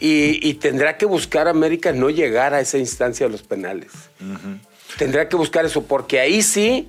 y, 0.00 0.40
y 0.48 0.54
tendrá 0.54 0.96
que 0.96 1.04
buscar 1.04 1.48
América 1.48 1.92
no 1.92 2.08
llegar 2.08 2.54
a 2.54 2.60
esa 2.60 2.78
instancia 2.78 3.26
de 3.26 3.32
los 3.32 3.42
penales. 3.42 3.90
Tendrá 4.96 5.28
que 5.28 5.36
buscar 5.36 5.66
eso, 5.66 5.82
porque 5.84 6.18
ahí 6.18 6.40
sí 6.40 6.88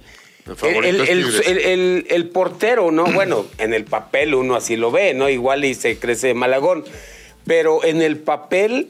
El 0.64 2.06
el, 2.10 2.30
portero, 2.30 2.92
¿no? 2.92 3.04
Bueno, 3.14 3.46
en 3.58 3.74
el 3.74 3.84
papel 3.84 4.34
uno 4.34 4.56
así 4.56 4.78
lo 4.78 4.90
ve, 4.90 5.14
¿no? 5.14 5.28
Igual 5.28 5.66
y 5.66 5.74
se 5.76 5.98
crece 6.00 6.34
Malagón. 6.34 6.86
Pero 7.46 7.84
en 7.84 8.02
el 8.02 8.18
papel, 8.18 8.88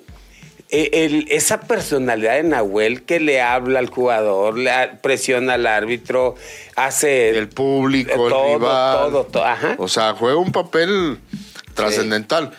el- 0.70 1.26
esa 1.32 1.62
personalidad 1.62 2.36
de 2.36 2.44
Nahuel 2.44 3.04
que 3.04 3.20
le 3.20 3.42
habla 3.42 3.80
al 3.80 3.90
jugador, 3.90 4.58
le 4.58 4.72
presiona 5.02 5.54
al 5.56 5.66
árbitro, 5.66 6.36
hace 6.76 7.30
El 7.38 7.50
público, 7.50 8.12
el 8.28 8.32
todo, 8.32 8.54
rival. 8.58 8.98
todo, 9.10 9.24
todo, 9.26 9.46
ajá. 9.46 9.76
O 9.80 9.88
sea, 9.88 10.14
juega 10.14 10.38
un 10.38 10.52
papel 10.52 11.20
trascendental. 11.74 12.52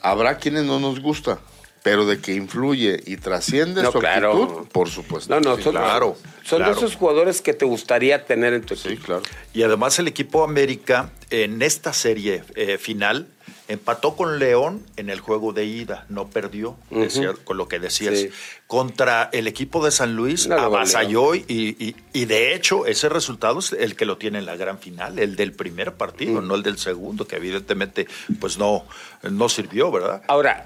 Habrá 0.00 0.38
quienes 0.38 0.64
no 0.64 0.78
nos 0.80 1.00
gusta, 1.00 1.38
pero 1.82 2.06
de 2.06 2.20
que 2.20 2.34
influye 2.34 3.00
y 3.06 3.16
trasciende 3.16 3.82
No, 3.82 3.92
su 3.92 3.98
claro. 4.00 4.32
actitud, 4.44 4.68
por 4.68 4.88
supuesto. 4.88 5.32
No, 5.34 5.40
no, 5.40 5.56
Sí, 5.56 5.62
son, 5.64 5.72
claro, 5.72 6.16
son 6.44 6.58
de 6.60 6.64
claro. 6.66 6.78
esos 6.78 6.96
jugadores 6.96 7.40
que 7.40 7.54
te 7.54 7.64
gustaría 7.64 8.24
tener 8.24 8.52
en 8.52 8.62
tu 8.62 8.76
Sí, 8.76 8.88
equipo. 8.88 9.06
claro. 9.06 9.22
Y 9.52 9.62
además 9.62 9.98
el 9.98 10.08
equipo 10.08 10.44
América 10.44 11.10
en 11.30 11.62
esta 11.62 11.92
serie 11.92 12.42
eh, 12.56 12.78
final 12.78 13.26
empató 13.72 14.16
con 14.16 14.38
León 14.38 14.84
en 14.96 15.10
el 15.10 15.20
juego 15.20 15.52
de 15.52 15.64
ida, 15.64 16.06
no 16.08 16.28
perdió, 16.28 16.76
decía- 16.90 17.32
con 17.44 17.56
lo 17.56 17.68
que 17.68 17.78
decías. 17.78 18.18
Sí. 18.18 18.30
Contra 18.66 19.28
el 19.32 19.46
equipo 19.46 19.84
de 19.84 19.90
San 19.90 20.14
Luis 20.16 20.46
No 20.46 20.56
avasalló 20.56 21.34
y, 21.34 21.44
y- 21.48 21.96
y 22.12 22.24
de 22.26 22.54
hecho 22.54 22.86
ese 22.86 23.08
resultado 23.08 23.58
es 23.58 23.72
el 23.72 23.96
que 23.96 24.04
lo 24.04 24.16
tiene 24.18 24.38
en 24.38 24.46
la 24.46 24.56
gran 24.56 24.78
final, 24.78 25.18
el 25.18 25.36
del 25.36 25.52
primer 25.52 25.94
partido, 25.94 26.40
no 26.40 26.54
el 26.54 26.62
del 26.62 26.78
segundo, 26.78 27.26
que 27.26 27.36
evidentemente 27.36 28.06
pues 28.40 28.58
no, 28.58 28.84
no 29.22 29.48
sirvió, 29.48 29.90
¿verdad? 29.90 30.22
Ahora, 30.28 30.64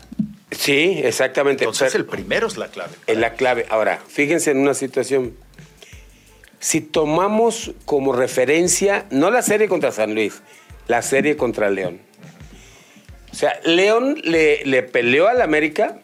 sí, 0.51 1.01
exactamente. 1.03 1.65
Entonces 1.65 1.93
pero- 1.93 2.05
el 2.05 2.11
primero 2.11 2.47
es 2.47 2.57
la 2.57 2.69
clave. 2.69 2.93
Es 3.07 3.19
la 3.19 3.35
clave. 3.35 3.67
Ahora, 3.71 4.01
fíjense 4.07 4.51
en 4.53 4.59
una 4.59 4.75
situación. 4.75 5.35
Si 6.59 6.81
tomamos 6.81 7.73
como 7.85 8.13
referencia, 8.13 9.07
no 9.11 9.31
la 9.31 9.43
serie 9.43 9.69
contra 9.69 9.93
San 9.93 10.15
Luis, 10.15 10.43
la 10.89 11.03
serie 11.03 11.37
contra 11.37 11.71
León. 11.71 12.01
O 13.37 13.39
sea, 13.39 13.61
León 13.67 14.19
le, 14.25 14.65
le 14.65 14.83
peleó 14.83 15.29
al 15.29 15.43
América 15.43 15.99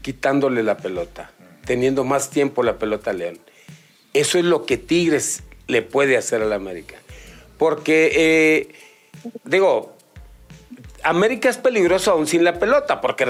quitándole 0.00 0.62
la 0.62 0.78
pelota, 0.78 1.30
teniendo 1.66 2.04
más 2.04 2.30
tiempo 2.30 2.62
la 2.62 2.78
pelota 2.78 3.10
a 3.10 3.12
León. 3.12 3.38
Eso 4.14 4.38
es 4.38 4.46
lo 4.46 4.64
que 4.64 4.78
Tigres 4.78 5.42
le 5.66 5.82
puede 5.82 6.16
hacer 6.16 6.40
al 6.40 6.54
América. 6.54 6.94
Porque, 7.58 8.10
eh, 8.14 8.68
digo, 9.44 9.94
América 11.02 11.50
es 11.50 11.58
peligroso 11.58 12.12
aún 12.12 12.26
sin 12.26 12.42
la 12.42 12.58
pelota, 12.58 13.02
porque 13.02 13.26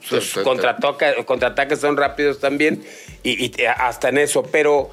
sus 0.00 0.24
Sí, 0.24 0.30
sí, 0.30 0.40
sí. 0.40 0.40
contratoca- 0.40 1.24
contraataques 1.26 1.78
son 1.78 1.98
rápidos 1.98 2.40
también, 2.40 2.82
y, 3.22 3.44
y 3.44 3.64
hasta 3.66 4.08
en 4.08 4.16
eso. 4.16 4.44
Pero, 4.44 4.88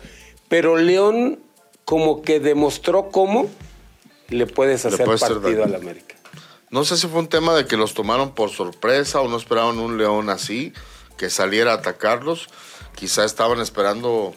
pero 0.50 0.76
León 0.76 1.40
como 1.86 2.22
que 2.22 2.42
demostró 2.42 3.10
cómo 3.10 3.50
le 4.34 4.48
puedes 4.48 4.84
Le 4.86 4.90
hacer 4.94 5.06
puedes 5.06 5.22
partido 5.22 5.42
daño. 5.42 5.64
al 5.64 5.76
América. 5.76 6.16
No 6.70 6.84
sé 6.84 6.98
si 6.98 7.08
fue 7.08 7.20
un 7.20 7.28
tema 7.28 7.54
de 7.54 7.66
que 7.68 7.78
los 7.78 7.94
tomaron 7.94 8.34
por 8.34 8.50
sorpresa 8.50 9.22
o 9.22 9.28
no 9.30 9.38
esperaban 9.38 9.78
un 9.78 9.98
león 9.98 10.30
así, 10.30 10.74
que 11.18 11.30
saliera 11.30 11.72
a 11.72 11.76
atacarlos. 11.76 12.48
Quizá 12.96 13.26
estaban 13.26 13.60
esperando 13.60 14.34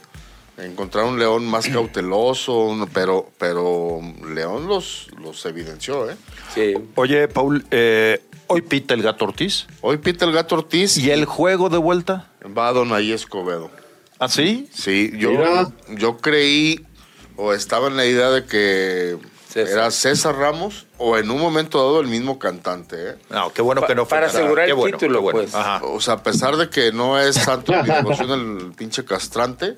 encontrar 0.58 1.04
un 1.04 1.18
león 1.18 1.46
más 1.46 1.68
cauteloso, 1.68 2.88
pero, 2.92 3.30
pero 3.38 4.00
León 4.34 4.66
los, 4.68 5.08
los 5.22 5.44
evidenció. 5.46 6.10
¿eh? 6.10 6.16
Sí. 6.54 6.74
Oye, 6.94 7.28
Paul, 7.28 7.64
eh, 7.70 8.22
hoy 8.46 8.62
pita 8.62 8.94
el 8.94 9.02
gato 9.02 9.24
Ortiz. 9.26 9.66
Hoy 9.82 9.98
pita 9.98 10.24
el 10.24 10.32
gato 10.32 10.54
Ortiz 10.54 10.96
¿Y 10.96 11.10
el 11.10 11.24
juego 11.26 11.68
de 11.68 11.78
vuelta? 11.78 12.30
va 12.56 12.68
a 12.68 12.72
Donaí 12.72 13.12
Escobedo. 13.12 13.70
¿Ah, 14.18 14.28
sí? 14.28 14.68
Sí, 14.72 15.12
yo, 15.18 15.30
Mira. 15.32 15.70
yo 15.90 16.16
creí 16.18 16.80
o 17.36 17.52
estaba 17.52 17.88
en 17.88 17.96
la 17.96 18.06
idea 18.06 18.30
de 18.30 18.44
que 18.46 19.18
César. 19.64 19.78
era 19.78 19.90
César 19.90 20.36
Ramos 20.36 20.86
o 20.98 21.16
en 21.16 21.30
un 21.30 21.40
momento 21.40 21.78
dado 21.78 22.00
el 22.00 22.06
mismo 22.08 22.38
cantante. 22.38 22.96
¿eh? 23.10 23.14
No, 23.30 23.52
qué 23.52 23.62
bueno 23.62 23.80
Pa- 23.80 23.86
que 23.86 23.94
no 23.94 24.04
fue. 24.06 24.16
para 24.16 24.26
asegurar 24.26 24.66
Qué 24.66 24.70
el 24.72 24.76
bueno, 24.76 24.98
título, 24.98 25.22
bueno. 25.22 25.40
pues. 25.40 25.54
Ajá. 25.54 25.84
O 25.84 26.00
sea, 26.00 26.14
a 26.14 26.22
pesar 26.22 26.56
de 26.56 26.68
que 26.68 26.92
no 26.92 27.18
es 27.18 27.36
santo 27.36 27.72
de 27.72 27.82
mi 27.82 27.88
devoción 27.94 28.30
el 28.30 28.72
pinche 28.72 29.04
castrante, 29.04 29.76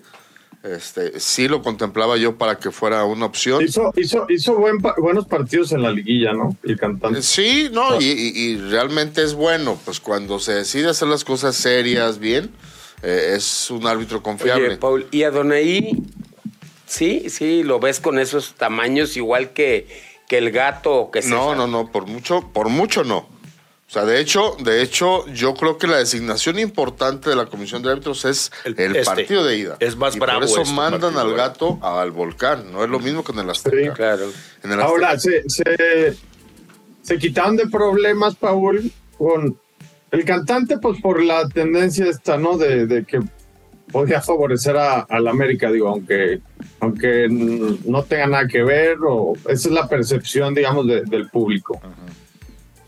este, 0.62 1.20
sí 1.20 1.46
lo 1.46 1.62
contemplaba 1.62 2.16
yo 2.16 2.36
para 2.36 2.58
que 2.58 2.70
fuera 2.72 3.04
una 3.04 3.26
opción. 3.26 3.62
Hizo, 3.62 3.92
hizo, 3.96 4.26
hizo 4.28 4.54
buen 4.56 4.80
pa- 4.80 4.94
buenos 4.98 5.26
partidos 5.26 5.70
en 5.72 5.82
la 5.82 5.90
liguilla, 5.90 6.32
¿no? 6.32 6.56
El 6.64 6.76
cantante. 6.78 7.22
Sí, 7.22 7.68
no, 7.72 8.00
y, 8.00 8.04
y- 8.06 8.32
y 8.38 8.56
realmente 8.70 9.22
es 9.22 9.34
bueno, 9.34 9.78
pues 9.84 10.00
cuando 10.00 10.40
se 10.40 10.52
decide 10.54 10.88
hacer 10.90 11.06
las 11.08 11.22
cosas 11.24 11.54
serias, 11.54 12.18
bien, 12.18 12.50
eh, 13.02 13.34
es 13.36 13.70
un 13.70 13.86
árbitro 13.86 14.20
confiable. 14.20 14.66
Oye, 14.66 14.76
Paul, 14.78 15.06
y 15.12 15.22
a 15.22 15.30
Donaí, 15.30 15.92
sí, 16.98 17.30
sí, 17.30 17.62
lo 17.62 17.78
ves 17.80 18.00
con 18.00 18.18
esos 18.18 18.54
tamaños 18.54 19.16
igual 19.16 19.50
que, 19.52 19.86
que 20.28 20.38
el 20.38 20.50
gato 20.50 20.94
o 20.94 21.10
que 21.10 21.20
No, 21.20 21.26
César. 21.52 21.56
no, 21.56 21.66
no, 21.66 21.90
por 21.92 22.06
mucho, 22.06 22.48
por 22.52 22.68
mucho 22.68 23.04
no. 23.04 23.18
O 23.18 23.90
sea, 23.90 24.04
de 24.04 24.20
hecho, 24.20 24.54
de 24.60 24.82
hecho, 24.82 25.26
yo 25.28 25.54
creo 25.54 25.78
que 25.78 25.86
la 25.86 25.96
designación 25.96 26.58
importante 26.58 27.30
de 27.30 27.36
la 27.36 27.46
comisión 27.46 27.82
de 27.82 27.90
árbitros 27.90 28.26
es 28.26 28.52
El- 28.64 28.78
el, 28.78 28.96
este. 28.96 29.04
partido 29.06 29.42
de 29.44 29.56
ida. 29.56 29.76
Es 29.80 29.96
más 29.96 30.14
y 30.14 30.18
bravo 30.18 30.40
Por 30.40 30.48
eso 30.50 30.60
este 30.60 30.74
mandan 30.74 31.16
al 31.16 31.28
¿verdad? 31.28 31.52
gato 31.52 31.78
al 31.80 32.10
volcán. 32.10 32.70
No 32.70 32.84
es 32.84 32.90
lo 32.90 33.00
mismo 33.00 33.24
que 33.24 33.32
en 33.32 33.38
el 33.38 33.48
Azteca. 33.48 33.76
Sí. 33.76 33.88
Claro. 33.96 34.30
En 34.62 34.72
el 34.72 34.80
Ahora, 34.82 35.12
Azteca- 35.12 35.44
se, 35.48 35.64
se, 35.64 36.16
se 37.00 37.18
quitaron 37.18 37.56
de 37.56 37.66
problemas, 37.68 38.34
Paul, 38.36 38.92
con 39.16 39.58
el 40.10 40.24
cantante, 40.26 40.76
pues 40.78 41.00
por 41.00 41.22
la 41.22 41.48
tendencia 41.48 42.04
esta, 42.06 42.36
¿no? 42.36 42.58
De, 42.58 42.86
de 42.86 43.06
que 43.06 43.20
podía 43.92 44.20
favorecer 44.20 44.76
a, 44.76 45.00
al 45.00 45.28
América, 45.28 45.70
digo, 45.70 45.88
aunque, 45.88 46.40
aunque 46.80 47.26
no 47.28 48.02
tenga 48.04 48.26
nada 48.26 48.46
que 48.48 48.62
ver, 48.62 48.98
o 49.06 49.34
esa 49.48 49.68
es 49.68 49.70
la 49.74 49.88
percepción, 49.88 50.54
digamos, 50.54 50.86
de- 50.86 51.02
del 51.02 51.28
público. 51.30 51.80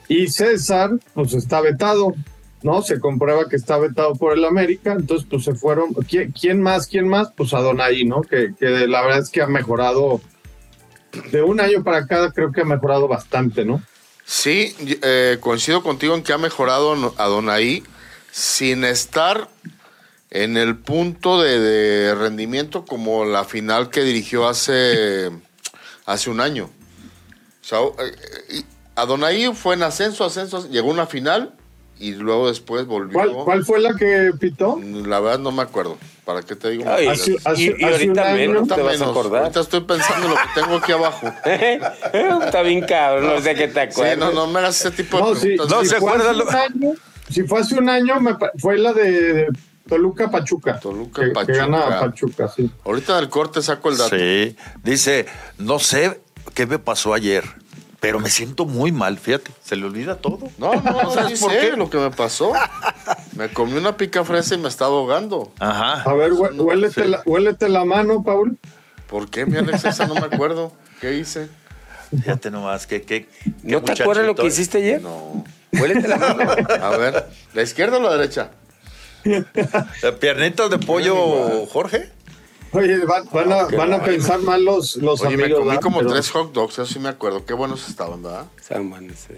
Y 0.09 0.29
César, 0.29 0.91
pues 1.15 1.35
está 1.35 1.61
vetado, 1.61 2.15
¿no? 2.63 2.83
Se 2.83 2.99
comprueba 2.99 3.49
que 3.49 3.57
está 3.57 3.79
vetado 3.79 4.15
por 4.17 4.37
el 4.37 4.45
América, 4.45 4.93
entonces 4.93 5.27
pues 5.31 5.45
se 5.45 5.55
fueron. 5.55 5.93
¿Quién, 6.09 6.33
quién 6.33 6.61
más? 6.61 6.87
¿Quién 6.87 7.07
más? 7.09 7.33
Pues 7.37 7.55
Adonai, 7.55 8.05
¿no? 8.05 8.23
Que, 8.23 8.53
que 8.59 8.67
la 8.89 9.03
verdad 9.03 9.21
es 9.21 9.31
que 9.31 9.41
ha 9.43 9.47
mejorado. 9.47 10.21
De 11.33 11.43
un 11.43 11.61
año 11.61 11.83
para 11.83 11.99
acá 11.99 12.31
creo 12.33 12.53
que 12.53 12.61
ha 12.61 12.65
mejorado 12.65 13.09
bastante, 13.09 13.65
¿no? 13.65 13.83
Sí, 14.25 14.75
eh, 15.03 15.39
coincido 15.41 15.83
contigo 15.83 16.15
en 16.15 16.23
que 16.23 16.33
ha 16.33 16.39
mejorado 16.39 17.15
Adonai 17.17 17.83
sin 18.31 18.85
estar 18.85 19.49
en 20.31 20.57
el 20.57 20.77
punto 20.77 21.41
de, 21.43 21.59
de 21.59 22.15
rendimiento 22.15 22.85
como 22.85 23.25
la 23.25 23.45
final 23.45 23.91
que 23.91 24.03
dirigió 24.03 24.47
hace, 24.49 25.31
hace 26.07 26.31
un 26.31 26.41
año. 26.41 26.65
O 27.63 27.65
sea, 27.65 27.81
eh, 27.81 28.13
eh, 28.51 28.63
Adonai 28.97 29.53
fue 29.55 29.75
en 29.75 29.83
ascenso, 29.83 30.25
ascenso, 30.25 30.69
llegó 30.69 30.91
a 30.91 30.95
una 30.95 31.07
final 31.07 31.53
y 31.99 32.13
luego 32.13 32.49
después 32.49 32.87
volvió. 32.87 33.13
¿Cuál, 33.15 33.33
cuál 33.45 33.65
fue 33.65 33.81
la 33.81 33.95
que 33.95 34.31
pitó? 34.39 34.81
La 35.07 35.21
verdad 35.21 35.39
no 35.41 35.53
me 35.53 35.63
acuerdo. 35.63 35.99
¿Para 36.25 36.43
qué 36.43 36.55
te 36.55 36.71
digo? 36.71 36.85
Ay, 36.87 37.09
Hace- 37.09 37.37
hace- 37.45 37.63
y, 37.79 37.83
ahorita 37.85 38.13
un 38.13 38.19
año- 38.21 38.35
menos 38.37 38.69
te 38.69 38.75
Ahorita 38.75 38.83
vas 38.83 38.95
a 38.95 38.99
menos. 38.99 39.09
acordar. 39.11 39.43
Ahorita 39.43 39.61
estoy 39.61 39.81
pensando 39.81 40.27
en 40.27 40.31
lo 40.33 40.37
que 40.37 40.61
tengo 40.61 40.77
aquí 40.77 40.93
abajo. 40.93 41.27
Está 42.45 42.63
bien 42.63 42.83
cabrón, 42.87 43.27
no 43.35 43.41
sé 43.41 43.55
qué 43.57 43.67
te 43.69 43.73
Sí, 43.91 44.01
acuerdas. 44.01 44.19
no, 44.19 44.33
no 44.33 44.47
me 44.47 44.61
hagas 44.61 44.81
ese 44.81 44.91
tipo 44.93 45.17
de 45.17 45.23
No, 45.25 45.35
si, 45.35 45.41
preguntas. 45.41 45.69
No 45.77 45.83
si 45.83 45.89
se 45.89 45.97
fue 45.99 46.11
acuerda 46.11 46.31
hace 46.31 46.39
lo- 46.39 46.45
un 46.49 46.55
año, 46.55 46.93
si 47.31 47.43
fue 47.43 47.61
hace 47.61 47.75
un 47.79 47.89
año, 47.89 48.21
me 48.21 48.37
fue 48.59 48.79
la 48.79 48.93
de 48.93 49.49
Toluca 49.91 50.31
Pachuca. 50.31 50.81
Toluca, 50.81 51.21
que, 51.21 51.29
que 51.29 51.35
Pachuca. 51.35 51.53
gana 51.59 52.01
Pachuca, 52.01 52.49
sí. 52.49 52.71
Ahorita 52.85 53.17
del 53.17 53.29
corte 53.29 53.61
saco 53.61 53.91
el 53.91 53.99
dato. 53.99 54.17
Sí, 54.17 54.57
dice, 54.83 55.27
no 55.59 55.79
sé 55.79 56.21
qué 56.55 56.65
me 56.67 56.79
pasó 56.79 57.13
ayer, 57.13 57.45
pero 58.01 58.19
me 58.19 58.31
siento 58.31 58.65
muy 58.65 58.93
mal, 58.93 59.19
fíjate, 59.19 59.51
se 59.63 59.77
le 59.77 59.85
olvida 59.85 60.17
todo. 60.17 60.49
No, 60.57 60.73
no, 60.75 60.81
no 61.03 61.11
¿Sabes 61.13 61.39
por 61.41 61.51
qué? 61.51 61.73
lo 61.77 61.91
que 61.91 61.99
me 61.99 62.11
pasó. 62.11 62.53
Me 63.37 63.49
comí 63.51 63.75
una 63.75 63.97
pica 63.97 64.25
fresa 64.25 64.55
y 64.55 64.59
me 64.59 64.69
estaba 64.69 64.93
ahogando. 64.97 65.53
Ajá. 65.59 66.03
A 66.09 66.15
ver, 66.15 66.33
hue- 66.33 66.59
huélete, 66.59 67.03
Sí. 67.05 67.09
la, 67.09 67.23
huélete 67.27 67.69
la 67.69 67.85
mano, 67.85 68.23
Paul. 68.23 68.57
¿Por 69.07 69.29
qué, 69.29 69.45
mi 69.45 69.57
Alex? 69.59 69.85
Esa 69.85 70.07
no 70.07 70.15
me 70.15 70.21
acuerdo. 70.35 70.73
¿Qué 71.01 71.15
hice? 71.15 71.49
Fíjate 72.11 72.51
nomás, 72.51 72.87
que, 72.87 73.03
que, 73.03 73.29
¿No 73.63 73.83
te 73.83 73.93
acuerdas 74.01 74.25
lo 74.27 74.35
que 74.35 74.47
hiciste 74.47 74.79
ayer? 74.79 75.01
No. 75.03 75.45
Huélete 75.73 76.09
la 76.09 76.17
mano. 76.17 76.51
A 76.83 76.97
ver, 76.97 77.29
¿la 77.55 77.63
izquierda 77.63 77.99
o 77.99 78.01
la 78.01 78.17
derecha? 78.17 78.51
¿Piernitas 80.21 80.71
de 80.71 80.79
pollo, 80.79 81.67
Jorge? 81.67 82.11
Oye, 82.73 83.05
van, 83.05 83.29
van 83.33 83.53
a, 83.53 83.65
van 83.65 83.93
a 83.95 84.03
pensar 84.05 84.39
mal 84.41 84.65
los, 84.65 84.97
los 84.97 85.21
Oye, 85.23 85.37
me 85.37 85.45
amigos. 85.45 85.59
comí 85.61 85.69
¿verdad? 85.71 85.83
como 85.83 85.99
Pero- 85.99 86.11
tres 86.13 86.31
hot 86.31 86.53
dogs, 86.53 86.75
eso 86.75 86.87
sí 86.87 86.99
me 87.01 87.09
acuerdo. 87.09 87.45
Qué 87.45 87.53
buenos 87.53 87.89
estaban, 87.89 88.23
¿verdad? 88.23 88.47
Juan, 88.69 89.11
sí. 89.17 89.35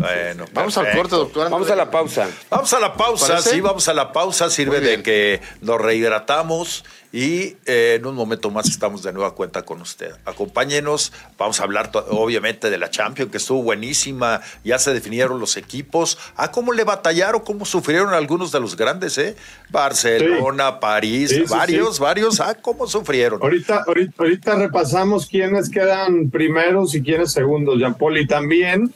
Bueno, 0.00 0.46
Vamos 0.54 0.78
al 0.78 0.90
corte, 0.96 1.14
doctor. 1.14 1.50
Vamos 1.50 1.70
a 1.70 1.76
la 1.76 1.90
pausa. 1.90 2.28
Vamos 2.48 2.72
a 2.72 2.80
la 2.80 2.94
pausa, 2.94 3.42
sí, 3.42 3.60
vamos 3.60 3.86
a 3.86 3.92
la 3.92 4.12
pausa. 4.12 4.48
Sirve 4.48 4.80
de 4.80 5.02
que 5.02 5.42
nos 5.60 5.78
rehidratamos 5.78 6.84
y 7.12 7.56
eh, 7.66 7.96
en 7.98 8.06
un 8.06 8.14
momento 8.14 8.50
más 8.50 8.66
estamos 8.66 9.02
de 9.02 9.12
nueva 9.12 9.34
cuenta 9.34 9.62
con 9.62 9.82
usted. 9.82 10.12
Acompáñenos, 10.24 11.12
vamos 11.36 11.60
a 11.60 11.64
hablar 11.64 11.90
obviamente 12.08 12.70
de 12.70 12.78
la 12.78 12.88
Champions, 12.88 13.30
que 13.30 13.36
estuvo 13.36 13.62
buenísima. 13.62 14.40
Ya 14.64 14.78
se 14.78 14.94
definieron 14.94 15.38
los 15.38 15.58
equipos. 15.58 16.16
Ah, 16.34 16.50
cómo 16.50 16.72
le 16.72 16.84
batallaron, 16.84 17.42
cómo 17.42 17.66
sufrieron 17.66 18.14
algunos 18.14 18.52
de 18.52 18.60
los 18.60 18.76
grandes, 18.76 19.18
¿eh? 19.18 19.36
Barcelona, 19.68 20.80
París, 20.80 21.28
Sí, 21.28 21.36
sí, 21.36 21.44
varios, 21.46 21.96
sí. 21.96 22.02
varios. 22.02 22.40
Ah, 22.40 22.54
cómo 22.54 22.86
sufrieron. 22.86 23.42
Ahorita, 23.42 23.84
ahorita, 23.86 24.14
ahorita 24.18 24.54
repasamos 24.54 25.26
quiénes 25.26 25.68
quedan 25.68 26.30
primeros 26.30 26.94
y 26.94 27.02
quiénes 27.02 27.32
segundos. 27.32 27.76
Y 27.78 28.26
también 28.26 28.94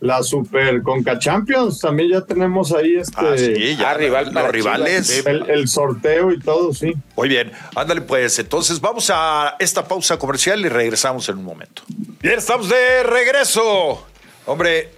la 0.00 0.22
Super 0.22 0.82
Conca 0.82 1.18
Champions. 1.18 1.78
También 1.80 2.10
ya 2.10 2.20
tenemos 2.22 2.72
ahí 2.72 2.96
este, 2.96 3.14
Ah, 3.16 3.34
sí, 3.36 3.76
ya 3.76 3.90
Ah, 3.90 3.94
rival 3.94 4.32
los 4.32 4.48
rivales. 4.50 5.26
El, 5.26 5.48
el 5.50 5.68
sorteo 5.68 6.30
y 6.32 6.40
todo, 6.40 6.72
sí. 6.72 6.94
Muy 7.16 7.28
bien, 7.28 7.52
ándale 7.76 8.00
pues. 8.00 8.38
Entonces 8.38 8.80
vamos 8.80 9.10
a 9.14 9.56
esta 9.58 9.86
pausa 9.86 10.18
comercial 10.18 10.60
y 10.60 10.68
regresamos 10.68 11.28
en 11.28 11.38
un 11.38 11.44
momento. 11.44 11.82
Bien, 12.22 12.38
estamos 12.38 12.68
de 12.68 13.02
regreso. 13.02 14.06
Hombre, 14.46 14.90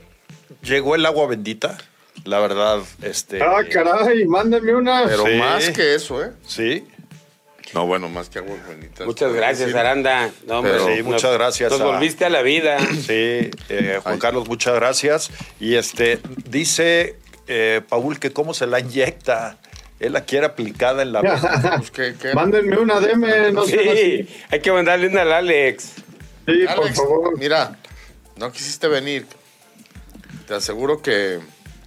llegó 0.62 0.94
el 0.94 1.04
agua 1.04 1.26
bendita. 1.26 1.76
La 2.24 2.38
verdad, 2.38 2.78
este. 3.02 3.42
Ah, 3.42 3.62
caray, 3.68 4.24
mándenme 4.26 4.74
una. 4.76 5.04
Pero 5.06 5.24
Sí. 5.26 5.34
más 5.36 5.70
que 5.70 5.94
eso, 5.96 6.22
¿eh? 6.22 6.30
Sí, 6.46 6.84
No, 7.74 7.86
bueno, 7.86 8.08
más 8.08 8.28
que 8.28 8.38
aguas 8.38 8.58
bonitas. 8.66 9.06
Muchas 9.06 9.32
gracias. 9.32 9.74
Aranda. 9.74 10.30
No, 10.46 10.58
hombre, 10.58 10.72
Pero- 10.72 10.86
Sí, 10.86 10.96
nos- 10.98 11.04
muchas 11.04 11.32
gracias 11.32 11.70
Nos 11.72 11.80
a- 11.80 11.84
volviste 11.86 12.24
a 12.24 12.30
la 12.30 12.42
vida. 12.42 12.78
sí. 13.06 13.50
eh, 13.68 13.98
Juan 14.02 14.14
Ay. 14.14 14.20
Carlos, 14.20 14.48
muchas 14.48 14.74
gracias. 14.74 15.30
Y 15.60 15.74
este, 15.76 16.20
dice 16.48 17.16
eh, 17.48 17.80
Paul 17.88 18.18
que 18.18 18.32
cómo 18.32 18.54
se 18.54 18.66
la 18.66 18.80
inyecta. 18.80 19.58
Él 20.00 20.14
la 20.14 20.24
quiere 20.24 20.46
aplicada 20.46 21.02
en 21.02 21.12
la. 21.12 21.20
Pues, 21.78 21.90
¿qué- 21.92 22.14
qué? 22.20 22.34
Mándenme 22.34 22.76
una 22.78 22.98
DM, 23.00 23.52
no 23.52 23.64
sé. 23.64 24.26
Sí, 24.26 24.34
hay 24.50 24.60
que 24.60 24.72
mandarle 24.72 25.06
una 25.08 25.22
al 25.22 25.32
Alex. 25.32 25.92
Sí, 26.46 26.64
por 26.76 26.92
favor. 26.92 27.38
mira, 27.38 27.78
no 28.36 28.50
quisiste 28.50 28.88
venir. 28.88 29.26
Te 30.48 30.54
aseguro 30.54 31.00
que 31.00 31.38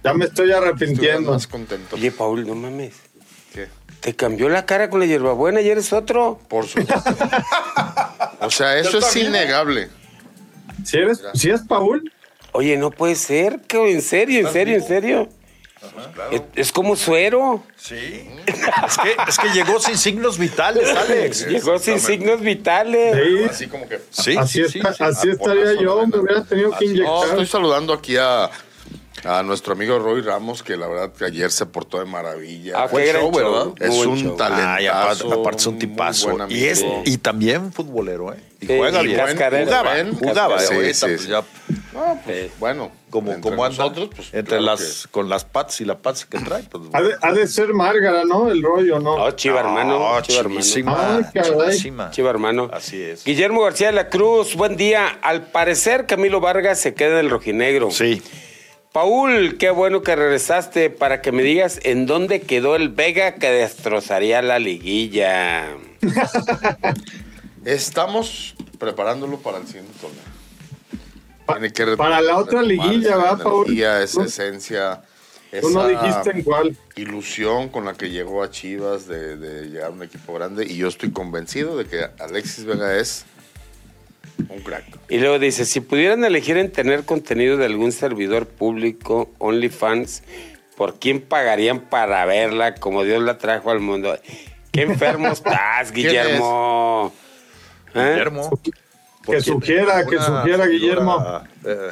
Ya 0.02 0.14
me 0.14 0.24
estoy 0.24 0.50
arrepintiendo. 0.50 1.32
más 1.32 1.46
contento. 1.46 1.96
Oye, 1.96 2.10
Paul, 2.10 2.46
no 2.46 2.54
mames. 2.54 2.94
Te 4.06 4.14
cambió 4.14 4.48
la 4.48 4.64
cara 4.66 4.88
con 4.88 5.00
la 5.00 5.06
hierbabuena 5.06 5.60
y 5.60 5.68
eres 5.68 5.92
otro. 5.92 6.38
Por 6.46 6.64
supuesto. 6.68 7.10
o 8.38 8.50
sea, 8.52 8.78
eso 8.78 8.98
es 8.98 9.16
innegable. 9.16 9.88
¿Si 10.84 10.96
eres, 10.96 11.24
si 11.34 11.50
es 11.50 11.62
Paul? 11.62 12.12
Oye, 12.52 12.76
no 12.76 12.92
puede 12.92 13.16
ser, 13.16 13.62
cabrón, 13.66 13.88
en 13.90 14.02
serio, 14.02 14.46
en 14.46 14.52
serio, 14.52 14.76
en 14.76 14.82
serio. 14.84 15.28
Es, 16.30 16.42
es 16.54 16.70
como 16.72 16.94
suero. 16.94 17.64
Sí. 17.76 18.28
es, 18.46 18.96
que, 18.98 19.16
es 19.28 19.38
que 19.38 19.48
llegó 19.48 19.80
sin 19.80 19.98
signos 19.98 20.38
vitales, 20.38 20.88
Alex. 20.88 21.46
Llegó 21.48 21.76
sin 21.80 21.98
signos 21.98 22.40
vitales. 22.42 23.16
Sí. 23.26 23.44
Así 23.50 23.66
como 23.66 23.88
que. 23.88 24.00
Sí, 24.10 24.36
así 24.36 24.68
sí, 24.68 24.78
está- 24.78 24.92
sí, 24.92 24.98
sí. 24.98 25.04
así 25.04 25.28
Ah, 25.30 25.32
estaría 25.32 25.82
yo, 25.82 26.06
me 26.06 26.16
hubiera 26.18 26.44
tenido 26.44 26.70
que 26.78 26.84
No, 26.84 26.90
inyectar. 26.92 27.28
estoy 27.30 27.46
saludando 27.46 27.92
aquí 27.92 28.16
a, 28.16 28.50
a 29.24 29.42
nuestro 29.42 29.72
amigo 29.72 29.98
Roy 29.98 30.20
Ramos, 30.20 30.62
que 30.62 30.76
la 30.76 30.86
verdad 30.88 31.12
que 31.12 31.24
ayer 31.24 31.50
se 31.50 31.66
portó 31.66 31.98
de 31.98 32.04
maravilla. 32.04 32.74
Ah, 32.76 32.88
gran 32.92 33.06
show, 33.06 33.32
show, 33.32 33.32
¿verdad? 33.32 33.66
Es 33.80 33.96
buen 33.96 34.08
un 34.10 34.18
show. 34.22 34.36
talentazo. 34.36 34.90
Ah, 34.92 35.02
aparte, 35.02 35.32
aparte 35.40 35.60
es 35.60 35.66
un 35.66 35.78
tipazo. 35.78 36.36
Y, 36.48 36.64
es, 36.64 36.84
y 37.04 37.18
también 37.18 37.72
futbolero, 37.72 38.32
¿eh? 38.32 38.40
Y 38.60 38.66
Sí, 38.66 38.76
juega 38.78 39.02
y 39.02 39.08
bien. 39.08 39.20
Jugaba, 39.26 39.94
jugaba. 40.18 40.58
sí, 40.60 40.74
ahorita, 40.74 40.94
sí, 40.94 41.06
pues, 41.06 41.20
sí. 41.22 41.28
ya, 41.28 41.42
pues, 42.24 42.50
bueno, 42.58 42.90
como, 43.10 43.32
entre 43.32 43.50
como 43.50 43.64
anda, 43.64 43.76
nosotros, 43.84 44.08
pues, 44.16 44.28
entre 44.32 44.58
claro 44.58 44.62
las, 44.80 45.06
con 45.10 45.28
las 45.28 45.44
pats 45.44 45.80
y 45.82 45.84
la 45.84 45.98
pats 45.98 46.24
que 46.24 46.38
trae. 46.38 46.62
Pues, 46.64 46.84
Ha 46.92 47.02
de, 47.02 47.14
ha 47.20 47.32
de 47.32 47.46
ser 47.48 47.74
Márgara, 47.74 48.24
¿no? 48.24 48.50
El 48.50 48.62
rollo, 48.62 48.98
¿no? 48.98 49.14
Oh, 49.14 49.30
chiva 49.32 49.60
hermano. 49.60 49.98
No, 49.98 50.20
chiva 50.22 50.40
hermano. 50.40 50.60
chivísima, 50.60 51.30
caray. 51.34 51.50
chivísima. 51.50 52.10
Chiva 52.10 52.30
hermano. 52.30 52.70
Así 52.72 53.00
es. 53.02 53.24
Guillermo 53.24 53.62
García 53.62 53.88
de 53.88 53.92
la 53.94 54.08
Cruz, 54.08 54.54
buen 54.56 54.76
día. 54.76 55.06
Al 55.22 55.42
parecer, 55.48 56.06
Camilo 56.06 56.40
Vargas 56.40 56.80
se 56.80 56.94
queda 56.94 57.12
en 57.12 57.26
el 57.26 57.30
rojinegro. 57.30 57.90
Sí. 57.90 58.22
Paul, 59.00 59.58
qué 59.58 59.68
bueno 59.68 60.00
que 60.00 60.16
regresaste 60.16 60.88
para 60.88 61.20
que 61.20 61.30
me 61.30 61.42
digas 61.42 61.80
en 61.82 62.06
dónde 62.06 62.40
quedó 62.40 62.76
el 62.76 62.88
Vega 62.88 63.34
que 63.34 63.50
destrozaría 63.50 64.40
la 64.40 64.58
liguilla. 64.58 65.66
Estamos 67.66 68.54
preparándolo 68.78 69.36
para 69.40 69.58
el 69.58 69.66
siguiente 69.66 69.92
torneo. 70.00 70.22
Pa- 71.44 71.58
Tiene 71.58 71.74
que 71.74 71.94
para 71.98 72.22
la 72.22 72.38
otra 72.38 72.62
liguilla, 72.62 73.18
¿va, 73.18 73.36
Paul? 73.36 73.66
energía, 73.66 74.02
esa 74.02 74.20
Tú- 74.20 74.26
esencia, 74.28 75.02
Tú 75.60 75.68
no 75.68 75.86
esa 75.86 76.02
dijiste 76.02 76.30
en 76.30 76.42
cuál. 76.42 76.76
ilusión 76.96 77.68
con 77.68 77.84
la 77.84 77.92
que 77.92 78.08
llegó 78.08 78.42
a 78.42 78.50
Chivas 78.50 79.06
de, 79.06 79.36
de 79.36 79.66
llegar 79.68 79.88
a 79.88 79.90
un 79.90 80.04
equipo 80.04 80.32
grande 80.32 80.64
y 80.64 80.74
yo 80.78 80.88
estoy 80.88 81.10
convencido 81.12 81.76
de 81.76 81.84
que 81.84 82.06
Alexis 82.18 82.64
Vega 82.64 82.96
es 82.96 83.26
un 84.48 84.60
crack. 84.60 84.84
Y 85.08 85.18
luego 85.18 85.38
dice, 85.38 85.64
si 85.64 85.80
pudieran 85.80 86.24
elegir 86.24 86.56
en 86.58 86.70
tener 86.72 87.04
contenido 87.04 87.56
de 87.56 87.66
algún 87.66 87.92
servidor 87.92 88.46
público, 88.46 89.30
OnlyFans, 89.38 90.22
¿por 90.76 90.98
quién 90.98 91.20
pagarían 91.20 91.80
para 91.80 92.24
verla 92.26 92.74
como 92.74 93.02
Dios 93.04 93.22
la 93.22 93.38
trajo 93.38 93.70
al 93.70 93.80
mundo? 93.80 94.18
Qué 94.72 94.82
enfermo 94.82 95.28
estás, 95.32 95.90
¿Quién 95.92 96.08
Guillermo. 96.08 97.12
¿Eh? 97.94 98.00
Guillermo. 98.10 98.60
Que 99.24 99.40
sugiera, 99.40 100.04
que 100.06 100.18
sugiera, 100.18 100.66
Guillermo. 100.66 101.42
eh, 101.64 101.90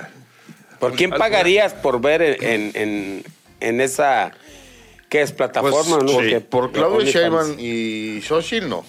¿Por 0.79 0.93
quién 0.95 1.11
pagarías 1.11 1.73
por 1.73 2.01
ver 2.01 2.21
en, 2.23 2.37
en, 2.43 2.73
en- 2.75 3.25
en 3.61 3.81
esa... 3.81 4.33
¿Qué 5.09 5.23
es? 5.23 5.33
¿Plataforma? 5.33 5.99
Pues, 6.01 6.13
¿no? 6.13 6.21
sí, 6.21 6.35
por 6.41 6.73
Claudio. 6.73 7.07
Sheinbaum 7.11 7.57
y 7.59 8.21
Xochitl 8.23 8.69
no. 8.69 8.85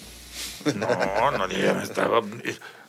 no, 0.75 1.31
no 1.31 1.47
digas, 1.47 1.83
estaba. 1.83 2.21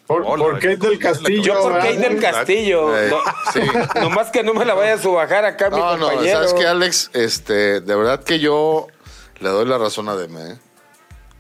Por, 0.07 0.23
Hola, 0.25 0.45
por 0.45 0.55
Kate 0.55 0.77
del 0.77 0.99
Castillo. 0.99 1.43
Yo 1.43 1.61
por. 1.63 1.73
Kate 1.79 1.97
del 1.97 2.21
Castillo. 2.21 2.97
Eh, 2.97 3.11
No, 3.11 3.19
sí. 3.53 3.61
Nomás 4.01 4.31
que 4.31 4.43
no 4.45 4.55
me 4.55 4.65
la 4.65 4.75
vaya 4.75 4.95
a 4.95 4.99
subajar 4.99 5.45
acá 5.45 5.69
mi 5.71 5.79
No, 5.79 5.97
no, 5.97 6.09
compañero. 6.09 6.39
sabes 6.39 6.55
que 6.55 6.67
Alex, 6.67 7.11
este, 7.13 7.81
de 7.81 7.95
verdad 7.97 8.23
que 8.23 8.39
yo 8.39 8.87
le 9.41 9.49
doy 9.49 9.67
la 9.67 9.79
razón 9.79 10.09
a 10.09 10.15
Deme. 10.17 10.53
¿eh? 10.53 10.57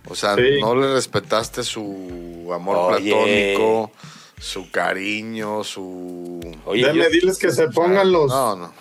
O 0.08 0.14
sea, 0.16 0.34
Sí. 0.34 0.60
no 0.60 0.74
le 0.74 0.92
respetaste 0.94 1.62
su 1.62 2.50
amor 2.52 2.94
Oye. 2.94 3.10
platónico, 3.12 3.92
su 4.38 4.70
cariño, 4.70 5.62
su... 5.64 6.40
Oye, 6.64 6.86
Deme, 6.86 7.04
yo- 7.04 7.10
diles 7.10 7.38
que 7.38 7.50
se 7.52 7.68
pongan 7.68 8.10
los. 8.12 8.28
No, 8.30 8.56
no. 8.56 8.72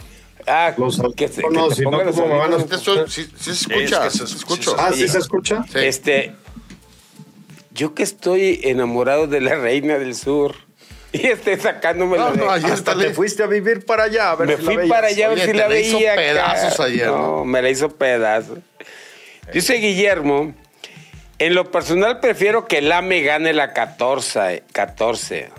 ah, 0.47 0.73
los 0.77 0.99
que, 1.15 1.27
se- 1.27 1.41
que 1.41 1.47
audífonos, 1.47 1.69
te 1.69 1.75
si 1.75 1.81
no, 1.83 1.91
pongan 1.91 2.05
los 2.07 2.15
¿cómo 2.15 2.27
me 2.27 2.37
van 2.37 2.53
a- 2.53 2.59
sí, 3.07 3.07
sí 3.07 3.29
se 3.37 3.51
escucha, 3.51 4.05
es 4.07 4.13
que 4.13 4.17
se- 4.19 4.27
se 4.27 4.35
escucha. 4.37 4.71
sí 4.71 4.75
Ah. 4.79 4.91
¿sí 4.93 5.07
se 5.07 5.17
escucha? 5.19 5.63
Sí. 5.71 5.79
Este, 5.79 6.35
yo 7.75 7.93
que 7.93 8.01
estoy 8.03 8.61
enamorado 8.63 9.27
de 9.27 9.41
la 9.41 9.55
reina 9.55 9.99
del 9.99 10.15
sur 10.15 10.55
y 11.11 11.27
esté 11.27 11.59
sacándome 11.59 12.17
No, 12.17 12.25
la 12.25 12.31
de- 12.31 12.37
no, 12.37 12.49
ayer 12.51 12.71
Hasta 12.71 12.91
dale. 12.95 13.09
te 13.09 13.13
fuiste 13.13 13.43
a 13.43 13.47
vivir 13.47 13.85
para 13.85 14.03
allá. 14.05 14.31
A 14.31 14.35
ver 14.35 14.47
Me 14.47 14.55
si 14.55 14.61
la 14.61 14.65
fui 14.65 14.75
veías. 14.77 14.89
para 14.89 15.07
allá 15.07 15.25
a 15.25 15.29
ver 15.29 15.37
Oye, 15.37 15.45
si 15.45 15.51
te 15.51 15.57
la 15.57 15.69
la 15.69 15.79
hizo 15.79 15.97
veía. 15.97 16.15
pedazos 16.15 16.79
ayer, 16.79 17.07
No, 17.07 17.17
¿no? 17.17 17.45
me 17.45 17.61
la 17.61 17.69
hizo 17.69 17.89
pedazos. 17.89 18.59
Dice 19.53 19.75
Guillermo, 19.75 20.55
en 21.37 21.53
lo 21.53 21.69
personal 21.69 22.19
prefiero 22.19 22.65
que 22.65 22.79
el 22.79 22.91
AME 22.91 23.21
gane 23.21 23.53
la 23.53 23.73
14. 23.73 24.63
14. 24.71 25.49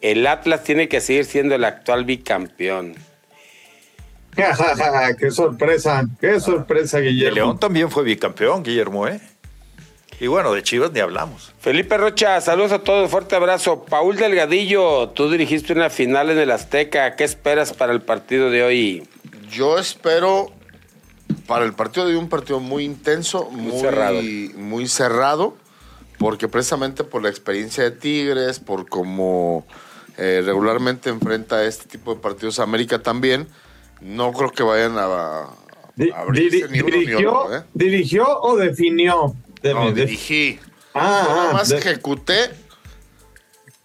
El 0.00 0.26
Atlas 0.26 0.62
tiene 0.62 0.88
que 0.88 1.00
seguir 1.00 1.24
siendo 1.24 1.54
el 1.56 1.64
actual 1.64 2.04
bicampeón. 2.04 2.94
qué 5.18 5.30
sorpresa, 5.30 6.04
qué 6.20 6.38
sorpresa, 6.40 6.98
De 6.98 7.08
Guillermo. 7.08 7.34
León 7.34 7.58
también 7.58 7.90
fue 7.90 8.04
bicampeón, 8.04 8.62
Guillermo, 8.62 9.08
¿eh? 9.08 9.20
Y 10.20 10.26
bueno, 10.26 10.52
de 10.52 10.62
Chivas 10.62 10.92
ni 10.92 11.00
hablamos. 11.00 11.52
Felipe 11.60 11.96
Rocha, 11.96 12.40
saludos 12.42 12.72
a 12.72 12.80
todos, 12.80 13.10
fuerte 13.10 13.36
abrazo. 13.36 13.84
Paul 13.88 14.16
Delgadillo, 14.16 15.08
tú 15.10 15.30
dirigiste 15.30 15.72
una 15.72 15.88
final 15.88 16.28
en 16.28 16.38
el 16.38 16.50
Azteca. 16.50 17.16
¿Qué 17.16 17.24
esperas 17.24 17.72
para 17.72 17.92
el 17.94 18.02
partido 18.02 18.50
de 18.50 18.62
hoy? 18.62 19.08
Yo 19.50 19.78
espero 19.78 20.52
para 21.46 21.64
el 21.64 21.72
partido 21.72 22.06
de 22.06 22.12
hoy 22.12 22.18
un 22.18 22.28
partido 22.28 22.60
muy 22.60 22.84
intenso, 22.84 23.48
muy, 23.50 23.80
cerrado. 23.80 24.20
muy 24.56 24.86
cerrado, 24.88 25.56
porque 26.18 26.48
precisamente 26.48 27.02
por 27.02 27.22
la 27.22 27.30
experiencia 27.30 27.82
de 27.84 27.90
Tigres, 27.92 28.60
por 28.60 28.88
cómo 28.90 29.66
eh, 30.18 30.42
regularmente 30.44 31.08
enfrenta 31.08 31.64
este 31.64 31.88
tipo 31.88 32.14
de 32.14 32.20
partidos 32.20 32.58
América 32.60 32.98
también, 33.00 33.48
no 34.02 34.32
creo 34.32 34.50
que 34.52 34.62
vayan 34.62 34.96
a, 34.98 35.46
Di- 35.96 36.10
a 36.10 36.20
abrirse 36.20 36.68
diri- 36.68 36.70
ni 36.70 36.80
uno 36.80 36.90
ni 36.96 37.00
¿Dirigió, 37.06 37.38
otro. 37.40 37.56
¿eh? 37.56 37.62
¿Dirigió 37.72 38.40
o 38.42 38.56
definió? 38.56 39.34
Deme, 39.62 39.80
No, 39.80 39.92
dirigí. 39.92 40.58
Ah, 40.94 41.24
Yo 41.26 41.34
nada 41.34 41.50
ah, 41.50 41.52
más 41.52 41.68
de- 41.68 41.78
ejecuté 41.78 42.50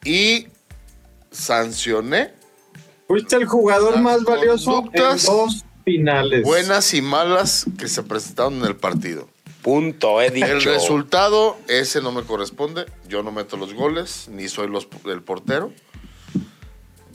y 0.04 0.48
sancioné 1.32 2.34
Fuiste 3.08 3.36
el 3.36 3.46
jugador 3.46 4.00
más 4.00 4.24
valioso 4.24 4.90
en 4.94 5.02
dos 5.02 5.64
finales. 5.84 6.44
buenas 6.44 6.94
y 6.94 7.02
malas 7.02 7.66
que 7.78 7.88
se 7.88 8.02
presentaron 8.02 8.56
en 8.56 8.66
el 8.66 8.76
partido. 8.76 9.30
Punto, 9.62 10.22
he 10.22 10.32
dicho. 10.32 10.46
El 10.46 10.64
resultado, 10.64 11.58
ese 11.68 12.02
no 12.02 12.12
me 12.12 12.24
corresponde. 12.24 12.86
Yo 13.08 13.22
no 13.24 13.32
meto 13.32 13.58
los 13.58 13.74
goles, 13.74 14.28
ni 14.32 14.48
soy 14.48 14.68
los, 14.68 14.88
el 15.06 15.22
portero. 15.22 15.72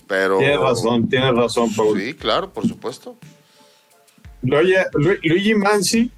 Pero. 0.06 0.38
Tienes 0.38 0.60
razón, 0.60 1.08
tienes 1.08 1.34
razón, 1.34 1.72
Paul. 1.74 2.00
Sí, 2.00 2.14
claro, 2.14 2.52
por 2.52 2.66
supuesto. 2.66 3.16
Luigi 4.42 5.54
Mansi 5.54 6.10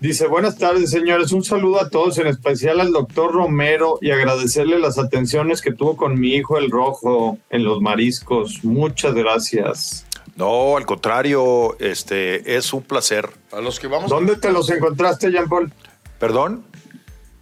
dice, 0.00 0.26
buenas 0.26 0.58
tardes, 0.58 0.90
señores. 0.90 1.32
Un 1.32 1.44
saludo 1.44 1.80
a 1.80 1.90
todos, 1.90 2.18
en 2.18 2.26
especial 2.26 2.80
al 2.80 2.92
doctor 2.92 3.32
Romero, 3.32 3.98
y 4.00 4.10
agradecerle 4.10 4.78
las 4.78 4.98
atenciones 4.98 5.62
que 5.62 5.72
tuvo 5.72 5.96
con 5.96 6.18
mi 6.18 6.34
hijo 6.34 6.58
el 6.58 6.70
rojo 6.70 7.38
en 7.50 7.64
los 7.64 7.80
mariscos. 7.80 8.64
Muchas 8.64 9.14
gracias. 9.14 10.06
No, 10.36 10.76
al 10.76 10.84
contrario, 10.84 11.76
este 11.80 12.56
es 12.56 12.72
un 12.74 12.82
placer. 12.82 13.28
A 13.52 13.60
los 13.60 13.80
que 13.80 13.86
vamos. 13.86 14.10
¿Dónde 14.10 14.36
te 14.36 14.52
los 14.52 14.68
encontraste, 14.70 15.30
Jean 15.30 15.48
Paul? 15.48 15.72
Perdón, 16.18 16.64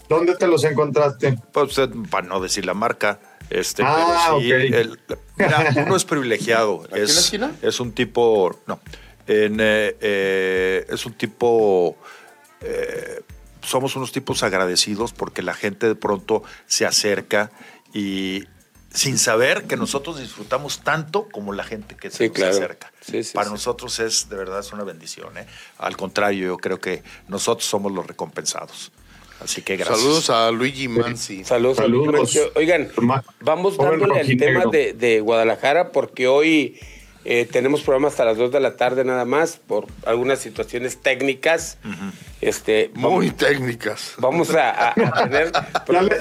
¿Dónde 0.09 0.37
te 0.37 0.47
los 0.47 0.62
encontraste? 0.64 1.38
pues 1.53 1.79
eh, 1.79 1.88
para 2.11 2.27
no 2.27 2.38
decir 2.38 2.67
la 2.67 2.75
marca, 2.75 3.19
este, 3.51 3.83
Ah, 3.85 4.27
pero 4.27 4.40
sí, 4.40 4.51
el- 4.53 4.99
mira, 5.38 5.73
uno 5.87 5.97
es 5.97 6.05
privilegiado. 6.05 6.83
¿Aquí 6.85 6.93
en 6.95 6.99
la 6.99 7.05
es, 7.05 7.17
esquina? 7.19 7.53
es 7.62 7.81
un 7.81 7.93
tipo, 7.93 8.55
no, 8.67 8.81
en, 9.27 9.59
eh, 9.61 9.97
eh, 10.01 10.87
es 10.90 11.07
un 11.07 11.14
tipo, 11.14 11.97
eh, 12.64 13.20
somos 13.62 13.96
unos 13.96 14.12
tipos 14.12 14.42
agradecidos 14.42 15.12
porque 15.12 15.42
la 15.42 15.55
gente 15.55 15.87
de 15.87 15.94
pronto 15.94 16.42
se 16.66 16.87
acerca 16.87 17.50
y 17.92 18.44
sin 18.90 19.18
saber 19.18 19.64
que 19.64 19.77
nosotros 19.77 20.20
disfrutamos 20.20 20.81
tanto 20.85 21.29
como 21.31 21.53
la 21.53 21.64
gente 21.64 21.96
que 21.96 22.11
se 22.11 22.18
Sí, 22.18 22.24
nos 22.29 22.37
claro. 22.37 22.53
acerca. 22.53 22.92
Sí, 23.00 23.24
sí, 23.24 23.35
Para 23.35 23.46
sí. 23.48 23.53
nosotros 23.53 23.98
es 23.98 24.29
de 24.29 24.37
verdad 24.37 24.61
es 24.61 24.72
una 24.72 24.85
bendición. 24.85 25.37
¿eh? 25.37 25.46
Al 25.79 25.96
contrario, 25.96 26.46
yo 26.46 26.57
creo 26.59 26.81
que 26.81 27.03
nosotros 27.29 27.64
somos 27.68 27.90
los 27.92 28.07
recompensados. 28.07 28.92
Así 29.40 29.62
que 29.62 29.77
gracias. 29.77 29.98
Saludos 29.98 30.31
a 30.31 30.50
Luigi 30.53 30.87
Mansi. 30.87 31.42
Saludos. 31.44 31.79
Saludos. 31.79 32.38
Oigan, 32.55 32.88
vamos 33.40 33.77
dándole 33.77 34.20
al 34.20 34.37
tema 34.37 34.64
de, 34.70 34.92
de 34.92 35.20
Guadalajara 35.20 35.90
porque 35.90 36.29
hoy 36.29 36.79
eh, 37.25 37.47
tenemos 37.51 37.83
programa 37.83 38.09
hasta 38.09 38.25
las 38.25 38.37
2 38.37 38.53
de 38.53 38.61
la 38.61 38.77
tarde 38.77 39.05
nada 39.05 39.25
más 39.25 39.57
por 39.57 39.87
algunas 40.07 40.39
situaciones 40.41 40.99
técnicas. 41.01 41.79
este, 42.41 42.91
Muy 42.95 43.29
vamos, 43.29 43.37
técnicas. 43.37 44.13
vamos 44.19 44.51
a, 44.55 44.71
a- 44.71 44.89
a 44.91 45.25
tener... 45.25 45.51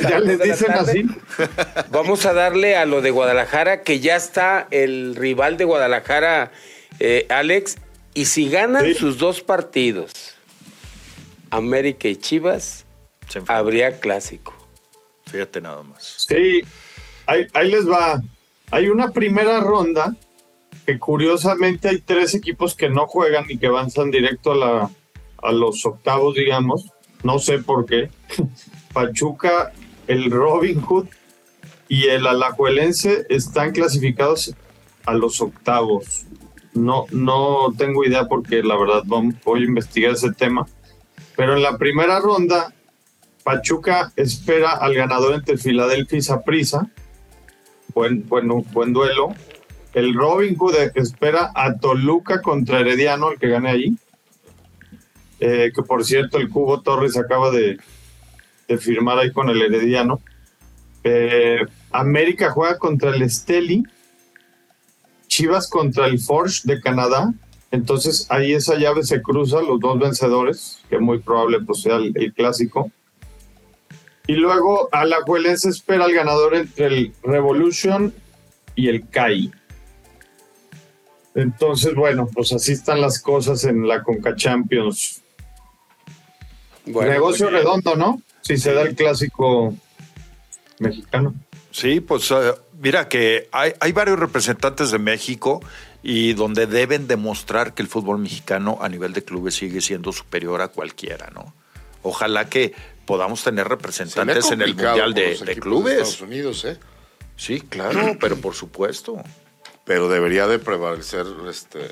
¿Ya, 0.02 0.20
le- 0.20 0.38
les 0.38 0.42
dicen 0.42 0.72
así? 0.72 1.06
Vamos 1.90 2.26
a 2.26 2.34
darle 2.34 2.76
a 2.78 2.86
lo 2.86 3.02
de 3.02 3.12
Guadalajara, 3.12 3.82
que 3.84 4.00
ya 4.00 4.16
está 4.16 4.68
el 4.72 5.16
rival 5.16 5.58
de 5.58 5.66
Guadalajara, 5.66 6.52
eh, 7.00 7.26
Alex. 7.30 7.78
Y 8.14 8.26
si 8.26 8.48
ganan 8.50 8.86
Sí. 8.86 8.94
sus 8.94 9.18
dos 9.18 9.42
partidos, 9.42 10.12
América 11.50 12.08
y 12.08 12.16
Chivas, 12.16 12.86
habría 13.48 14.00
clásico. 14.00 14.54
Fíjate 15.26 15.62
nada 15.62 15.84
más. 15.84 16.26
Sí, 16.28 16.62
ahí, 17.26 17.48
ahí 17.54 17.72
les 17.72 17.90
va. 17.90 18.22
Hay 18.72 18.88
una 18.90 19.12
primera 19.12 19.60
ronda 19.60 20.16
que 20.86 21.00
curiosamente 21.00 21.90
hay 21.90 22.00
tres 22.00 22.34
equipos 22.36 22.76
que 22.76 22.90
no 22.90 23.08
juegan 23.08 23.46
y 23.50 23.58
que 23.58 23.68
avanzan 23.68 24.12
directo 24.12 24.52
a, 24.52 24.56
la, 24.56 24.90
a 25.42 25.52
los 25.52 25.86
octavos, 25.86 26.36
digamos. 26.36 26.92
No 27.24 27.40
sé 27.40 27.60
por 27.60 27.86
qué. 27.86 28.10
Pachuca, 28.94 29.72
el 30.08 30.30
Robin 30.30 30.82
Hood 30.82 31.08
y 31.88 32.06
el 32.06 32.28
Alajuelense 32.28 33.26
están 33.30 33.72
clasificados 33.72 34.56
a 35.06 35.14
los 35.14 35.42
octavos. 35.42 36.26
No, 36.74 37.06
no 37.12 37.74
tengo 37.78 38.04
idea 38.04 38.28
porque 38.28 38.64
la 38.64 38.76
verdad 38.76 39.04
voy 39.06 39.62
a 39.62 39.66
investigar 39.66 40.14
ese 40.14 40.32
tema. 40.32 40.66
Pero 41.36 41.56
en 41.56 41.64
la 41.64 41.78
primera 41.78 42.20
ronda, 42.20 42.74
Pachuca 43.44 44.12
espera 44.16 44.72
al 44.72 44.94
ganador 44.94 45.36
entre 45.36 45.58
Filadelfia 45.58 46.18
y 46.18 46.22
Saprissa. 46.22 46.90
Buen, 47.94 48.28
buen, 48.28 48.48
buen 48.72 48.94
duelo. 48.94 49.34
El 49.94 50.16
Robin 50.16 50.56
Hood 50.56 50.76
espera 50.96 51.52
a 51.54 51.78
Toluca 51.78 52.42
contra 52.42 52.80
Herediano, 52.80 53.32
el 53.32 53.40
que 53.40 53.50
gane 53.50 53.70
ahí. 53.70 53.98
Eh, 55.40 55.72
que 55.76 55.84
por 55.84 56.04
cierto, 56.04 56.38
el 56.38 56.50
Cubo 56.50 56.82
Torres 56.82 57.18
acaba 57.18 57.52
de, 57.52 57.78
firmar 58.80 59.20
ahí 59.20 59.32
con 59.32 59.50
el 59.50 59.62
Herediano. 59.62 60.20
Eh, 61.04 61.60
América 61.92 62.50
juega 62.50 62.80
contra 62.80 63.12
el 63.12 63.22
Esteli. 63.22 63.84
Chivas 65.28 65.70
contra 65.70 66.08
el 66.08 66.20
Forge 66.20 66.62
de 66.64 66.82
Canadá. 66.82 67.32
Entonces 67.70 68.26
ahí 68.30 68.54
esa 68.54 68.76
llave 68.76 69.04
se 69.04 69.22
cruza, 69.22 69.62
los 69.62 69.80
dos 69.80 70.00
vencedores, 70.00 70.80
que 70.90 70.98
muy 70.98 71.20
probable 71.20 71.60
pues, 71.62 71.82
sea 71.82 71.98
el, 71.98 72.14
el 72.16 72.34
clásico. 72.34 72.92
Y 74.26 74.34
luego 74.34 74.90
Alajuelense 74.92 75.70
espera 75.70 76.06
al 76.06 76.14
ganador 76.14 76.56
entre 76.56 76.86
el 76.88 77.14
Revolution 77.24 78.14
y 78.76 78.88
el 78.88 79.08
CAI. 79.10 79.52
Entonces, 81.36 81.96
bueno, 81.96 82.30
pues 82.34 82.52
así 82.54 82.74
están 82.74 83.02
las 83.02 83.20
cosas 83.22 83.64
en 83.64 83.88
la 83.88 84.04
Conca 84.04 84.36
Champions. 84.36 85.22
Bueno, 86.86 87.12
Negocio 87.12 87.50
redondo, 87.50 87.96
¿no? 87.96 88.22
Si 88.42 88.58
se 88.58 88.74
da 88.74 88.82
el 88.82 88.96
clásico 88.96 89.74
mexicano. 90.80 91.34
Sí, 91.72 92.02
pues 92.02 92.30
eh, 92.32 92.54
mira 92.80 93.08
que 93.08 93.48
hay, 93.52 93.74
hay 93.80 93.92
varios 93.94 94.20
representantes 94.20 94.92
de 94.92 95.00
México 95.00 95.62
y 96.04 96.34
donde 96.34 96.68
deben 96.68 97.08
demostrar 97.08 97.74
que 97.74 97.82
el 97.82 97.88
fútbol 97.88 98.20
mexicano 98.20 98.78
a 98.82 98.90
nivel 98.90 99.14
de 99.14 99.24
clubes 99.24 99.56
sigue 99.56 99.82
siendo 99.82 100.12
superior 100.12 100.62
a 100.62 100.68
cualquiera, 100.68 101.32
¿no? 101.34 101.54
Ojalá 102.04 102.50
que 102.50 102.74
podamos 103.06 103.44
tener 103.44 103.68
representantes 103.68 104.52
en 104.52 104.62
el 104.62 104.76
Mundial 104.76 105.14
de, 105.14 105.30
los 105.32 105.46
de 105.46 105.56
clubes. 105.56 105.94
Estados 105.94 106.22
Unidos, 106.22 106.66
¿eh? 106.66 106.78
Sí, 107.38 107.62
claro, 107.62 108.18
pero 108.20 108.38
por 108.38 108.54
supuesto. 108.54 109.24
Pero 109.86 110.08
debería 110.10 110.48
de 110.48 110.60
prevalecer 110.60 111.26
este, 111.50 111.92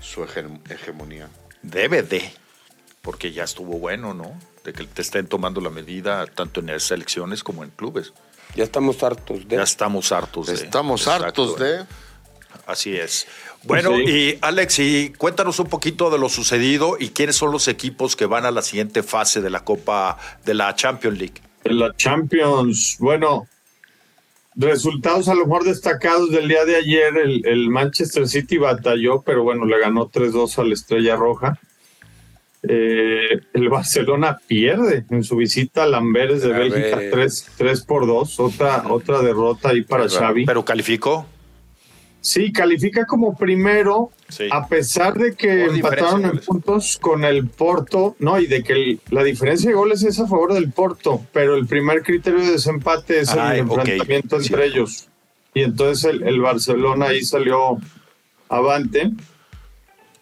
su 0.00 0.22
hege- 0.24 0.60
hegemonía. 0.70 1.28
Debe 1.62 2.02
de, 2.02 2.32
porque 3.02 3.32
ya 3.32 3.44
estuvo 3.44 3.78
bueno, 3.78 4.14
¿no? 4.14 4.38
De 4.64 4.72
que 4.72 4.84
te 4.84 5.02
estén 5.02 5.26
tomando 5.26 5.60
la 5.60 5.70
medida 5.70 6.26
tanto 6.26 6.60
en 6.60 6.66
las 6.66 6.82
selecciones 6.84 7.44
como 7.44 7.64
en 7.64 7.70
clubes. 7.70 8.12
Ya 8.56 8.64
estamos 8.64 9.02
hartos 9.02 9.46
de. 9.48 9.56
Ya 9.56 9.62
estamos 9.62 10.10
hartos 10.12 10.46
de. 10.48 10.54
Estamos 10.54 11.02
Exacto, 11.02 11.24
hartos 11.26 11.60
¿eh? 11.60 11.64
de... 11.64 11.86
Así 12.66 12.96
es. 12.96 13.26
Bueno, 13.64 13.90
Sí. 13.96 14.04
y 14.06 14.38
Alex, 14.40 14.78
y 14.78 15.12
cuéntanos 15.16 15.58
un 15.58 15.66
poquito 15.68 16.08
de 16.10 16.18
lo 16.18 16.28
sucedido 16.28 16.96
y 16.98 17.10
quiénes 17.10 17.36
son 17.36 17.50
los 17.50 17.68
equipos 17.68 18.16
que 18.16 18.26
van 18.26 18.44
a 18.46 18.50
la 18.50 18.62
siguiente 18.62 19.02
fase 19.02 19.40
de 19.40 19.50
la 19.50 19.64
Copa 19.64 20.18
de 20.44 20.54
la 20.54 20.74
Champions 20.74 21.18
League. 21.18 21.42
En 21.64 21.78
la 21.78 21.94
Champions, 21.96 22.96
bueno, 23.00 23.46
resultados 24.56 25.28
a 25.28 25.34
lo 25.34 25.46
mejor 25.46 25.64
destacados 25.64 26.30
del 26.30 26.48
día 26.48 26.64
de 26.64 26.76
ayer, 26.76 27.16
el, 27.16 27.46
el 27.46 27.68
Manchester 27.70 28.28
City 28.28 28.58
batalló, 28.58 29.22
pero 29.22 29.42
bueno, 29.42 29.64
le 29.64 29.78
ganó 29.78 30.08
3-2 30.08 30.58
a 30.58 30.64
la 30.64 30.74
Estrella 30.74 31.16
Roja. 31.16 31.58
Eh, 32.66 33.40
el 33.52 33.68
Barcelona 33.68 34.38
pierde 34.46 35.04
en 35.10 35.22
su 35.22 35.36
visita 35.36 35.82
a 35.82 35.86
Lamberes 35.86 36.42
de 36.42 36.54
A 36.54 36.58
Bélgica 36.58 36.96
ver. 36.96 37.10
3, 37.10 37.50
3 37.58 37.84
por 37.84 38.06
2, 38.06 38.40
otra, 38.40 38.84
otra 38.88 39.20
derrota 39.20 39.68
ahí 39.70 39.82
para. 39.82 40.08
Xavi. 40.08 40.46
Pero 40.46 40.64
calificó. 40.64 41.26
Sí, 42.26 42.52
califica 42.52 43.04
como 43.04 43.36
primero, 43.36 44.10
Sí. 44.30 44.44
a 44.50 44.66
pesar 44.66 45.12
de 45.12 45.34
que 45.34 45.66
Por 45.66 45.74
empataron 45.74 46.24
en 46.24 46.38
puntos 46.38 46.96
con 46.98 47.22
el 47.22 47.48
Porto, 47.48 48.16
no, 48.18 48.40
y 48.40 48.46
de 48.46 48.62
que 48.62 48.72
el- 48.72 49.00
la 49.10 49.22
diferencia 49.22 49.68
de 49.68 49.76
goles 49.76 50.02
es 50.04 50.18
a 50.18 50.26
favor 50.26 50.54
del 50.54 50.72
Porto, 50.72 51.20
pero 51.34 51.54
el 51.54 51.66
primer 51.66 52.02
criterio 52.02 52.40
de 52.40 52.52
desempate 52.52 53.20
es 53.20 53.28
Ay, 53.28 53.58
el 53.60 53.66
ok, 53.68 53.76
enfrentamiento 53.78 54.36
entre 54.38 54.64
ellos. 54.64 55.08
Y 55.52 55.60
entonces 55.64 56.04
el, 56.04 56.22
el 56.26 56.40
Barcelona 56.40 57.08
ahí 57.08 57.22
salió 57.24 57.76
avante. 58.48 59.10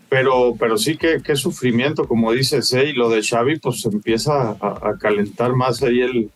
Pero, 0.09 0.57
pero 0.59 0.77
sí 0.79 0.97
que 0.97 1.23
qué 1.23 1.37
sufrimiento, 1.37 2.09
como 2.09 2.33
dices, 2.33 2.73
¿eh? 2.75 2.87
y 2.89 2.93
lo 2.95 3.09
de 3.11 3.23
Xavi, 3.23 3.61
pues 3.61 3.85
empieza 3.87 4.57
a, 4.61 4.89
a 4.91 4.99
calentar 5.01 5.55
más 5.55 5.81
ahí 5.85 6.01
el, 6.01 6.31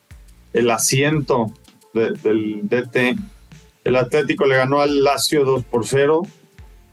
el 0.52 0.70
asiento 0.70 1.52
de- 1.92 2.12
del 2.12 2.60
DT. 2.68 3.16
El 3.86 3.94
Atlético 3.94 4.46
le 4.46 4.56
ganó 4.56 4.80
al 4.80 5.04
Lazio 5.04 5.44
2 5.44 5.62
por 5.62 5.86
0. 5.86 6.22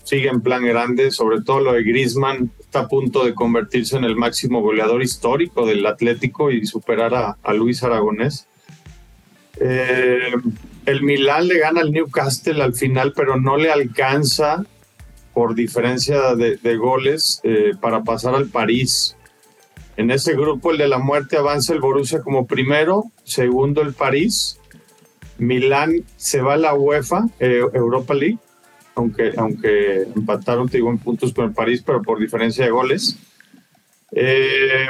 Sigue 0.03 0.29
en 0.29 0.41
plan 0.41 0.63
grande, 0.63 1.09
sobre 1.09 1.41
todo 1.41 1.59
lo 1.59 1.73
de 1.73 1.81
Griezmann. 1.81 2.51
Está 2.59 2.81
a 2.81 2.87
punto 2.87 3.25
de 3.25 3.33
convertirse 3.33 3.97
en 3.97 4.03
el 4.03 4.15
máximo 4.15 4.61
goleador 4.61 5.01
histórico 5.01 5.65
del 5.65 5.83
Atlético 5.87 6.51
y 6.51 6.67
superar 6.67 7.15
a, 7.41 7.53
Luis 7.53 7.81
Aragonés. 7.81 8.45
Eh, 9.59 10.33
el 10.85 11.01
Milán 11.01 11.47
le 11.47 11.57
gana 11.57 11.81
al 11.81 11.91
Newcastle 11.91 12.61
al 12.61 12.75
final, 12.75 13.11
pero 13.15 13.41
no 13.41 13.57
le 13.57 13.71
alcanza 13.71 14.63
por 15.33 15.55
diferencia 15.55 16.35
de, 16.35 16.57
de 16.57 16.77
goles 16.77 17.41
eh, 17.41 17.71
para 17.81 18.03
pasar 18.03 18.35
al 18.35 18.49
París. 18.49 19.17
En 19.97 20.11
ese 20.11 20.33
grupo, 20.33 20.69
el 20.69 20.77
de 20.77 20.87
la 20.87 20.99
muerte 20.99 21.37
avanza 21.37 21.73
el 21.73 21.79
Borussia 21.79 22.21
como 22.21 22.45
primero, 22.45 23.05
segundo 23.23 23.81
el 23.81 23.95
París. 23.95 24.59
Milán 25.45 26.03
se 26.17 26.41
va 26.41 26.53
a 26.53 26.57
la 26.57 26.73
UEFA, 26.73 27.27
eh, 27.39 27.61
Europa 27.73 28.13
League, 28.13 28.39
aunque, 28.95 29.33
aunque 29.37 30.03
empataron, 30.15 30.69
te 30.69 30.77
digo, 30.77 30.89
en 30.89 30.97
puntos 30.97 31.33
con 31.33 31.45
el 31.45 31.53
París, 31.53 31.83
pero 31.85 32.01
por 32.01 32.19
diferencia 32.19 32.65
de 32.65 32.71
goles. 32.71 33.17
Eh, 34.11 34.87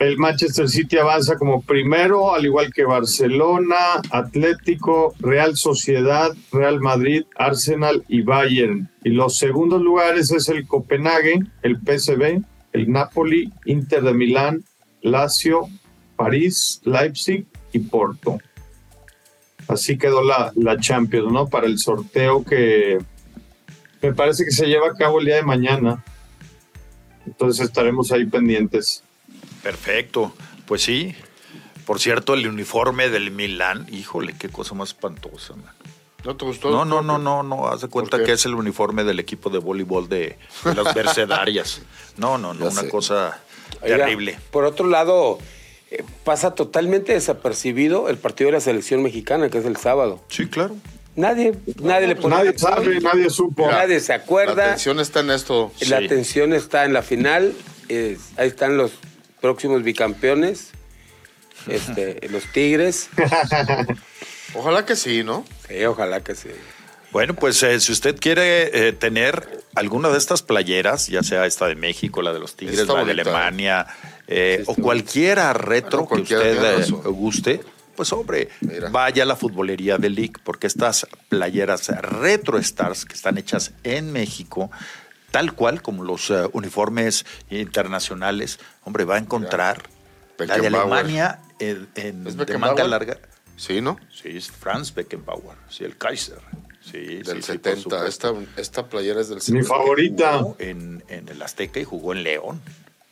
el 0.00 0.16
Manchester 0.16 0.68
City 0.68 0.96
avanza 0.96 1.36
como 1.36 1.60
primero, 1.60 2.34
al 2.34 2.46
igual 2.46 2.72
que 2.72 2.84
Barcelona, 2.84 4.00
Atlético, 4.10 5.14
Real 5.18 5.56
Sociedad, 5.56 6.34
Real 6.50 6.80
Madrid, 6.80 7.24
Arsenal 7.36 8.02
y 8.08 8.22
Bayern. 8.22 8.88
Y 9.04 9.10
los 9.10 9.36
segundos 9.36 9.82
lugares 9.82 10.32
es 10.32 10.48
el 10.48 10.66
Copenhague, 10.66 11.40
el 11.62 11.76
PSV, 11.76 12.42
el 12.72 12.90
Napoli, 12.90 13.52
Inter 13.66 14.02
de 14.02 14.14
Milán, 14.14 14.64
Lazio, 15.02 15.68
París, 16.16 16.80
Leipzig 16.84 17.44
y 17.72 17.80
Porto. 17.80 18.38
Así 19.70 19.96
quedó 19.98 20.22
la, 20.22 20.52
la 20.56 20.78
Champions, 20.78 21.30
¿no? 21.32 21.46
Para 21.48 21.66
el 21.66 21.78
sorteo 21.78 22.44
que 22.44 22.98
me 24.02 24.12
parece 24.12 24.44
que 24.44 24.50
se 24.50 24.66
lleva 24.66 24.88
a 24.88 24.94
cabo 24.94 25.20
el 25.20 25.26
día 25.26 25.36
de 25.36 25.42
mañana. 25.42 26.04
Entonces 27.26 27.66
estaremos 27.66 28.10
ahí 28.12 28.24
pendientes. 28.26 29.04
Perfecto. 29.62 30.32
Pues 30.66 30.82
sí. 30.82 31.14
Por 31.86 32.00
cierto, 32.00 32.34
el 32.34 32.46
uniforme 32.46 33.08
del 33.08 33.30
Milán, 33.30 33.86
híjole, 33.90 34.34
qué 34.38 34.48
cosa 34.48 34.74
más 34.74 34.90
espantosa. 34.90 35.54
man. 35.54 35.72
¿No 36.24 36.36
te 36.36 36.44
gustó? 36.44 36.70
No, 36.70 36.84
no, 36.84 37.02
no, 37.02 37.18
no, 37.18 37.42
no. 37.42 37.68
Haz 37.68 37.82
de 37.82 37.88
cuenta 37.88 38.22
que 38.22 38.32
es 38.32 38.44
el 38.46 38.54
uniforme 38.54 39.04
del 39.04 39.18
equipo 39.20 39.50
de 39.50 39.58
voleibol 39.58 40.08
de, 40.08 40.36
de 40.64 40.74
las 40.74 40.94
Mercedarias. 40.96 41.80
No, 42.16 42.38
no, 42.38 42.54
no, 42.54 42.66
Ya 42.66 42.70
una 42.72 42.82
sé. 42.82 42.88
cosa 42.88 43.40
Oiga, 43.82 43.98
terrible. 43.98 44.38
Por 44.50 44.64
otro 44.64 44.86
lado, 44.86 45.38
pasa 46.24 46.54
totalmente 46.54 47.12
desapercibido 47.12 48.08
el 48.08 48.16
partido 48.18 48.48
de 48.48 48.52
la 48.52 48.60
selección 48.60 49.02
mexicana, 49.02 49.48
que 49.50 49.58
es 49.58 49.64
el 49.64 49.76
sábado. 49.76 50.20
Sí, 50.28 50.46
claro. 50.48 50.76
Nadie, 51.16 51.54
nadie 51.82 52.06
le 52.06 52.16
pone 52.16 52.36
Nadie 52.36 52.50
atención, 52.50 52.72
sabe, 52.74 53.00
nadie 53.00 53.30
supo. 53.30 53.64
Mira, 53.66 53.78
nadie 53.78 54.00
se 54.00 54.12
acuerda. 54.12 54.54
La 54.54 54.64
atención 54.66 55.00
está 55.00 55.20
en 55.20 55.30
esto. 55.30 55.72
La 55.88 55.98
Sí. 55.98 56.04
atención 56.06 56.52
está 56.54 56.84
en 56.84 56.92
la 56.92 57.02
final. 57.02 57.52
eh, 57.88 58.16
ahí 58.36 58.46
están 58.46 58.76
los 58.76 58.92
próximos 59.40 59.82
bicampeones. 59.82 60.70
Este, 61.66 62.20
los 62.30 62.44
Tigres. 62.52 63.08
Ojalá 64.54 64.86
que 64.86 64.94
sí, 64.96 65.22
¿no? 65.24 65.44
Sí, 65.68 65.84
ojalá 65.84 66.22
que 66.22 66.34
sí. 66.34 66.48
Bueno, 67.12 67.34
pues 67.34 67.62
eh, 67.62 67.80
si 67.80 67.92
usted 67.92 68.18
quiere 68.20 68.88
eh, 68.88 68.92
tener 68.92 69.64
alguna 69.74 70.08
de 70.08 70.18
estas 70.18 70.42
playeras, 70.42 71.08
ya 71.08 71.22
sea 71.22 71.46
esta 71.46 71.66
de 71.66 71.74
México, 71.74 72.22
la 72.22 72.32
de 72.32 72.38
los 72.38 72.56
Tigres, 72.56 72.78
Está 72.78 72.94
la 72.94 73.04
de 73.04 73.14
bonita, 73.14 73.30
Alemania, 73.30 73.86
eh, 74.26 74.62
o 74.66 74.74
cualquiera 74.74 75.52
retro 75.52 76.06
Bueno, 76.06 76.24
que 76.24 76.34
usted 76.34 76.80
eh, 76.80 76.92
guste, 77.06 77.60
pues 77.96 78.12
hombre, 78.12 78.48
Mira. 78.60 78.88
vaya 78.90 79.24
a 79.24 79.26
la 79.26 79.36
futbolería 79.36 79.98
de 79.98 80.10
League, 80.10 80.34
porque 80.44 80.66
estas 80.66 81.06
playeras 81.28 81.88
Retro 81.88 82.58
Stars 82.58 83.04
que 83.04 83.14
están 83.14 83.38
hechas 83.38 83.72
en 83.82 84.12
México, 84.12 84.70
tal 85.30 85.52
cual 85.54 85.82
como 85.82 86.04
los 86.04 86.30
eh, 86.30 86.48
uniformes 86.52 87.26
internacionales, 87.50 88.60
hombre, 88.84 89.04
va 89.04 89.16
a 89.16 89.18
encontrar 89.18 89.82
la 90.38 90.58
de. 90.58 90.66
Alemania 90.68 91.40
en, 91.58 91.88
manga 92.58 92.84
larga. 92.84 93.18
Sí, 93.56 93.80
¿no? 93.80 93.98
Sí, 94.10 94.28
es 94.36 94.50
Franz 94.50 94.94
Beckenbauer, 94.94 95.56
sí, 95.68 95.84
el 95.84 95.98
Kaiser. 95.98 96.38
Sí, 96.90 96.98
Del 96.98 97.24
sí, 97.24 97.24
sí, 97.24 97.32
por 97.32 97.42
70. 97.42 97.80
supuesto. 97.82 98.06
esta, 98.40 98.60
esta 98.60 98.86
playera 98.88 99.20
es 99.20 99.28
del 99.28 99.36
Mi 99.38 99.42
70. 99.42 99.68
favorita. 99.68 100.38
Jugó 100.38 100.56
en, 100.58 101.04
en 101.08 101.28
el 101.28 101.40
Azteca 101.42 101.80
y 101.80 101.84
jugó 101.84 102.12
en 102.12 102.22
León, 102.22 102.60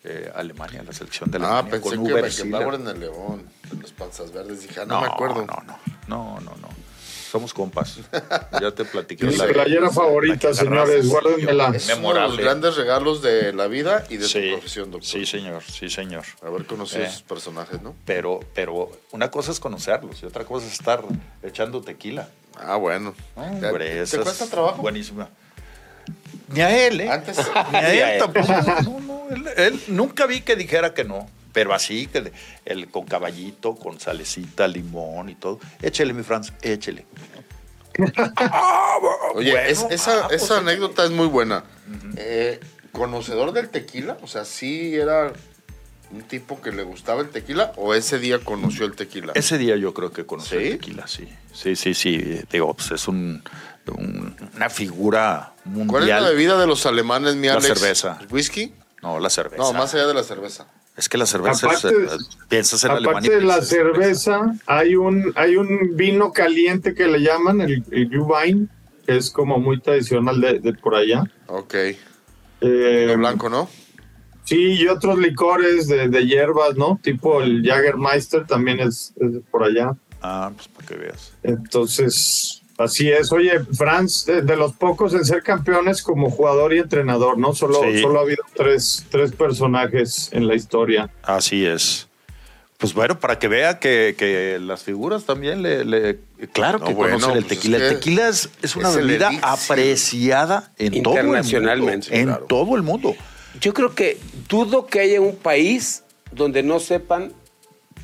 eh, 0.05 0.31
Alemania, 0.35 0.83
la 0.85 0.93
selección 0.93 1.31
de 1.31 1.39
Ah, 1.39 1.61
Alemania. 1.61 1.71
pensé 1.73 1.97
con 1.97 2.07
que 2.07 2.13
Uber 2.13 2.25
Beckenbauer 2.25 2.75
Siller. 2.77 2.81
en 2.81 2.95
el 2.97 3.01
León, 3.01 3.43
en 3.73 3.83
los 3.83 3.93
panzas 3.93 4.33
verdes. 4.33 4.63
Dije, 4.63 4.81
ah, 4.81 4.85
no, 4.87 5.01
me 5.01 5.07
acuerdo. 5.07 5.45
No, 5.47 5.57
no, 5.67 5.79
no, 6.09 6.41
no, 6.41 6.57
no. 6.57 6.69
Somos 7.31 7.53
compas. 7.53 7.99
Ya 8.59 8.71
te 8.71 8.87
platiqué. 8.87 9.27
Mi 9.27 9.37
la- 9.37 9.47
playera 9.47 9.83
la 9.83 9.91
favorita, 9.91 10.55
señores, 10.55 11.07
guárdenmela. 11.09 11.69
Es 11.77 11.85
uno 11.85 11.95
de 11.95 11.97
Memorable. 11.97 12.29
los 12.37 12.39
grandes 12.39 12.77
regalos 12.77 13.21
de 13.21 13.53
la 13.53 13.67
vida 13.67 14.05
y 14.09 14.17
de 14.17 14.27
Sí, 14.27 14.41
tu 14.47 14.53
profesión, 14.55 14.91
doctor. 14.91 15.07
sí, 15.11 15.27
señor, 15.27 15.63
sí, 15.63 15.91
señor. 15.91 16.25
Haber 16.43 16.65
conocido 16.65 17.03
Eh. 17.05 17.07
esos 17.09 17.21
personajes, 17.23 17.83
¿no? 17.83 17.95
Pero, 18.07 18.41
pero 18.55 18.91
una 19.13 19.31
cosa 19.31 19.53
es 19.53 19.61
conocerlos 19.61 20.23
y 20.23 20.27
otra 20.27 20.47
cosa 20.47 20.67
es 20.69 20.73
estar 20.73 21.05
echando 21.43 21.83
tequila. 21.83 22.31
Ah, 22.61 22.77
bueno. 22.77 23.15
Hombre, 23.37 23.87
¿Te, 23.87 24.03
esa 24.03 24.17
te 24.17 24.23
es 24.23 24.25
cuesta 24.25 24.47
trabajo? 24.47 24.83
Buenísima. 24.83 25.29
Ni 26.49 26.61
a 26.61 26.87
él, 26.87 27.01
¿eh? 27.03 27.11
Antes. 27.11 27.39
Ni 27.73 27.77
a 27.79 27.91
él 27.93 28.13
él. 28.15 28.19
tampoco. 28.19 28.47
No, 28.85 29.01
no, 29.01 29.27
él, 29.31 29.49
él 29.57 29.83
nunca 29.89 30.27
vi 30.27 30.41
que 30.41 30.57
dijera 30.57 30.95
que 30.95 31.05
no. 31.05 31.29
Pero 31.53 31.75
así, 31.75 32.07
que 32.07 32.21
de- 32.23 32.33
el, 32.65 32.89
con 32.91 33.05
caballito, 33.05 33.75
con 33.75 33.99
salecita, 34.01 34.69
limón 34.69 35.29
y 35.29 35.35
todo. 35.35 35.59
Échele, 35.83 36.13
mi 36.13 36.23
Franz, 36.23 36.53
échele. 36.63 37.05
Oye, 39.35 39.51
Bueno, 39.53 39.59
es- 39.69 39.87
esa, 39.91 40.25
ah, 40.25 40.29
pues, 40.29 40.43
esa 40.43 40.59
anécdota 40.59 41.05
es 41.05 41.11
muy 41.11 41.27
buena. 41.27 41.65
Eh, 42.17 42.61
¿Conocedor 42.93 43.53
del 43.53 43.69
tequila? 43.71 44.17
O 44.23 44.27
sea, 44.27 44.45
¿sí 44.45 44.95
era 44.95 45.33
un 46.11 46.23
tipo 46.23 46.61
que 46.61 46.73
le 46.73 46.83
gustaba 46.83 47.21
el 47.21 47.29
tequila 47.29 47.73
o 47.77 47.95
ese 47.95 48.19
día 48.19 48.39
conoció 48.41 48.87
el 48.87 48.93
tequila? 48.97 49.33
Ese 49.35 49.59
día 49.59 49.77
yo 49.77 49.93
creo 49.95 50.11
que 50.13 50.25
conocí 50.27 50.51
¿Sí? 50.51 50.57
el 50.57 50.71
tequila, 50.79 51.07
sí. 51.07 51.29
Sí, 51.53 51.77
sí, 51.77 51.95
sí. 51.95 52.41
Digo, 52.51 52.73
pues 52.75 52.91
es 52.93 53.09
un, 53.09 53.43
un- 53.87 54.37
una 54.57 54.71
figura 54.71 55.53
mundial. 55.65 55.89
¿Cuál 55.89 56.03
es 56.05 56.09
la 56.23 56.29
bebida 56.31 56.59
de 56.61 56.67
los 56.67 56.87
alemanes, 56.87 57.37
mi 57.37 57.47
La 57.49 57.55
Alex? 57.55 57.67
cerveza. 57.79 58.19
¿Whisky? 58.31 58.73
No, 59.03 59.19
la 59.21 59.31
cerveza. 59.31 59.63
No, 59.63 59.73
más 59.73 59.95
allá 59.95 60.07
de 60.07 60.15
la 60.15 60.23
cerveza. 60.25 60.67
Es 60.97 61.09
que 61.09 61.17
la 61.17 61.27
cerveza 61.27 61.71
es, 61.73 61.85
Aparte- 61.85 62.05
eh, 62.07 62.19
piensas 62.49 62.83
en 62.83 62.91
Aparte 62.91 63.31
de 63.31 63.41
la 63.43 63.63
cerveza, 63.63 64.53
hay 64.67 64.97
un, 64.97 65.33
hay 65.37 65.57
un 65.57 65.97
vino 65.97 66.33
caliente 66.33 66.93
que 66.95 67.07
le 67.07 67.21
llaman 67.21 67.61
el, 67.61 67.85
el 67.93 68.09
Glühwein, 68.09 68.69
que 69.07 69.17
es 69.17 69.31
como 69.31 69.59
muy 69.61 69.81
tradicional 69.81 70.41
de, 70.41 70.59
de 70.59 70.73
por 70.73 70.97
allá. 70.97 71.23
Ok. 71.47 71.75
Eh, 72.61 73.15
blanco, 73.17 73.49
¿no? 73.49 73.69
Sí, 74.49 74.75
y 74.81 74.87
otros 74.89 75.19
licores 75.19 75.89
de, 75.89 76.09
de 76.09 76.27
hierbas, 76.27 76.75
¿no? 76.77 76.99
Tipo 77.03 77.43
el 77.43 77.63
Jagermeister 77.63 78.47
también 78.47 78.81
es, 78.81 79.13
por 79.51 79.63
allá. 79.65 79.95
Ah, 80.23 80.51
pues 80.57 80.69
para 80.69 80.87
que 80.89 80.95
veas. 80.97 81.33
Entonces, 81.43 82.63
así 82.79 83.11
es. 83.11 83.31
Oye, 83.31 83.61
Franz, 83.77 84.25
de, 84.25 84.41
de 84.41 84.57
los 84.57 84.73
pocos 84.73 85.13
en 85.13 85.25
ser 85.25 85.43
campeones 85.43 86.03
como 86.03 86.31
jugador 86.31 86.73
y 86.73 86.79
entrenador, 86.79 87.37
¿no? 87.37 87.55
Solo, 87.55 87.81
Sí. 87.83 88.01
solo 88.01 88.21
ha 88.21 88.23
habido 88.23 88.43
tres, 88.55 89.05
tres 89.11 89.33
personajes 89.33 90.31
en 90.33 90.47
la 90.49 90.55
historia. 90.55 91.11
Así 91.23 91.67
es. 91.67 92.09
Pues 92.79 92.95
bueno, 92.95 93.19
para 93.19 93.39
que 93.39 93.49
vea 93.49 93.79
que, 93.81 94.15
que 94.17 94.59
las 94.61 94.83
figuras 94.85 95.25
también 95.25 95.63
le... 95.63 95.85
le- 95.85 96.21
claro 96.53 96.79
No, 96.79 96.87
que 96.87 96.95
bueno, 96.95 97.15
conocen 97.17 97.37
el 97.37 97.43
pues 97.45 97.53
es 97.53 97.59
tequila. 97.59 97.79
que 97.79 97.89
el 97.89 97.95
tequila 97.95 98.29
es, 98.29 98.49
es 98.63 98.77
una 98.77 98.89
es 98.91 98.97
bebida 98.97 99.31
apreciada 99.43 100.71
en 100.79 101.03
todo 101.03 101.15
el 101.19 101.25
mundo. 101.27 101.39
Internacionalmente, 101.39 102.19
En 102.19 102.27
claro. 102.29 102.45
todo 102.49 102.77
el 102.77 102.83
mundo. 102.83 103.15
Yo 103.61 103.75
creo 103.75 103.95
que 103.95 104.19
dudo 104.49 104.87
que 104.87 105.01
haya 105.01 105.21
un 105.21 105.37
país 105.37 106.05
donde 106.33 106.63
no 106.63 106.79
sepan 106.81 107.33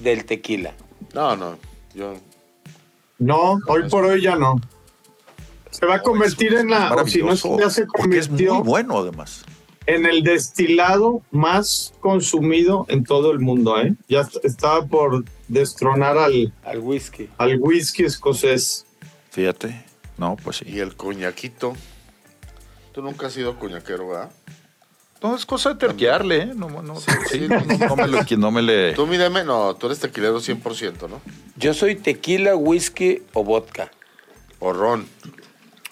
del 0.01 0.25
tequila. 0.25 0.75
No, 1.15 1.37
no. 1.37 1.59
Yo, 1.95 2.15
No, 3.19 3.59
hoy 3.69 3.89
por 3.89 4.05
hoy 4.05 4.23
ya 4.23 4.37
no. 4.37 4.61
Se 5.71 5.87
va 5.87 5.97
a 5.97 6.03
convertir 6.03 6.55
en 6.55 6.71
la, 6.71 6.93
o 6.95 7.07
si 7.07 7.23
no 7.23 7.35
ya 7.59 7.71
se 7.71 7.87
porque 7.87 8.19
es 8.19 8.29
muy 8.29 8.45
convirtió 8.47 8.63
bueno 8.65 8.99
además. 8.99 9.45
en 9.87 10.07
el 10.07 10.23
destilado 10.23 11.21
más 11.31 11.93
consumido 12.01 12.87
en 12.89 13.05
todo 13.05 13.31
el 13.33 13.41
mundo, 13.41 13.81
¿eh? 13.81 13.95
Ya 14.09 14.21
est- 14.21 14.45
estaba 14.45 14.87
por 14.87 15.25
destronar 15.49 16.17
al, 16.17 16.53
Al 16.65 16.79
whisky. 16.79 17.29
al 17.39 17.59
whisky 17.61 18.05
escocés. 18.05 18.87
Fíjate. 19.31 19.85
No, 20.17 20.37
pues 20.43 20.59
sí. 20.59 20.65
y 20.69 20.79
el 20.79 20.95
coñaquito. 20.97 21.75
Tú 22.93 23.03
nunca 23.03 23.27
has 23.27 23.33
sido 23.33 23.59
coñaquero, 23.59 24.09
¿verdad? 24.09 24.31
No, 25.25 25.35
es 25.35 25.47
cosa 25.47 25.70
de 25.70 25.77
terquearle, 25.77 26.37
¿eh? 26.43 26.51
No, 26.55 26.68
no, 26.68 26.97
sí, 27.01 27.11
sí. 27.31 27.47
no, 27.49 27.59
no 27.89 27.97
me 27.97 28.07
le... 28.09 28.25
No 28.37 28.51
me 28.51 28.61
le- 28.61 28.93
Tú 28.93 29.07
mídeme, 29.07 29.43
no, 29.43 29.75
tú 29.75 29.87
eres 29.87 29.99
tequilero 29.99 30.39
100%, 30.39 31.09
¿no? 31.09 31.18
Yo 31.57 31.72
soy 31.72 31.95
tequila, 31.95 32.55
whisky 32.57 33.22
o 33.33 33.43
vodka. 33.43 33.91
O 34.59 34.75
ron. 34.75 35.09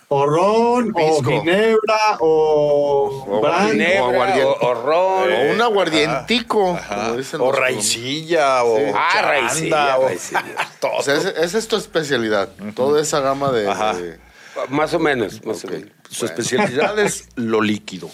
O 0.09 0.27
ron, 0.27 0.93
o 0.95 1.23
ginebra, 1.25 2.19
o, 2.21 3.25
O. 3.41 3.67
Ginebra 3.71 4.37
o, 4.45 4.67
o 4.69 4.75
ron. 4.75 5.33
o 5.33 5.53
un 5.55 5.63
aguardientico. 5.63 6.75
Ajá. 6.75 7.17
dicen 7.17 7.41
O 7.41 7.51
raicilla, 7.53 8.63
o 8.65 8.77
Sí. 8.77 8.83
Ah, 8.95 9.23
raicilla, 9.23 9.99
o- 9.99 10.09
raicilla. 10.09 10.45
todo. 10.81 10.97
O 10.99 11.03
sea, 11.03 11.15
esa 11.17 11.31
esa 11.31 11.57
es 11.57 11.67
tu 11.69 11.77
especialidad. 11.77 12.51
Toda 12.77 13.01
esa 13.01 13.21
gama 13.21 13.51
de. 13.51 13.67
Ajá. 13.71 13.95
de- 13.95 14.19
Más 14.69 14.93
o 14.93 14.99
menos, 14.99 15.43
más 15.47 15.65
o 15.65 15.69
menos. 15.69 15.89
Su 16.11 16.27
especialidad 16.27 16.99
es 16.99 17.29
lo 17.37 17.63
líquido. 17.63 18.11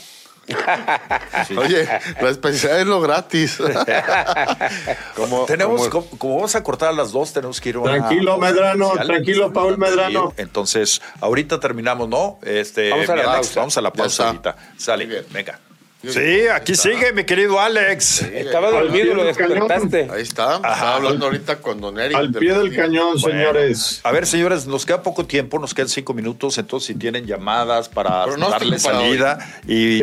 Sí. 1.46 1.56
Oye, 1.56 1.88
la 2.20 2.30
especialidad 2.30 2.80
es 2.80 2.86
lo 2.86 3.00
gratis. 3.00 3.58
como, 5.16 5.44
Tenemos, 5.44 5.88
como- 5.88 6.06
vamos 6.36 6.54
a 6.54 6.62
cortar 6.62 6.88
a 6.90 6.92
las 6.92 7.12
dos, 7.12 7.32
tenemos 7.32 7.60
que 7.60 7.68
ir 7.70 7.76
a 7.76 7.80
una- 7.80 7.92
Tranquilo, 7.92 8.38
Medrano, 8.38 8.92
tranquilo, 8.92 9.52
Paul 9.52 9.78
Medrano. 9.78 10.32
Entonces, 10.36 11.00
ahorita 11.20 11.60
terminamos, 11.60 12.08
¿no? 12.08 12.38
Este, 12.42 12.90
Vamos 12.90 13.08
a 13.08 13.16
la 13.16 13.24
pausa. 13.24 13.60
Vamos 13.60 13.76
a 13.78 13.80
la 13.80 13.92
pausa 13.92 14.26
ahorita. 14.28 14.56
Sale, 14.76 15.24
venga. 15.30 15.58
Sí, 16.00 16.46
aquí 16.54 16.76
sigue 16.76 17.12
mi 17.12 17.24
querido 17.24 17.58
Alex. 17.60 18.22
Estaba 18.22 18.70
dormido, 18.70 19.14
lo 19.14 19.24
despertaste. 19.24 20.08
Ahí 20.12 20.22
está. 20.22 20.56
Estaba 20.56 20.94
hablando 20.94 21.26
ahorita 21.26 21.60
con 21.60 21.80
Don 21.80 21.98
Eric. 21.98 22.16
Al 22.16 22.32
pie 22.32 22.54
del 22.54 22.74
cañón, 22.74 23.16
Bueno. 23.20 23.36
señores. 23.38 24.00
A 24.04 24.12
ver, 24.12 24.24
señores, 24.26 24.66
nos 24.66 24.86
queda 24.86 25.02
poco 25.02 25.26
tiempo, 25.26 25.58
nos 25.58 25.74
quedan 25.74 25.88
cinco 25.88 26.14
minutos, 26.14 26.56
entonces 26.58 26.86
si 26.86 26.94
tienen 26.94 27.26
llamadas 27.26 27.88
para 27.88 28.26
darle 28.28 28.78
salida 28.78 29.38
y 29.66 30.00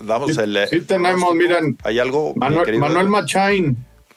damos 0.00 0.34
Sí, 0.34 0.40
el... 0.42 0.56
eh, 0.58 0.66
sí 0.68 0.80
tenemos, 0.82 1.34
miren, 1.34 1.78
¿Hay 1.84 1.98
algo? 1.98 2.34
Manuel, 2.36 3.08
Machain 3.08 3.76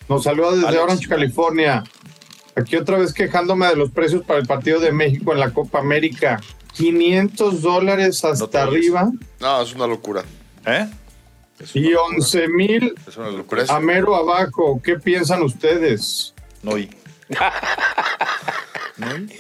nos 0.10 0.24
saluda 0.26 0.52
desde 0.52 0.68
Alex. 0.68 0.84
Orange, 0.84 1.08
California. 1.08 1.84
Aquí 2.56 2.76
otra 2.76 2.98
vez 2.98 3.14
quejándome 3.14 3.66
de 3.68 3.78
los 3.78 3.92
precios 3.92 4.24
para 4.26 4.40
el 4.42 4.46
partido 4.46 4.82
de 4.82 4.92
México 4.92 5.32
en 5.32 5.40
la 5.40 5.52
Copa 5.54 5.80
América. 5.80 6.42
500 6.74 7.62
dólares 7.62 8.24
hasta 8.26 8.64
arriba 8.64 9.10
No, 9.40 9.62
es 9.62 9.74
una 9.74 9.88
locura. 9.88 10.24
¿Eh? 10.66 10.88
Y 11.74 11.90
locura. 11.92 12.02
11 12.18 12.48
mil 12.48 12.96
a 13.70 13.80
mero 13.80 14.16
abajo. 14.16 14.82
¿Qué 14.84 14.98
piensan 14.98 15.44
ustedes? 15.44 16.34
No 16.64 16.72
oí. 16.72 16.90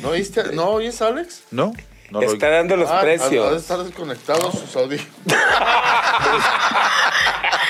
¿No 0.02 0.10
oíste? 0.10 0.44
¿No 0.54 0.70
oyes, 0.72 1.02
Alex? 1.02 1.44
¿No? 1.52 1.74
No 2.12 2.22
lo 2.22 2.32
Está 2.34 2.48
oí. 2.48 2.54
dando 2.54 2.76
los 2.78 2.90
Ah, 2.90 3.02
precios. 3.02 3.56
estar 3.62 3.80
desconectado 3.84 4.52
sus 4.52 4.76
audífonos. 4.76 5.16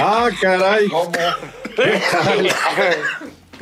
Ah, 0.04 0.30
caray. 0.41 0.88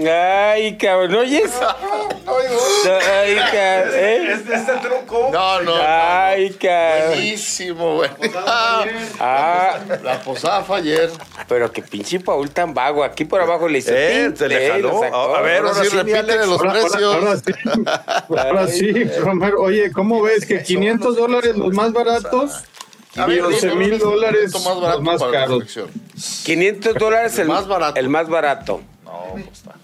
Ay, 0.07 0.77
cabrón, 0.77 1.11
¿no 1.11 1.19
oyes? 1.19 1.51
Ay, 1.61 3.35
cabrón. 3.35 3.93
¿eh? 3.95 4.33
este 4.33 4.73
truco? 4.81 5.29
No, 5.31 5.61
no. 5.61 5.75
no, 5.75 5.81
Ay, 5.85 6.49
no. 6.51 6.57
cabrón. 6.59 7.07
Buenísimo, 7.09 7.95
güey. 7.95 8.09
Ah, 9.19 9.77
La 10.03 10.21
posada 10.21 10.61
fue 10.63 10.77
ayer. 10.77 11.09
pero 11.47 11.71
que 11.71 11.81
pinche 11.81 12.19
Paul 12.19 12.49
tan 12.51 12.73
vago. 12.73 13.03
Aquí 13.03 13.25
por 13.25 13.41
abajo 13.41 13.67
le 13.67 13.79
hizo. 13.79 13.91
Eh, 13.93 14.31
te 14.37 14.47
le 14.47 14.69
jaló. 14.69 15.03
A 15.35 15.41
ver, 15.41 15.63
Ahora 15.65 15.73
sí, 15.83 15.89
repítele 15.89 16.45
los 16.45 16.61
precios. 16.61 17.03
ahora 17.15 17.35
sí, 17.37 17.53
ahora 18.29 18.67
sí, 18.67 19.03
Romero. 19.19 19.61
Oye, 19.63 19.91
¿cómo 19.91 20.21
ves 20.21 20.45
que 20.45 20.63
500 20.63 21.15
dólares 21.17 21.57
los 21.57 21.73
más 21.73 21.91
baratos 21.91 22.63
A 23.17 23.25
y 23.27 23.31
ver, 23.31 23.41
11 23.43 23.67
dime, 23.69 23.75
mil 23.87 23.99
dólares 23.99 24.53
más 24.53 24.79
barato 24.79 24.97
los 24.97 25.01
más 25.03 25.19
para 25.19 25.31
la 25.31 25.39
caros? 25.39 25.57
selección. 25.57 25.89
500 26.45 26.93
dólares 26.95 27.33
el, 27.35 27.41
El 27.41 27.47
más 27.49 27.67
barato. 27.67 27.99
El 27.99 28.09
más 28.09 28.29
barato. 28.29 28.81
No, 29.03 29.25
pues 29.33 29.45
está. 29.51 29.75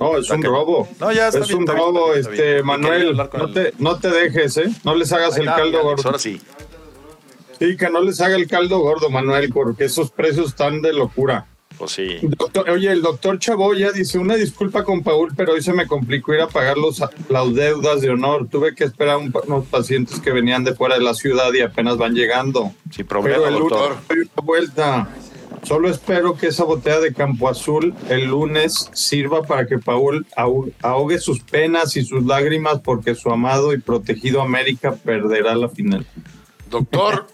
No, 0.00 0.18
es 0.18 0.30
un 0.30 0.42
robo. 0.42 0.88
No, 1.00 1.12
ya 1.12 1.28
está 1.28 1.40
Es 1.40 1.48
bien, 1.48 1.58
un 1.58 1.64
está 1.64 1.74
bien, 1.74 1.84
robo, 1.86 2.14
está 2.14 2.30
bien, 2.30 2.40
está 2.42 2.50
este, 2.56 2.62
Manuel. 2.62 3.16
No 3.16 3.52
te, 3.52 3.72
no 3.78 3.98
te 3.98 4.10
dejes, 4.10 4.56
¿eh? 4.58 4.70
No 4.84 4.94
les 4.94 5.12
hagas 5.12 5.34
Ahí 5.34 5.42
el 5.42 5.48
está, 5.48 5.56
caldo 5.60 5.78
Alex, 5.78 5.84
gordo. 5.84 6.02
Ahora 6.08 6.18
sí. 6.18 6.40
Sí, 7.58 7.76
que 7.76 7.88
no 7.88 8.02
les 8.02 8.20
haga 8.20 8.36
el 8.36 8.46
caldo 8.48 8.78
gordo, 8.80 9.08
Manuel, 9.08 9.50
porque 9.52 9.84
esos 9.84 10.10
precios 10.10 10.48
están 10.48 10.82
de 10.82 10.92
locura. 10.92 11.46
Pues 11.78 11.90
sí. 11.90 12.18
Doctor- 12.22 12.70
oye, 12.70 12.90
el 12.90 13.02
doctor 13.02 13.38
Chaboya 13.38 13.92
dice, 13.92 14.18
una 14.18 14.34
disculpa 14.36 14.82
con 14.82 15.02
Paul, 15.02 15.32
pero 15.36 15.52
hoy 15.52 15.62
se 15.62 15.74
me 15.74 15.86
complicó 15.86 16.32
ir 16.32 16.40
a 16.40 16.48
pagar 16.48 16.78
los, 16.78 17.02
las 17.28 17.54
deudas 17.54 18.00
de 18.00 18.08
honor. 18.10 18.48
Tuve 18.48 18.74
que 18.74 18.84
esperar 18.84 19.18
un 19.18 19.30
unos 19.46 19.66
pacientes 19.66 20.18
que 20.20 20.30
venían 20.32 20.64
de 20.64 20.74
fuera 20.74 20.96
de 20.96 21.04
la 21.04 21.12
ciudad 21.12 21.52
y 21.52 21.60
apenas 21.60 21.98
van 21.98 22.14
llegando. 22.14 22.72
Sin 22.90 23.06
problema, 23.06 23.36
Pero 23.44 23.48
el 23.48 23.54
doctor. 23.60 23.96
una 24.10 24.28
vuelta. 24.42 25.08
Solo 25.66 25.88
espero 25.90 26.36
que 26.36 26.46
esa 26.46 26.62
botella 26.62 27.00
de 27.00 27.12
Campo 27.12 27.48
Azul 27.48 27.92
el 28.08 28.26
lunes 28.26 28.88
sirva 28.92 29.42
para 29.42 29.66
que 29.66 29.78
Paul 29.78 30.24
ahogue 30.36 31.18
sus 31.18 31.40
penas 31.40 31.96
y 31.96 32.04
sus 32.04 32.24
lágrimas 32.24 32.80
porque 32.84 33.16
su 33.16 33.30
amado 33.30 33.72
y 33.72 33.78
protegido 33.80 34.42
América 34.42 34.92
perderá 34.94 35.56
la 35.56 35.68
final. 35.68 36.06
Doctor, 36.70 37.26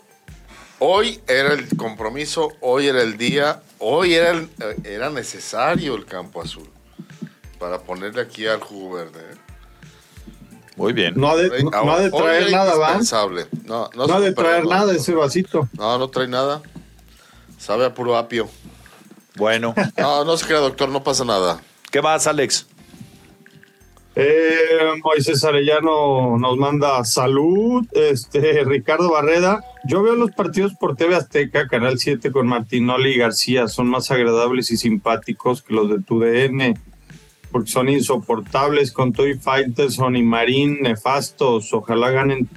hoy 0.78 1.20
era 1.28 1.52
el 1.52 1.76
compromiso, 1.76 2.52
hoy 2.62 2.86
era 2.86 3.02
el 3.02 3.18
día, 3.18 3.60
hoy 3.78 4.14
era, 4.14 4.30
el- 4.30 4.48
era 4.84 5.10
necesario 5.10 5.94
el 5.94 6.06
campo 6.06 6.40
azul 6.40 6.68
para 7.58 7.80
ponerle 7.80 8.22
aquí 8.22 8.46
al 8.46 8.60
jugo 8.60 8.94
verde. 8.94 9.20
¿eh? 9.20 9.36
Muy 10.76 10.94
bien. 10.94 11.12
No 11.16 11.28
ha 11.28 11.36
de, 11.36 11.50
Hoy- 11.50 11.64
no, 11.64 11.70
no 11.70 11.92
ha 11.92 12.00
de 12.00 12.06
hoy 12.10 12.22
traer 12.22 12.50
nada, 12.50 12.76
¿va? 12.76 12.92
No, 13.66 13.90
no, 13.94 14.06
ha 14.14 14.20
de 14.20 14.32
traer 14.32 14.64
nada 14.66 14.94
ese 14.94 15.12
vasito. 15.14 15.68
No, 15.76 15.98
no 15.98 16.08
trae 16.08 16.28
nada. 16.28 16.62
Sabe 17.62 17.84
a 17.84 17.94
puro 17.94 18.16
apio. 18.16 18.48
Bueno. 19.36 19.72
No, 19.96 20.24
no 20.24 20.36
se 20.36 20.44
crea, 20.46 20.58
doctor, 20.58 20.88
no 20.88 21.04
pasa 21.04 21.24
nada. 21.24 21.62
¿Qué 21.92 22.02
más, 22.02 22.26
Alex? 22.26 22.66
Eh, 24.16 24.90
Moisés 25.04 25.44
Arellano 25.44 26.38
nos 26.38 26.56
manda 26.56 27.04
salud. 27.04 27.86
Este 27.92 28.64
Ricardo 28.64 29.12
Barreda. 29.12 29.62
Yo 29.84 30.02
veo 30.02 30.16
los 30.16 30.32
partidos 30.32 30.74
por 30.74 30.96
TV 30.96 31.14
Azteca, 31.14 31.68
Canal 31.68 32.00
7 32.00 32.32
con 32.32 32.48
Martinoli 32.48 33.10
y 33.10 33.18
García. 33.18 33.68
Son 33.68 33.86
más 33.86 34.10
agradables 34.10 34.72
y 34.72 34.76
simpáticos 34.76 35.62
que 35.62 35.74
los 35.74 35.88
de 35.88 36.00
TUDN. 36.00 36.74
Porque 37.52 37.70
son 37.70 37.88
insoportables 37.88 38.90
con 38.90 39.12
Toy 39.12 39.38
Fighterson 39.38 40.16
y 40.16 40.24
Marín 40.24 40.80
nefastos. 40.80 41.72
Ojalá 41.72 42.10
ganen 42.10 42.48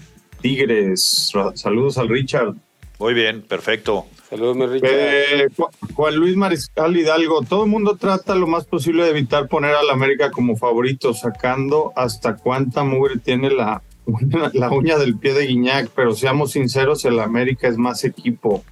Tigres. 0.42 1.32
Saludos 1.54 2.00
al 2.00 2.10
Richard. 2.10 2.56
Muy 2.98 3.14
bien, 3.14 3.44
perfecto. 3.44 4.08
Saludos, 4.36 4.58
mi. 4.58 4.80
Eh, 4.84 5.48
Ju- 5.56 5.70
Juan 5.94 6.16
Luis 6.16 6.36
Mariscal 6.36 6.96
Hidalgo, 6.98 7.42
todo 7.44 7.64
el 7.64 7.70
mundo 7.70 7.96
trata 7.96 8.36
lo 8.36 8.48
más 8.48 8.66
posible 8.66 9.04
de 9.04 9.12
evitar 9.12 9.48
poner 9.48 9.76
al 9.76 9.90
América 9.90 10.32
como 10.32 10.58
favorito, 10.58 11.14
sacando 11.14 11.94
hasta 11.96 12.36
cuánta 12.36 12.84
mugre 12.84 13.18
tiene 13.18 13.50
la, 13.50 13.82
uña- 14.06 14.50
la 14.54 14.70
uña 14.72 14.98
del 14.98 15.18
pie 15.18 15.34
de 15.34 15.46
Guiñac, 15.48 15.90
pero 15.96 16.14
seamos 16.14 16.52
sinceros, 16.52 17.06
el 17.06 17.20
América 17.20 17.68
es 17.68 17.78
más 17.78 18.04
equipo. 18.04 18.64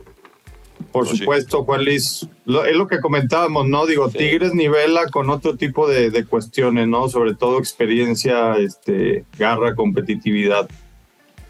Por 0.92 1.06
Pues 1.06 1.12
sí. 1.12 1.18
supuesto, 1.20 1.64
Juan 1.64 1.86
Luis, 1.86 2.28
lo- 2.46 2.66
es 2.66 2.76
lo 2.76 2.88
que 2.88 3.00
comentábamos, 3.00 3.68
¿no? 3.68 3.86
Digo, 3.86 4.10
Sí. 4.10 4.18
Tigres 4.18 4.54
nivela 4.54 5.08
con 5.10 5.30
otro 5.30 5.56
tipo 5.56 5.88
de, 5.88 6.12
de 6.12 6.26
cuestiones, 6.26 6.88
¿no? 6.88 7.08
Sobre 7.10 7.36
todo 7.36 7.58
experiencia, 7.58 8.58
este, 8.58 9.24
garra, 9.40 9.76
competitividad. 9.76 10.70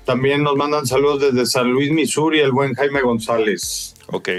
También 0.05 0.43
nos 0.43 0.55
mandan 0.55 0.85
saludos 0.85 1.21
desde 1.21 1.45
San 1.45 1.71
Luis, 1.71 1.89
Missouri, 1.91 2.39
el 2.41 2.51
buen 2.51 2.73
Jaime 2.73 3.01
González. 3.01 3.92
Ok. 4.07 4.29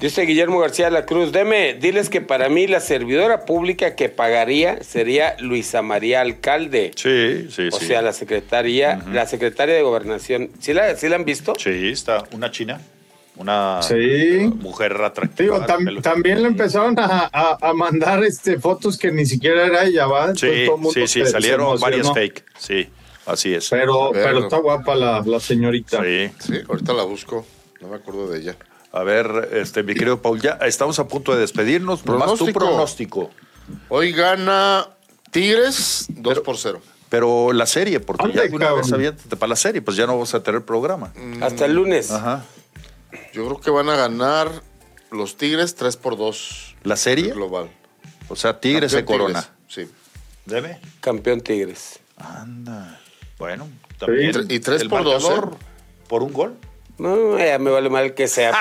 Dice 0.00 0.22
Guillermo 0.22 0.58
García 0.60 0.86
de 0.86 0.92
la 0.92 1.04
Cruz, 1.04 1.30
deme, 1.30 1.74
diles 1.74 2.08
que 2.08 2.22
para 2.22 2.48
mí 2.48 2.66
la 2.66 2.80
servidora 2.80 3.44
pública 3.44 3.94
que 3.96 4.08
pagaría 4.08 4.82
sería 4.82 5.36
Luisa 5.40 5.82
María 5.82 6.22
Alcalde. 6.22 6.92
Sí, 6.96 7.48
sí, 7.50 7.68
O 7.70 7.78
sí. 7.78 7.84
sea, 7.84 8.00
la 8.00 8.14
secretaria, 8.14 8.98
la 9.12 9.26
secretaria 9.26 9.74
de 9.74 9.82
gobernación. 9.82 10.50
¿Sí 10.58 10.72
la, 10.72 10.96
sí 10.96 11.06
la 11.10 11.16
han 11.16 11.26
visto? 11.26 11.52
Sí, 11.58 11.90
está 11.90 12.24
una 12.32 12.50
china. 12.50 12.80
Una 13.36 13.82
Sí. 13.82 14.50
mujer 14.60 14.92
atractiva. 15.02 15.56
Digo, 15.60 15.66
tam- 15.66 16.00
también 16.02 16.40
le 16.42 16.48
empezaron 16.48 16.98
a, 16.98 17.28
a- 17.30 17.58
a 17.60 17.72
mandar 17.74 18.24
este, 18.24 18.58
fotos 18.58 18.96
que 18.98 19.12
ni 19.12 19.26
siquiera 19.26 19.66
era 19.66 19.84
ella, 19.84 20.06
¿va? 20.06 20.20
Entonces 20.30 20.50
Sí, 20.60 20.64
todo 20.64 20.76
el 20.76 20.80
mundo 20.82 21.06
sí, 21.06 21.06
sí, 21.24 21.26
salieron 21.30 21.78
varias 21.78 22.10
fake. 22.12 22.44
Sí, 22.58 22.88
así 23.26 23.54
es. 23.54 23.68
Pero, 23.68 24.10
pero 24.14 24.40
está 24.40 24.56
guapa 24.58 24.94
la, 24.94 25.22
la 25.26 25.40
señorita. 25.40 26.02
Sí. 26.02 26.30
Sí, 26.38 26.54
ahorita 26.68 26.92
la 26.94 27.04
busco. 27.04 27.46
No 27.80 27.88
me 27.88 27.96
acuerdo 27.96 28.28
de 28.28 28.40
ella. 28.40 28.56
A 28.92 29.02
ver, 29.04 29.50
este, 29.52 29.82
mi 29.82 29.94
querido 29.94 30.20
Paul, 30.20 30.40
ya 30.40 30.52
estamos 30.62 30.98
a 30.98 31.06
punto 31.08 31.32
de 31.34 31.40
despedirnos. 31.40 32.04
Nomás 32.04 32.30
tu 32.38 32.46
Pronóstico. 32.52 32.58
pronóstico. 32.58 33.30
Hoy 33.88 34.12
gana 34.12 34.88
Tigres 35.30 36.06
2 36.08 36.40
por 36.40 36.56
0. 36.58 36.80
Pero 37.08 37.52
la 37.52 37.66
serie, 37.66 38.00
porque 38.00 38.24
Ande, 38.24 38.36
ya 38.36 38.42
de 38.42 38.54
una 38.54 38.72
vez 38.72 38.92
aviéntate 38.92 39.36
para 39.36 39.50
la 39.50 39.56
serie, 39.56 39.82
pues 39.82 39.96
ya 39.96 40.06
no 40.06 40.18
vas 40.18 40.34
a 40.34 40.42
tener 40.42 40.64
programa. 40.64 41.12
Hasta 41.40 41.66
el 41.66 41.74
lunes. 41.74 42.10
Ajá. 42.10 42.44
Yo 43.32 43.44
creo 43.46 43.60
que 43.60 43.70
van 43.70 43.88
a 43.88 43.96
ganar 43.96 44.50
los 45.10 45.36
Tigres 45.36 45.74
3 45.74 45.96
por 45.96 46.16
2 46.16 46.76
¿La 46.84 46.96
serie? 46.96 47.32
global. 47.32 47.70
O 48.28 48.36
sea, 48.36 48.60
Tigres 48.60 48.92
se 48.92 48.98
Campeón 48.98 49.18
corona. 49.18 49.40
Tigres, 49.42 49.88
Sí. 49.88 49.88
¿Debe? 50.46 50.80
Campeón 51.00 51.40
Tigres. 51.40 52.00
Anda. 52.16 53.00
Bueno, 53.38 53.68
también. 53.98 54.46
Y 54.48 54.58
tres 54.60 54.82
el 54.82 54.88
por 54.88 55.04
dos, 55.04 55.22
marcador, 55.22 55.54
¿eh? 55.54 55.64
¿Por 56.08 56.22
un 56.22 56.32
gol? 56.32 56.56
No, 57.00 57.38
ya 57.38 57.58
me 57.58 57.70
vale 57.70 57.88
mal 57.90 58.14
que 58.14 58.28
sea. 58.28 58.52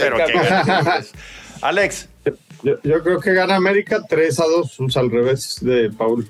pero 0.00 0.16
que 0.26 0.32
gane. 0.32 1.04
Alex. 1.62 2.08
Yo, 2.62 2.74
yo 2.82 3.02
creo 3.02 3.20
que 3.20 3.32
gana 3.34 3.54
América 3.56 4.00
3 4.08 4.40
a 4.40 4.44
2, 4.46 4.74
pues, 4.78 4.96
al 4.96 5.10
revés 5.10 5.58
de 5.60 5.90
Paul. 5.90 6.28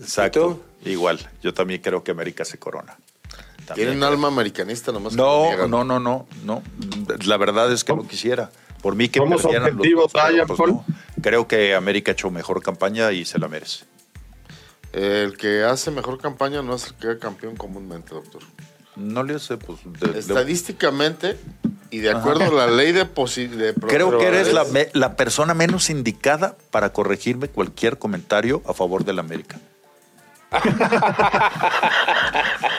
Exacto. 0.00 0.60
Igual. 0.84 1.18
Yo 1.42 1.54
también 1.54 1.80
creo 1.80 2.02
que 2.04 2.10
América 2.10 2.44
se 2.44 2.58
corona. 2.58 2.96
También 3.64 3.74
Tienen 3.88 3.98
creo. 3.98 4.08
alma 4.08 4.28
americanista 4.28 4.92
nomás. 4.92 5.12
que 5.12 5.18
No, 5.18 5.46
niegan. 5.48 5.70
no, 5.70 5.84
no, 5.84 5.98
no, 6.00 6.26
no. 6.44 6.62
La 7.24 7.36
verdad 7.36 7.72
es 7.72 7.82
que 7.84 7.94
no 7.94 8.06
quisiera. 8.06 8.50
Por 8.82 8.94
mí 8.94 9.08
que 9.08 9.18
Somos 9.18 9.42
perdieran 9.42 9.68
los 9.68 9.76
objetivos, 9.78 10.12
Brian, 10.12 10.46
pues, 10.46 10.58
Paul. 10.58 10.70
no. 10.72 10.84
Creo 11.22 11.48
que 11.48 11.74
América 11.74 12.10
ha 12.10 12.14
hecho 12.14 12.30
mejor 12.30 12.62
campaña 12.62 13.10
y 13.12 13.24
se 13.24 13.38
la 13.38 13.48
merece. 13.48 13.84
El 14.92 15.36
que 15.36 15.64
hace 15.64 15.90
mejor 15.90 16.18
campaña 16.18 16.62
no 16.62 16.74
es 16.74 16.86
el 16.86 16.92
que 16.94 16.98
queda 17.00 17.18
campeón 17.18 17.56
comúnmente, 17.56 18.14
doctor. 18.14 18.42
No 18.96 19.22
le 19.22 19.34
hace, 19.34 19.56
pues. 19.58 19.78
de- 19.84 20.08
de- 20.12 20.18
Estadísticamente 20.18 21.36
y 21.90 21.98
de 21.98 22.10
acuerdo 22.10 22.44
a 22.44 22.66
la 22.66 22.66
ley 22.72 22.92
de, 22.92 23.04
de 23.04 23.74
Creo 23.86 24.18
que 24.18 24.26
eres 24.26 24.52
la, 24.52 24.64
me- 24.64 24.88
la 24.94 25.14
persona 25.16 25.54
menos 25.54 25.90
indicada 25.90 26.56
para 26.70 26.92
corregirme 26.92 27.48
cualquier 27.48 27.98
comentario 27.98 28.62
a 28.66 28.72
favor 28.74 29.04
del 29.04 29.18
América. 29.18 29.58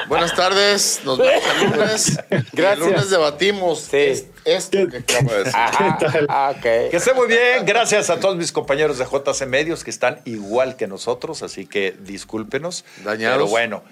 Buenas 0.08 0.34
tardes, 0.36 1.02
nos 1.04 1.18
vemos 1.18 1.44
el 1.62 1.70
lunes. 1.70 2.20
Gracias. 2.54 2.54
El 2.74 2.80
lunes 2.80 3.10
debatimos 3.10 3.80
Sí. 3.82 3.98
es- 3.98 4.26
esto 4.46 4.78
que 4.88 4.98
acabo 4.98 5.32
de 5.32 5.38
decir. 5.40 5.54
Ajá. 5.56 5.98
¿Qué 6.00 6.06
tal? 6.06 6.26
Ah, 6.30 6.54
ok. 6.56 6.62
Que 6.62 6.90
esté 6.94 7.14
muy 7.14 7.28
bien. 7.28 7.66
Gracias 7.66 8.10
a 8.10 8.20
todos 8.20 8.38
mis 8.38 8.52
compañeros 8.54 8.98
de 8.98 9.06
JC 9.06 9.46
Medios 9.46 9.84
que 9.84 9.90
están 9.92 10.22
igual 10.26 10.78
que 10.78 10.88
nosotros, 10.88 11.44
así 11.44 11.66
que 11.66 11.96
discúlpenos. 12.00 12.86
Dañados. 13.04 13.38
Pero 13.38 13.48
bueno, 13.48 13.84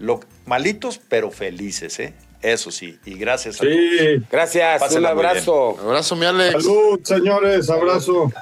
lo, 0.00 0.20
malitos 0.46 1.00
pero 1.08 1.30
felices, 1.30 2.00
¿eh? 2.00 2.14
Eso 2.42 2.70
sí. 2.70 2.98
Y 3.04 3.14
gracias 3.14 3.56
a 3.56 3.64
todos. 3.64 3.74
Sí. 3.74 4.24
Gracias. 4.30 4.80
Pásenla 4.80 5.12
un 5.12 5.18
abrazo. 5.18 5.78
Abrazo, 5.78 6.16
mi 6.16 6.24
Alex. 6.24 6.64
Salud, 6.64 7.00
señores. 7.04 7.68
Abrazo. 7.68 8.32